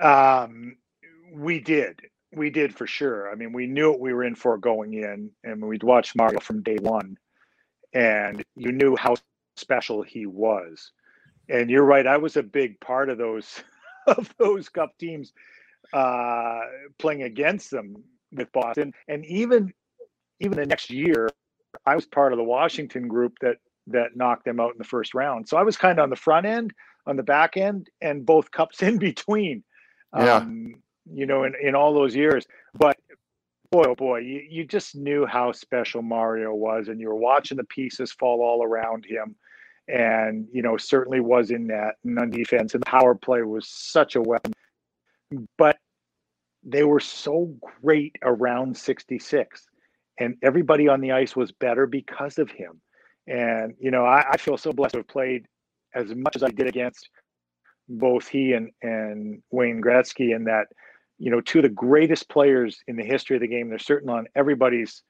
Um, 0.00 0.76
we 1.34 1.60
did. 1.60 2.00
We 2.32 2.50
did 2.50 2.74
for 2.74 2.86
sure. 2.86 3.30
I 3.30 3.34
mean, 3.34 3.52
we 3.52 3.66
knew 3.66 3.90
what 3.90 4.00
we 4.00 4.12
were 4.12 4.24
in 4.24 4.34
for 4.34 4.58
going 4.58 4.94
in, 4.94 5.30
and 5.44 5.62
we'd 5.62 5.82
watched 5.82 6.14
Mario 6.16 6.40
from 6.40 6.62
day 6.62 6.76
one, 6.80 7.16
and 7.94 8.42
you 8.54 8.72
knew 8.72 8.96
how 8.96 9.16
special 9.56 10.02
he 10.02 10.26
was. 10.26 10.92
And 11.48 11.70
you're 11.70 11.84
right. 11.84 12.06
I 12.06 12.18
was 12.18 12.36
a 12.36 12.42
big 12.42 12.78
part 12.80 13.08
of 13.08 13.18
those 13.18 13.62
of 14.06 14.32
those 14.38 14.68
cup 14.68 14.96
teams 14.98 15.32
uh, 15.92 16.60
playing 16.98 17.22
against 17.22 17.70
them 17.70 18.02
with 18.32 18.52
Boston, 18.52 18.92
and 19.08 19.24
even 19.26 19.72
even 20.40 20.58
the 20.58 20.66
next 20.66 20.90
year 20.90 21.30
I 21.86 21.94
was 21.94 22.06
part 22.06 22.32
of 22.32 22.36
the 22.36 22.44
Washington 22.44 23.08
group 23.08 23.38
that 23.40 23.56
that 23.88 24.16
knocked 24.16 24.44
them 24.44 24.60
out 24.60 24.72
in 24.72 24.78
the 24.78 24.84
first 24.84 25.14
round. 25.14 25.48
So 25.48 25.56
I 25.56 25.62
was 25.62 25.76
kind 25.76 25.98
of 25.98 26.02
on 26.02 26.10
the 26.10 26.16
front 26.16 26.46
end, 26.46 26.72
on 27.06 27.16
the 27.16 27.22
back 27.22 27.56
end, 27.56 27.88
and 28.00 28.26
both 28.26 28.50
cups 28.50 28.82
in 28.82 28.98
between. 28.98 29.64
Yeah. 30.14 30.36
Um, 30.36 30.82
you 31.12 31.26
know, 31.26 31.44
in, 31.44 31.54
in 31.60 31.74
all 31.74 31.94
those 31.94 32.14
years. 32.14 32.46
But 32.74 32.96
boy, 33.70 33.84
oh 33.88 33.94
boy, 33.94 34.18
you, 34.18 34.42
you 34.48 34.64
just 34.64 34.94
knew 34.94 35.26
how 35.26 35.52
special 35.52 36.02
Mario 36.02 36.54
was, 36.54 36.88
and 36.88 37.00
you 37.00 37.08
were 37.08 37.16
watching 37.16 37.56
the 37.56 37.64
pieces 37.64 38.12
fall 38.12 38.40
all 38.42 38.64
around 38.64 39.04
him. 39.04 39.36
And, 39.88 40.46
you 40.52 40.60
know, 40.60 40.76
certainly 40.76 41.20
was 41.20 41.50
in 41.50 41.68
that 41.68 41.94
and 42.04 42.18
on 42.18 42.30
defense, 42.30 42.74
and 42.74 42.82
the 42.82 42.86
power 42.86 43.14
play 43.14 43.42
was 43.42 43.68
such 43.68 44.16
a 44.16 44.22
weapon. 44.22 44.52
But 45.56 45.78
they 46.62 46.84
were 46.84 47.00
so 47.00 47.54
great 47.80 48.16
around 48.22 48.76
66 48.76 49.66
and 50.18 50.36
everybody 50.42 50.88
on 50.88 51.00
the 51.00 51.12
ice 51.12 51.36
was 51.36 51.52
better 51.52 51.86
because 51.86 52.38
of 52.38 52.50
him. 52.50 52.80
And 53.26 53.74
you 53.78 53.90
know, 53.90 54.04
I, 54.04 54.24
I, 54.32 54.36
feel 54.36 54.56
so 54.56 54.72
blessed 54.72 54.94
to 54.94 55.00
have 55.00 55.08
played 55.08 55.46
as 55.94 56.14
much 56.14 56.34
as 56.34 56.42
I 56.42 56.48
did 56.48 56.66
against 56.66 57.08
both 57.88 58.26
he 58.26 58.52
and 58.52 58.70
and 58.82 59.42
Wayne 59.50 59.82
Gretzky, 59.82 60.34
and 60.34 60.46
that 60.46 60.66
you 61.18 61.30
know, 61.30 61.40
two 61.40 61.58
of 61.58 61.64
the 61.64 61.68
greatest 61.68 62.28
players 62.28 62.80
in 62.86 62.96
the 62.96 63.04
history 63.04 63.36
of 63.36 63.42
the 63.42 63.48
game. 63.48 63.68
They're 63.68 63.78
certainly 63.78 64.14
on 64.14 64.26
everybody's, 64.34 65.02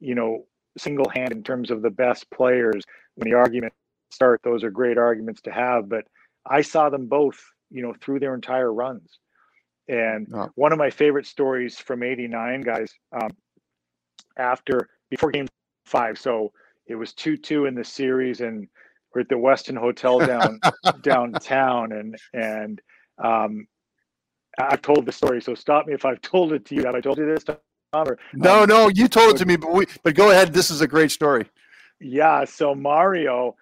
you 0.00 0.14
know, 0.14 0.46
single 0.78 1.08
hand 1.14 1.32
in 1.32 1.42
terms 1.42 1.70
of 1.70 1.82
the 1.82 1.90
best 1.90 2.30
players. 2.30 2.82
When 3.16 3.30
the 3.30 3.36
arguments 3.36 3.76
start, 4.10 4.40
those 4.42 4.64
are 4.64 4.70
great 4.70 4.98
arguments 4.98 5.42
to 5.42 5.52
have. 5.52 5.88
But 5.88 6.04
I 6.46 6.62
saw 6.62 6.88
them 6.88 7.06
both, 7.06 7.38
you 7.70 7.82
know, 7.82 7.94
through 8.00 8.20
their 8.20 8.34
entire 8.34 8.72
runs. 8.72 9.18
And 9.88 10.28
oh. 10.34 10.50
one 10.54 10.72
of 10.72 10.78
my 10.78 10.90
favorite 10.90 11.26
stories 11.26 11.78
from 11.78 12.02
'89, 12.02 12.62
guys, 12.62 12.92
um, 13.12 13.30
after 14.38 14.88
before 15.10 15.30
game 15.30 15.48
five. 15.84 16.18
So 16.18 16.52
it 16.86 16.94
was 16.94 17.12
two 17.12 17.36
two 17.36 17.66
in 17.66 17.74
the 17.74 17.84
series, 17.84 18.40
and 18.40 18.68
we're 19.14 19.22
at 19.22 19.28
the 19.28 19.34
Westin 19.34 19.76
Hotel 19.76 20.20
down 20.20 20.60
downtown, 21.02 21.92
and 21.92 22.16
and 22.32 22.80
um, 23.22 23.66
I've 24.58 24.82
told 24.82 25.06
the 25.06 25.12
story. 25.12 25.40
So 25.40 25.54
stop 25.54 25.86
me 25.86 25.94
if 25.94 26.04
I've 26.04 26.20
told 26.22 26.52
it 26.52 26.64
to 26.66 26.74
you. 26.74 26.84
Have 26.84 26.94
I 26.94 27.00
told 27.00 27.18
you 27.18 27.26
this? 27.26 27.44
Tom, 27.44 27.56
or, 27.92 28.18
no, 28.34 28.62
um, 28.62 28.68
no, 28.68 28.88
you 28.88 29.08
told 29.08 29.34
it 29.34 29.38
to 29.38 29.46
me, 29.46 29.56
but 29.56 29.72
we, 29.72 29.86
but 30.02 30.14
go 30.14 30.30
ahead. 30.30 30.52
This 30.52 30.70
is 30.70 30.80
a 30.80 30.88
great 30.88 31.10
story. 31.10 31.46
Yeah. 32.00 32.44
So 32.44 32.74
Mario, 32.74 33.56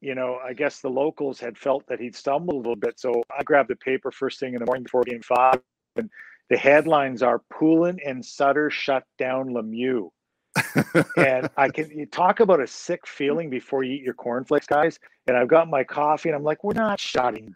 you 0.00 0.14
know, 0.14 0.38
I 0.44 0.52
guess 0.52 0.80
the 0.80 0.90
locals 0.90 1.40
had 1.40 1.56
felt 1.56 1.86
that 1.88 1.98
he'd 2.00 2.14
stumbled 2.14 2.54
a 2.54 2.58
little 2.58 2.76
bit. 2.76 3.00
So 3.00 3.22
I 3.36 3.42
grabbed 3.42 3.70
the 3.70 3.76
paper 3.76 4.10
first 4.10 4.38
thing 4.38 4.54
in 4.54 4.60
the 4.60 4.66
morning 4.66 4.84
before 4.84 5.02
game 5.02 5.22
five, 5.22 5.60
and 5.96 6.10
the 6.50 6.56
headlines 6.56 7.22
are 7.22 7.40
Poulin 7.50 7.98
and 8.04 8.24
Sutter 8.24 8.70
shut 8.70 9.04
down 9.18 9.50
Lemieux 9.50 10.10
and 11.16 11.48
I 11.56 11.68
can 11.68 11.90
you 11.90 12.06
talk 12.06 12.40
about 12.40 12.60
a 12.60 12.66
sick 12.66 13.06
feeling 13.06 13.50
before 13.50 13.82
you 13.82 13.94
eat 13.94 14.02
your 14.02 14.14
cornflakes, 14.14 14.66
guys. 14.66 14.98
And 15.26 15.36
I've 15.36 15.48
got 15.48 15.68
my 15.68 15.84
coffee, 15.84 16.28
and 16.28 16.36
I'm 16.36 16.42
like, 16.42 16.64
we're 16.64 16.74
not 16.74 16.98
shutting 16.98 17.54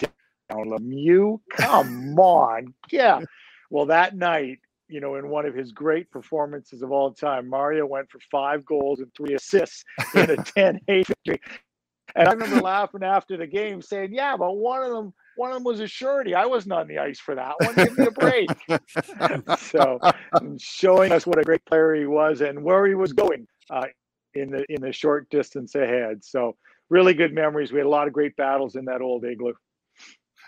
down 0.50 0.68
Lemieux. 0.68 1.40
Come 1.50 2.18
on, 2.18 2.74
yeah. 2.90 3.20
Well, 3.70 3.86
that 3.86 4.16
night, 4.16 4.58
you 4.88 5.00
know, 5.00 5.16
in 5.16 5.28
one 5.28 5.46
of 5.46 5.54
his 5.54 5.72
great 5.72 6.10
performances 6.10 6.82
of 6.82 6.92
all 6.92 7.12
time, 7.12 7.48
Mario 7.48 7.86
went 7.86 8.10
for 8.10 8.20
five 8.30 8.64
goals 8.64 9.00
and 9.00 9.10
three 9.14 9.34
assists 9.34 9.84
in 10.14 10.30
a 10.30 10.36
10-8 10.36 11.06
victory. 11.06 11.40
And 12.14 12.28
I 12.28 12.32
remember 12.32 12.60
laughing 12.60 13.02
after 13.02 13.36
the 13.36 13.46
game, 13.46 13.82
saying, 13.82 14.12
"Yeah, 14.12 14.36
but 14.36 14.52
one 14.52 14.84
of 14.84 14.92
them 14.92 15.12
one 15.36 15.50
of 15.50 15.56
them 15.56 15.64
was 15.64 15.80
a 15.80 15.86
surety. 15.86 16.34
I 16.34 16.46
wasn't 16.46 16.74
on 16.74 16.88
the 16.88 16.98
ice 16.98 17.18
for 17.18 17.34
that 17.34 17.54
one. 17.58 17.74
Give 17.74 17.98
me 17.98 18.06
a 18.06 18.10
break. 18.10 18.48
so, 19.58 19.98
showing 20.58 21.12
us 21.12 21.26
what 21.26 21.38
a 21.38 21.42
great 21.42 21.64
player 21.64 21.94
he 21.94 22.06
was 22.06 22.40
and 22.40 22.62
where 22.62 22.86
he 22.86 22.94
was 22.94 23.12
going 23.12 23.46
uh, 23.70 23.86
in 24.34 24.50
the 24.50 24.64
in 24.68 24.80
the 24.80 24.92
short 24.92 25.28
distance 25.30 25.74
ahead. 25.74 26.24
So, 26.24 26.56
really 26.88 27.14
good 27.14 27.32
memories. 27.32 27.72
We 27.72 27.78
had 27.78 27.86
a 27.86 27.90
lot 27.90 28.06
of 28.06 28.12
great 28.12 28.36
battles 28.36 28.76
in 28.76 28.84
that 28.86 29.00
old 29.00 29.24
igloo. 29.24 29.54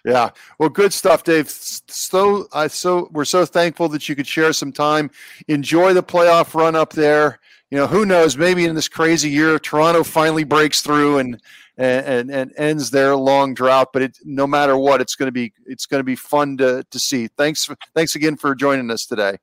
Yeah, 0.07 0.31
well, 0.61 0.69
good 0.69 0.93
stuff, 0.93 1.25
Dave. 1.25 1.51
So 1.51 2.47
I 2.53 2.69
so 2.69 3.09
we're 3.11 3.25
so 3.25 3.45
thankful 3.45 3.89
that 3.89 4.09
you 4.09 4.15
could 4.15 4.27
share 4.27 4.53
some 4.53 4.71
time. 4.71 5.11
Enjoy 5.49 5.95
the 5.95 6.03
playoff 6.03 6.55
run 6.55 6.77
up 6.77 6.93
there. 6.93 7.41
You 7.73 7.79
know, 7.79 7.89
who 7.89 8.07
knows? 8.07 8.37
Maybe 8.37 8.65
in 8.65 8.77
this 8.77 8.87
crazy 8.87 9.29
year, 9.29 9.59
Toronto 9.59 10.05
finally 10.05 10.45
breaks 10.45 10.81
through 10.81 11.19
and 11.19 11.41
and 11.77 12.31
and 12.31 12.53
ends 12.57 12.93
their 12.93 13.17
long 13.17 13.53
drought. 13.53 13.89
But 13.93 14.03
it, 14.03 14.19
no 14.25 14.47
matter 14.47 14.77
what, 14.79 15.01
it's 15.01 15.17
going 15.17 15.27
to 15.27 15.33
be 15.33 15.53
it's 15.67 15.87
going 15.87 15.99
to 15.99 16.05
be 16.05 16.15
fun 16.15 16.57
to 16.59 16.85
to 16.89 16.99
see. 17.01 17.27
Thanks 17.27 17.69
thanks 17.93 18.15
again 18.15 18.37
for 18.37 18.55
joining 18.55 18.93
us 18.93 19.07
today. 19.07 19.39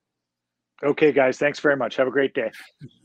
Okay, 0.83 1.11
guys. 1.11 1.37
Thanks 1.37 1.59
very 1.59 1.77
much. 1.77 1.95
Have 1.95 2.07
a 2.07 2.11
great 2.11 2.33
day. 2.33 2.51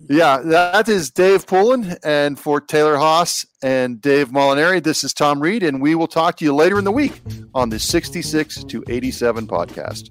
Yeah, 0.08 0.38
that 0.38 0.88
is 0.88 1.10
Dave 1.10 1.46
Poulin. 1.46 1.96
And 2.02 2.38
for 2.38 2.60
Taylor 2.60 2.96
Haase 2.96 3.46
and 3.62 4.00
Dave 4.00 4.30
Molinari, 4.30 4.82
this 4.82 5.04
is 5.04 5.14
Tom 5.14 5.40
Reed. 5.40 5.62
And 5.62 5.80
we 5.80 5.94
will 5.94 6.08
talk 6.08 6.36
to 6.38 6.44
you 6.44 6.54
later 6.54 6.78
in 6.78 6.84
the 6.84 6.92
week 6.92 7.20
on 7.54 7.68
the 7.68 7.78
66 7.78 8.64
to 8.64 8.84
87 8.88 9.46
podcast. 9.46 10.10